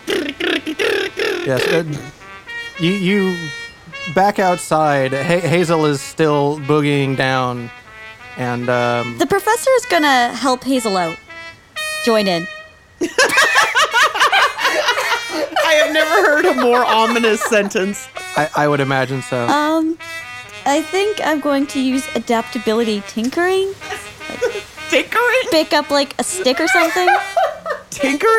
Yes. 0.06 1.66
Uh, 1.66 1.84
you 2.78 2.90
you 2.92 3.48
back 4.14 4.38
outside. 4.38 5.12
Ha- 5.14 5.40
Hazel 5.40 5.86
is 5.86 6.00
still 6.02 6.58
boogieing 6.60 7.16
down, 7.16 7.70
and 8.36 8.68
um, 8.68 9.16
The 9.16 9.26
professor 9.26 9.70
is 9.76 9.86
gonna 9.86 10.34
help 10.34 10.62
Hazel 10.64 10.96
out. 10.98 11.16
Join 12.04 12.28
in. 12.28 12.46
I 13.00 13.06
have 15.82 15.92
never 15.92 16.14
heard 16.26 16.44
a 16.46 16.54
more 16.60 16.84
ominous 16.84 17.40
sentence. 17.44 18.06
I, 18.36 18.50
I 18.54 18.68
would 18.68 18.80
imagine 18.80 19.22
so. 19.22 19.46
Um, 19.48 19.96
I 20.68 20.82
think 20.82 21.18
I'm 21.24 21.40
going 21.40 21.66
to 21.68 21.80
use 21.80 22.06
adaptability 22.14 23.02
tinkering. 23.06 23.72
Tinkering? 24.90 25.48
Pick 25.50 25.72
up 25.72 25.90
like 25.90 26.14
a 26.18 26.22
stick 26.22 26.60
or 26.60 26.68
something. 26.68 27.08
Tinkering? 27.90 28.28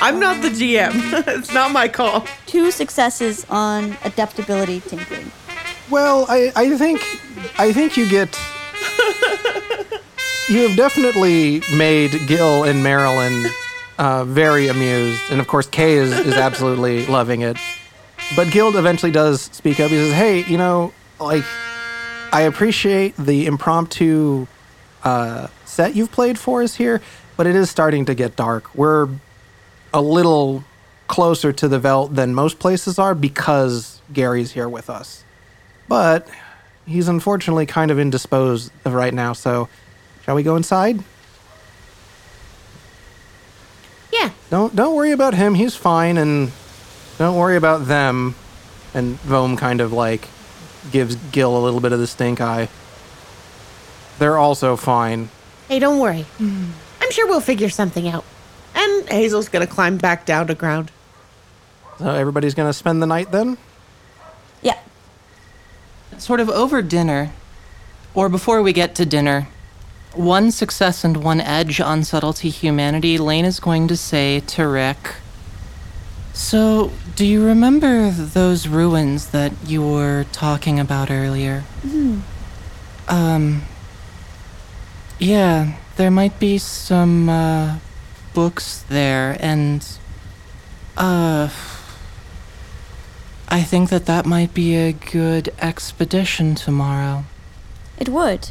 I'm 0.00 0.20
not 0.20 0.42
the 0.42 0.48
GM. 0.48 0.92
it's 1.26 1.52
not 1.52 1.72
my 1.72 1.88
call. 1.88 2.24
Two 2.46 2.70
successes 2.70 3.44
on 3.50 3.96
adaptability 4.04 4.78
tinkering. 4.80 5.32
Well, 5.90 6.26
I, 6.28 6.52
I 6.54 6.76
think 6.76 7.00
I 7.58 7.72
think 7.72 7.96
you 7.96 8.08
get 8.08 8.38
you 10.48 10.68
have 10.68 10.76
definitely 10.76 11.62
made 11.74 12.12
Gil 12.28 12.62
and 12.62 12.84
Marilyn 12.84 13.46
uh, 13.98 14.24
very 14.24 14.68
amused, 14.68 15.20
and 15.30 15.40
of 15.40 15.48
course 15.48 15.66
Kay 15.66 15.94
is, 15.94 16.12
is 16.12 16.34
absolutely 16.34 17.06
loving 17.06 17.40
it. 17.40 17.56
But 18.34 18.50
Gil 18.50 18.76
eventually 18.76 19.12
does 19.12 19.42
speak 19.42 19.78
up. 19.80 19.90
He 19.90 19.96
says, 19.96 20.12
"Hey, 20.12 20.44
you 20.44 20.56
know, 20.56 20.92
like 21.20 21.44
I 22.32 22.42
appreciate 22.42 23.16
the 23.16 23.46
impromptu 23.46 24.46
uh, 25.04 25.48
set 25.64 25.94
you've 25.94 26.12
played 26.12 26.38
for 26.38 26.62
us 26.62 26.74
here, 26.76 27.02
but 27.36 27.46
it 27.46 27.54
is 27.54 27.68
starting 27.70 28.06
to 28.06 28.14
get 28.14 28.36
dark. 28.36 28.74
We're 28.74 29.08
a 29.92 30.00
little 30.00 30.64
closer 31.08 31.52
to 31.52 31.68
the 31.68 31.78
Velt 31.78 32.14
than 32.14 32.34
most 32.34 32.58
places 32.58 32.98
are 32.98 33.14
because 33.14 34.00
Gary's 34.12 34.52
here 34.52 34.68
with 34.68 34.88
us." 34.88 35.24
But 35.88 36.26
he's 36.86 37.08
unfortunately 37.08 37.66
kind 37.66 37.90
of 37.90 37.98
indisposed 37.98 38.72
right 38.84 39.12
now, 39.12 39.34
so 39.34 39.68
shall 40.24 40.34
we 40.34 40.42
go 40.42 40.56
inside? 40.56 41.00
Yeah. 44.12 44.30
Don't 44.50 44.74
don't 44.74 44.94
worry 44.94 45.12
about 45.12 45.34
him, 45.34 45.54
he's 45.54 45.74
fine, 45.74 46.16
and 46.16 46.50
don't 47.18 47.36
worry 47.36 47.56
about 47.56 47.86
them. 47.86 48.34
And 48.94 49.18
Vom 49.20 49.56
kind 49.56 49.80
of 49.80 49.92
like 49.92 50.28
gives 50.90 51.16
Gil 51.16 51.56
a 51.56 51.62
little 51.62 51.80
bit 51.80 51.92
of 51.92 51.98
the 51.98 52.06
stink 52.06 52.40
eye. 52.40 52.68
They're 54.18 54.36
also 54.36 54.76
fine. 54.76 55.30
Hey, 55.68 55.78
don't 55.78 55.98
worry. 55.98 56.26
Mm-hmm. 56.38 56.70
I'm 57.00 57.10
sure 57.10 57.26
we'll 57.26 57.40
figure 57.40 57.70
something 57.70 58.06
out. 58.08 58.24
And 58.74 59.08
Hazel's 59.08 59.48
gonna 59.48 59.66
climb 59.66 59.96
back 59.96 60.26
down 60.26 60.46
to 60.48 60.54
ground. 60.54 60.90
So 61.98 62.10
everybody's 62.10 62.54
gonna 62.54 62.72
spend 62.72 63.00
the 63.00 63.06
night 63.06 63.32
then? 63.32 63.56
Yeah. 64.60 64.78
sort 66.18 66.40
of 66.40 66.48
over 66.50 66.82
dinner, 66.82 67.32
or 68.14 68.28
before 68.28 68.62
we 68.62 68.72
get 68.72 68.94
to 68.96 69.06
dinner, 69.06 69.48
one 70.14 70.50
success 70.50 71.04
and 71.04 71.24
one 71.24 71.40
edge 71.40 71.80
on 71.80 72.04
subtlety 72.04 72.50
humanity, 72.50 73.16
Lane 73.18 73.44
is 73.46 73.58
going 73.58 73.88
to 73.88 73.96
say 73.96 74.40
to 74.40 74.68
Rick. 74.68 75.14
So, 76.34 76.90
do 77.14 77.26
you 77.26 77.44
remember 77.44 78.10
those 78.10 78.66
ruins 78.66 79.28
that 79.30 79.52
you 79.66 79.86
were 79.86 80.24
talking 80.32 80.80
about 80.80 81.10
earlier? 81.10 81.64
Um, 83.06 83.62
yeah, 85.18 85.76
there 85.96 86.10
might 86.10 86.38
be 86.40 86.56
some 86.58 87.28
uh, 87.28 87.78
books 88.32 88.82
there, 88.88 89.36
and 89.40 89.86
uh, 90.96 91.50
I 93.48 93.62
think 93.62 93.90
that 93.90 94.06
that 94.06 94.24
might 94.24 94.54
be 94.54 94.74
a 94.76 94.92
good 94.92 95.50
expedition 95.58 96.54
tomorrow. 96.54 97.24
It 97.98 98.08
would. 98.08 98.50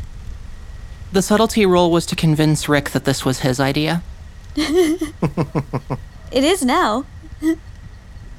The 1.12 1.22
subtlety 1.22 1.66
roll 1.66 1.92
was 1.92 2.06
to 2.06 2.16
convince 2.16 2.70
Rick 2.70 2.92
that 2.92 3.06
this 3.06 3.26
was 3.26 3.40
his 3.40 3.60
idea. 3.60 4.04
It 6.32 6.46
is 6.46 6.64
now. 6.64 7.06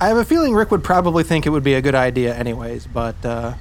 I 0.03 0.09
have 0.09 0.17
a 0.17 0.25
feeling 0.25 0.53
Rick 0.53 0.73
would 0.73 0.83
probably 0.83 1.23
think 1.23 1.47
it 1.47 1.51
would 1.51 1.63
be 1.63 1.75
a 1.75 1.81
good 1.81 1.95
idea 1.95 2.35
anyways, 2.35 2.89
but 2.89 3.25
uh, 3.25 3.55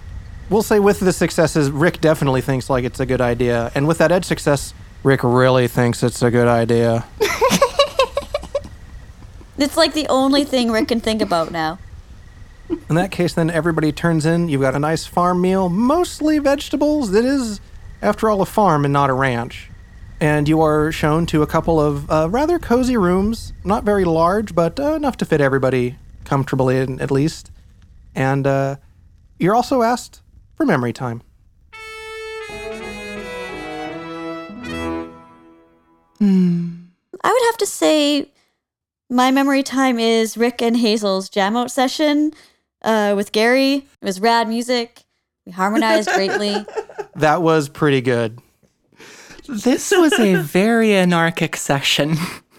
we'll 0.50 0.64
say 0.64 0.80
with 0.80 1.00
the 1.00 1.14
successes, 1.14 1.70
Rick 1.70 2.02
definitely 2.02 2.42
thinks 2.42 2.68
like 2.68 2.84
it's 2.84 3.00
a 3.00 3.06
good 3.06 3.22
idea. 3.22 3.72
And 3.76 3.88
with 3.88 4.00
that 4.00 4.12
edge 4.12 4.26
success, 4.26 4.74
Rick 5.04 5.20
really 5.24 5.68
thinks 5.68 6.02
it's 6.02 6.24
a 6.24 6.32
good 6.32 6.48
idea. 6.48 7.06
It's 9.58 9.78
like 9.78 9.94
the 9.94 10.08
only 10.08 10.44
thing 10.44 10.72
Rick 10.72 10.88
can 10.88 11.00
think 11.00 11.22
about 11.22 11.52
now. 11.52 11.78
In 12.90 12.96
that 12.96 13.12
case, 13.12 13.36
then 13.36 13.52
everybody 13.52 13.92
turns 13.92 14.26
in. 14.26 14.50
You've 14.50 14.62
got 14.62 14.74
a 14.74 14.80
nice 14.80 15.06
farm 15.06 15.40
meal, 15.40 15.70
mostly 15.70 16.40
vegetables. 16.40 17.14
It 17.14 17.26
is, 17.26 17.62
after 18.02 18.28
all, 18.28 18.42
a 18.42 18.48
farm 18.48 18.86
and 18.86 18.92
not 18.92 19.12
a 19.12 19.14
ranch. 19.14 19.70
And 20.20 20.50
you 20.50 20.62
are 20.62 20.92
shown 20.92 21.28
to 21.28 21.44
a 21.44 21.48
couple 21.48 21.80
of 21.80 22.10
uh, 22.10 22.28
rather 22.32 22.58
cozy 22.58 22.98
rooms, 22.98 23.54
not 23.64 23.84
very 23.84 24.06
large, 24.06 24.56
but 24.56 24.80
uh, 24.80 24.96
enough 24.96 25.18
to 25.18 25.26
fit 25.26 25.42
everybody 25.42 25.98
comfortably 26.26 26.78
at 26.78 27.12
least. 27.12 27.52
And 28.16 28.46
uh, 28.46 28.78
you're 29.40 29.56
also 29.56 29.82
asked 29.82 30.22
for 30.56 30.66
memory 30.66 30.94
time. 30.94 31.22
Hmm. 36.20 36.70
I 37.24 37.32
would 37.32 37.46
have 37.48 37.58
to 37.58 37.66
say 37.66 38.32
my 39.10 39.32
memory 39.32 39.64
time 39.64 40.00
is 40.00 40.38
Rick 40.38 40.62
and 40.62 40.78
Hazel's 40.78 41.30
jam 41.30 41.58
out 41.58 41.72
session 41.72 42.32
uh, 42.84 43.14
with 43.16 43.32
Gary. 43.32 43.88
It 44.02 44.06
was 44.06 44.20
rad 44.20 44.48
music. 44.48 45.04
We 45.46 45.52
harmonized 45.52 46.10
greatly. 46.14 46.66
That 47.16 47.42
was 47.42 47.70
pretty 47.70 48.02
good. 48.02 48.40
This 49.48 49.92
was 49.92 50.14
a 50.20 50.36
very 50.36 50.96
anarchic 50.96 51.56
session. 51.56 52.16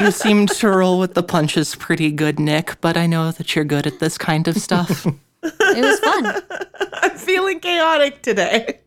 you 0.00 0.10
seemed 0.10 0.48
to 0.50 0.68
roll 0.68 0.98
with 0.98 1.14
the 1.14 1.22
punches 1.22 1.74
pretty 1.76 2.10
good, 2.10 2.38
Nick, 2.38 2.80
but 2.80 2.96
I 2.96 3.06
know 3.06 3.30
that 3.32 3.54
you're 3.54 3.64
good 3.64 3.86
at 3.86 3.98
this 4.00 4.18
kind 4.18 4.48
of 4.48 4.56
stuff. 4.56 5.06
It 5.44 5.84
was 5.84 5.98
fun. 5.98 6.42
I'm 7.02 7.18
feeling 7.18 7.58
chaotic 7.58 8.22
today. 8.22 8.78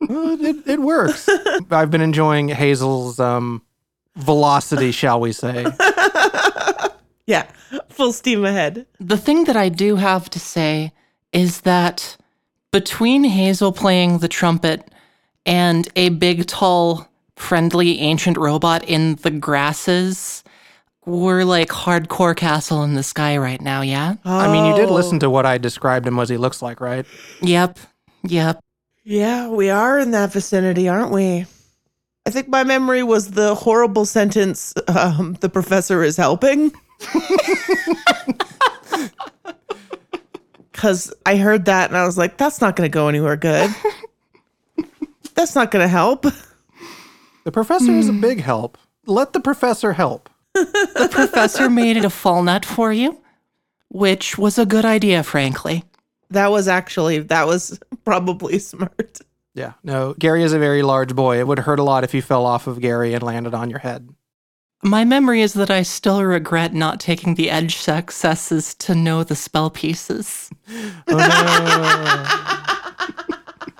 Well, 0.00 0.42
it, 0.42 0.66
it 0.66 0.80
works. 0.80 1.28
I've 1.70 1.90
been 1.90 2.00
enjoying 2.00 2.48
Hazel's 2.48 3.20
um, 3.20 3.60
velocity, 4.16 4.92
shall 4.92 5.20
we 5.20 5.32
say. 5.32 5.66
Yeah, 7.26 7.46
full 7.90 8.14
steam 8.14 8.46
ahead. 8.46 8.86
the 8.98 9.18
thing 9.18 9.44
that 9.44 9.56
I 9.56 9.68
do 9.68 9.96
have 9.96 10.30
to 10.30 10.40
say 10.40 10.94
is 11.34 11.60
that 11.60 12.16
between 12.72 13.24
Hazel 13.24 13.70
playing 13.70 14.18
the 14.20 14.28
trumpet 14.28 14.90
and 15.44 15.86
a 15.94 16.08
big, 16.08 16.46
tall, 16.46 17.07
friendly 17.38 18.00
ancient 18.00 18.36
robot 18.36 18.84
in 18.84 19.14
the 19.16 19.30
grasses, 19.30 20.42
we're 21.06 21.44
like 21.44 21.68
hardcore 21.68 22.36
castle 22.36 22.82
in 22.82 22.94
the 22.94 23.02
sky 23.02 23.36
right 23.38 23.60
now, 23.60 23.80
yeah? 23.80 24.16
I 24.24 24.52
mean, 24.52 24.66
you 24.66 24.74
did 24.76 24.90
Oh. 24.90 24.94
listen 24.94 25.18
to 25.20 25.30
what 25.30 25.46
I 25.46 25.56
described 25.58 26.06
him 26.06 26.18
as 26.18 26.28
he 26.28 26.36
looks 26.36 26.60
like, 26.60 26.80
right? 26.80 27.06
Yep. 27.40 27.78
Yep. 28.24 28.60
Yeah, 29.04 29.48
we 29.48 29.70
are 29.70 29.98
in 29.98 30.10
that 30.10 30.32
vicinity, 30.32 30.88
aren't 30.88 31.10
we? 31.12 31.46
I 32.26 32.30
think 32.30 32.48
my 32.48 32.62
memory 32.62 33.02
was 33.02 33.30
the 33.30 33.54
horrible 33.54 34.04
sentence, 34.04 34.74
um, 34.88 35.38
the 35.40 35.48
professor 35.48 36.02
is 36.02 36.16
helping. 36.18 36.72
Because 40.72 41.12
I 41.26 41.36
heard 41.36 41.64
that 41.64 41.90
and 41.90 41.96
I 41.96 42.06
was 42.06 42.16
like, 42.16 42.36
that's 42.36 42.60
not 42.60 42.76
going 42.76 42.88
to 42.88 42.92
go 42.92 43.08
anywhere 43.08 43.36
good. 43.36 43.74
that's 45.34 45.56
not 45.56 45.72
going 45.72 45.82
to 45.84 45.88
help. 45.88 46.24
The 47.48 47.52
professor 47.52 47.92
is 47.92 48.10
a 48.10 48.12
hmm. 48.12 48.20
big 48.20 48.42
help. 48.42 48.76
Let 49.06 49.32
the 49.32 49.40
professor 49.40 49.94
help. 49.94 50.28
The 50.52 51.08
professor 51.10 51.70
made 51.70 51.96
it 51.96 52.04
a 52.04 52.10
fall 52.10 52.42
nut 52.42 52.66
for 52.66 52.92
you, 52.92 53.22
which 53.88 54.36
was 54.36 54.58
a 54.58 54.66
good 54.66 54.84
idea, 54.84 55.22
frankly. 55.22 55.82
That 56.28 56.50
was 56.50 56.68
actually, 56.68 57.20
that 57.20 57.46
was 57.46 57.80
probably 58.04 58.58
smart. 58.58 59.20
Yeah. 59.54 59.72
No, 59.82 60.12
Gary 60.18 60.42
is 60.42 60.52
a 60.52 60.58
very 60.58 60.82
large 60.82 61.16
boy. 61.16 61.38
It 61.38 61.46
would 61.46 61.60
hurt 61.60 61.78
a 61.78 61.82
lot 61.82 62.04
if 62.04 62.12
you 62.12 62.20
fell 62.20 62.44
off 62.44 62.66
of 62.66 62.82
Gary 62.82 63.14
and 63.14 63.22
landed 63.22 63.54
on 63.54 63.70
your 63.70 63.78
head. 63.78 64.10
My 64.82 65.06
memory 65.06 65.40
is 65.40 65.54
that 65.54 65.70
I 65.70 65.84
still 65.84 66.22
regret 66.22 66.74
not 66.74 67.00
taking 67.00 67.34
the 67.34 67.48
edge 67.48 67.78
successes 67.78 68.74
to 68.74 68.94
know 68.94 69.24
the 69.24 69.34
spell 69.34 69.70
pieces. 69.70 70.50
Oh, 71.08 71.16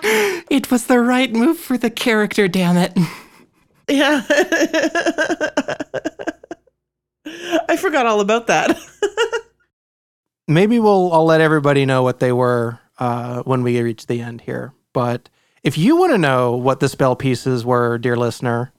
it 0.51 0.71
was 0.71 0.87
the 0.87 1.01
right 1.01 1.31
move 1.31 1.59
for 1.59 1.77
the 1.77 1.91
character, 1.91 2.49
damn 2.49 2.79
it. 2.79 2.97
Yeah. 3.89 4.23
I 7.69 7.77
forgot 7.77 8.07
all 8.07 8.21
about 8.21 8.47
that. 8.47 8.79
Maybe 10.47 10.79
we'll 10.79 11.13
I'll 11.13 11.25
let 11.27 11.41
everybody 11.41 11.85
know 11.85 12.03
what 12.03 12.21
they 12.21 12.33
were 12.33 12.81
uh, 12.99 13.43
when 13.43 13.63
we 13.63 13.81
reach 13.83 14.07
the 14.07 14.21
end 14.21 14.43
here. 14.43 14.73
But 14.95 15.29
if 15.63 15.77
you 15.77 15.97
want 15.97 16.13
to 16.13 16.19
know 16.19 16.57
what 16.57 16.81
the 16.81 16.89
spell 16.89 17.17
pieces 17.17 17.65
were, 17.65 17.99
dear 17.99 18.17
listener, 18.17 18.73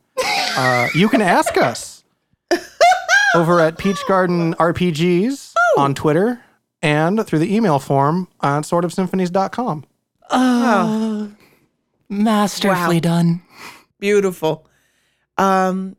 uh, 0.57 0.89
you 0.95 1.09
can 1.09 1.21
ask 1.21 1.55
us 1.57 2.03
over 3.35 3.59
at 3.59 3.77
Peach 3.77 3.99
Garden 4.07 4.55
RPGs 4.55 5.53
on 5.77 5.93
Twitter 5.93 6.41
and 6.81 7.25
through 7.25 7.39
the 7.39 7.53
email 7.55 7.77
form 7.77 8.27
on 8.39 8.63
swordofsymphonies.com. 8.63 9.85
Oh, 10.31 11.31
masterfully 12.09 12.95
Wow. 12.97 12.99
done. 13.01 13.41
Beautiful. 13.99 14.65
Um, 15.39 15.95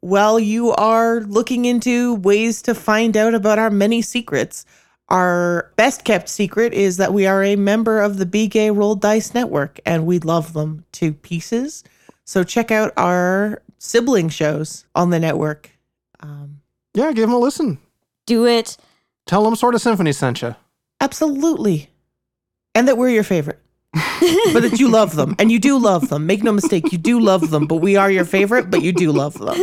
while 0.00 0.38
you 0.38 0.72
are 0.72 1.20
looking 1.20 1.64
into 1.64 2.14
ways 2.16 2.60
to 2.62 2.74
find 2.74 3.16
out 3.16 3.34
about 3.34 3.58
our 3.58 3.70
many 3.70 4.02
secrets, 4.02 4.64
our 5.08 5.72
best 5.76 6.04
kept 6.04 6.28
secret 6.28 6.74
is 6.74 6.98
that 6.98 7.12
we 7.14 7.26
are 7.26 7.42
a 7.42 7.56
member 7.56 8.00
of 8.00 8.18
the 8.18 8.26
Be 8.26 8.46
Gay 8.46 8.70
Roll 8.70 8.94
Dice 8.94 9.32
Network 9.34 9.80
and 9.86 10.04
we 10.06 10.18
love 10.18 10.52
them 10.52 10.84
to 10.92 11.12
pieces. 11.14 11.82
So 12.24 12.44
check 12.44 12.70
out 12.70 12.92
our 12.96 13.62
sibling 13.78 14.28
shows 14.28 14.84
on 14.94 15.10
the 15.10 15.18
network. 15.18 15.70
Um, 16.20 16.60
Yeah, 16.94 17.12
give 17.12 17.28
them 17.28 17.32
a 17.32 17.38
listen. 17.38 17.78
Do 18.26 18.46
it. 18.46 18.76
Tell 19.26 19.42
them 19.44 19.56
Sort 19.56 19.74
of 19.74 19.80
Symphony 19.80 20.12
sent 20.12 20.42
you. 20.42 20.54
absolutely. 21.00 21.90
And 22.74 22.86
that 22.86 22.98
we're 22.98 23.08
your 23.08 23.24
favorite. 23.24 23.60
But 23.92 24.60
that 24.60 24.78
you 24.78 24.88
love 24.88 25.16
them. 25.16 25.34
And 25.38 25.50
you 25.50 25.58
do 25.58 25.78
love 25.78 26.08
them. 26.08 26.26
Make 26.26 26.42
no 26.42 26.52
mistake, 26.52 26.92
you 26.92 26.98
do 26.98 27.20
love 27.20 27.50
them, 27.50 27.66
but 27.66 27.76
we 27.76 27.96
are 27.96 28.10
your 28.10 28.24
favorite, 28.24 28.70
but 28.70 28.82
you 28.82 28.92
do 28.92 29.12
love 29.12 29.38
them. 29.38 29.56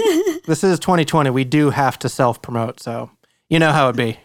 This 0.46 0.64
is 0.64 0.80
2020. 0.80 1.30
We 1.30 1.44
do 1.44 1.70
have 1.72 1.98
to 2.00 2.10
self 2.10 2.42
promote, 2.42 2.80
so 2.80 3.12
you 3.50 3.60
know 3.60 3.72
how 3.72 3.90
it 3.90 3.96
be. 3.96 4.20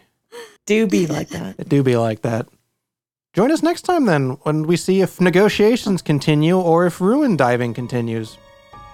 Do 0.65 0.87
be 0.87 1.07
like 1.07 1.29
that. 1.29 1.59
It 1.59 1.69
do 1.69 1.83
be 1.83 1.97
like 1.97 2.21
that. 2.21 2.47
Join 3.33 3.51
us 3.51 3.63
next 3.63 3.83
time 3.83 4.05
then 4.05 4.31
when 4.43 4.63
we 4.63 4.75
see 4.75 5.01
if 5.01 5.21
negotiations 5.21 6.01
continue 6.01 6.59
or 6.59 6.85
if 6.85 6.99
ruin 6.99 7.37
diving 7.37 7.73
continues. 7.73 8.37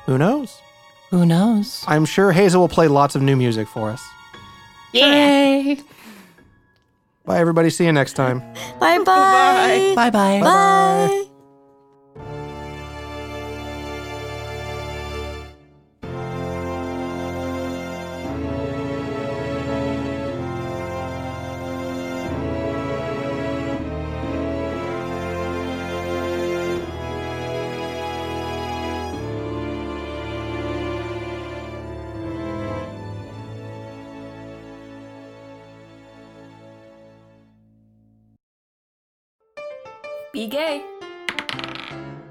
Who 0.05 0.17
knows? 0.17 0.61
Who 1.09 1.25
knows? 1.25 1.83
I'm 1.87 2.05
sure 2.05 2.31
Hazel 2.31 2.61
will 2.61 2.69
play 2.69 2.87
lots 2.87 3.15
of 3.15 3.21
new 3.21 3.35
music 3.35 3.67
for 3.67 3.89
us. 3.89 4.01
Yay! 4.93 5.79
Bye, 7.27 7.39
everybody. 7.39 7.69
See 7.69 7.85
you 7.85 7.91
next 7.91 8.13
time. 8.13 8.39
Bye 8.79 8.99
bye. 8.99 9.93
Bye 9.95 10.09
bye. 10.09 10.41
Bye. 10.41 11.23
Be 40.47 40.51
gay. 40.51 40.85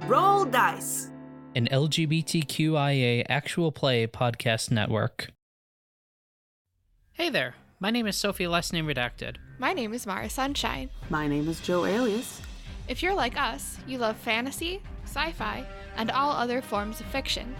Roll 0.06 0.46
dice. 0.46 1.10
an 1.54 1.68
LGBTQIA 1.70 3.26
actual 3.28 3.70
play 3.70 4.06
podcast 4.06 4.70
network. 4.70 5.28
Hey 7.12 7.28
there, 7.28 7.56
my 7.78 7.90
name 7.90 8.06
is 8.06 8.16
Sophie, 8.16 8.46
last 8.46 8.72
name 8.72 8.86
redacted. 8.86 9.36
My 9.58 9.74
name 9.74 9.92
is 9.92 10.06
Mara 10.06 10.30
Sunshine. 10.30 10.88
My 11.10 11.26
name 11.26 11.46
is 11.46 11.60
Joe 11.60 11.84
Alias. 11.84 12.40
If 12.88 13.02
you're 13.02 13.14
like 13.14 13.38
us, 13.38 13.76
you 13.86 13.98
love 13.98 14.16
fantasy, 14.16 14.80
sci 15.04 15.32
fi, 15.32 15.66
and 15.96 16.10
all 16.10 16.30
other 16.30 16.62
forms 16.62 17.00
of 17.00 17.06
fiction. 17.06 17.54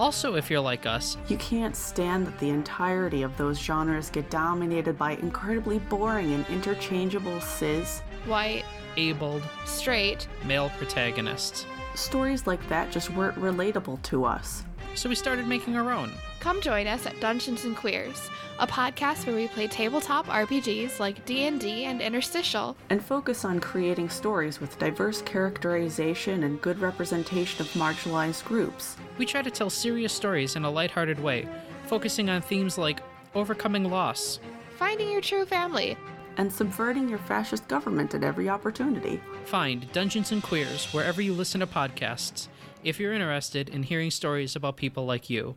Also, 0.00 0.34
if 0.34 0.48
you're 0.48 0.60
like 0.60 0.86
us, 0.86 1.18
You 1.28 1.36
can't 1.36 1.76
stand 1.76 2.26
that 2.26 2.38
the 2.38 2.48
entirety 2.48 3.20
of 3.20 3.36
those 3.36 3.58
genres 3.58 4.08
get 4.08 4.30
dominated 4.30 4.96
by 4.96 5.10
incredibly 5.16 5.78
boring 5.78 6.32
and 6.32 6.46
interchangeable 6.48 7.38
cis. 7.42 8.00
White, 8.24 8.64
abled, 8.96 9.42
straight, 9.66 10.26
male 10.46 10.70
protagonists. 10.78 11.66
Stories 11.96 12.46
like 12.46 12.66
that 12.70 12.90
just 12.90 13.10
weren't 13.10 13.36
relatable 13.36 14.00
to 14.04 14.24
us. 14.24 14.64
So 14.94 15.08
we 15.08 15.14
started 15.14 15.46
making 15.46 15.76
our 15.76 15.92
own. 15.92 16.12
come 16.40 16.60
join 16.60 16.86
us 16.86 17.06
at 17.06 17.20
Dungeons 17.20 17.64
and 17.64 17.76
Queers, 17.76 18.28
a 18.58 18.66
podcast 18.66 19.26
where 19.26 19.36
we 19.36 19.48
play 19.48 19.66
tabletop 19.66 20.26
RPGs 20.26 20.98
like 20.98 21.24
D&D 21.24 21.84
and 21.84 22.00
Interstitial. 22.00 22.76
And 22.90 23.02
focus 23.04 23.44
on 23.44 23.60
creating 23.60 24.08
stories 24.10 24.60
with 24.60 24.78
diverse 24.78 25.22
characterization 25.22 26.44
and 26.44 26.60
good 26.60 26.78
representation 26.78 27.60
of 27.60 27.72
marginalized 27.72 28.44
groups. 28.44 28.96
We 29.18 29.26
try 29.26 29.42
to 29.42 29.50
tell 29.50 29.70
serious 29.70 30.12
stories 30.12 30.56
in 30.56 30.64
a 30.64 30.70
lighthearted 30.70 31.20
way, 31.20 31.46
focusing 31.86 32.28
on 32.30 32.42
themes 32.42 32.76
like 32.78 33.00
overcoming 33.34 33.90
loss, 33.90 34.40
Finding 34.76 35.10
your 35.12 35.20
true 35.20 35.44
family. 35.44 35.94
And 36.38 36.50
subverting 36.50 37.06
your 37.06 37.18
fascist 37.18 37.68
government 37.68 38.14
at 38.14 38.24
every 38.24 38.48
opportunity. 38.48 39.20
Find 39.44 39.92
Dungeons 39.92 40.32
and 40.32 40.42
Queers 40.42 40.86
wherever 40.94 41.20
you 41.20 41.34
listen 41.34 41.60
to 41.60 41.66
podcasts 41.66 42.48
if 42.82 42.98
you're 42.98 43.12
interested 43.12 43.68
in 43.68 43.82
hearing 43.82 44.10
stories 44.10 44.56
about 44.56 44.76
people 44.76 45.04
like 45.04 45.28
you. 45.28 45.56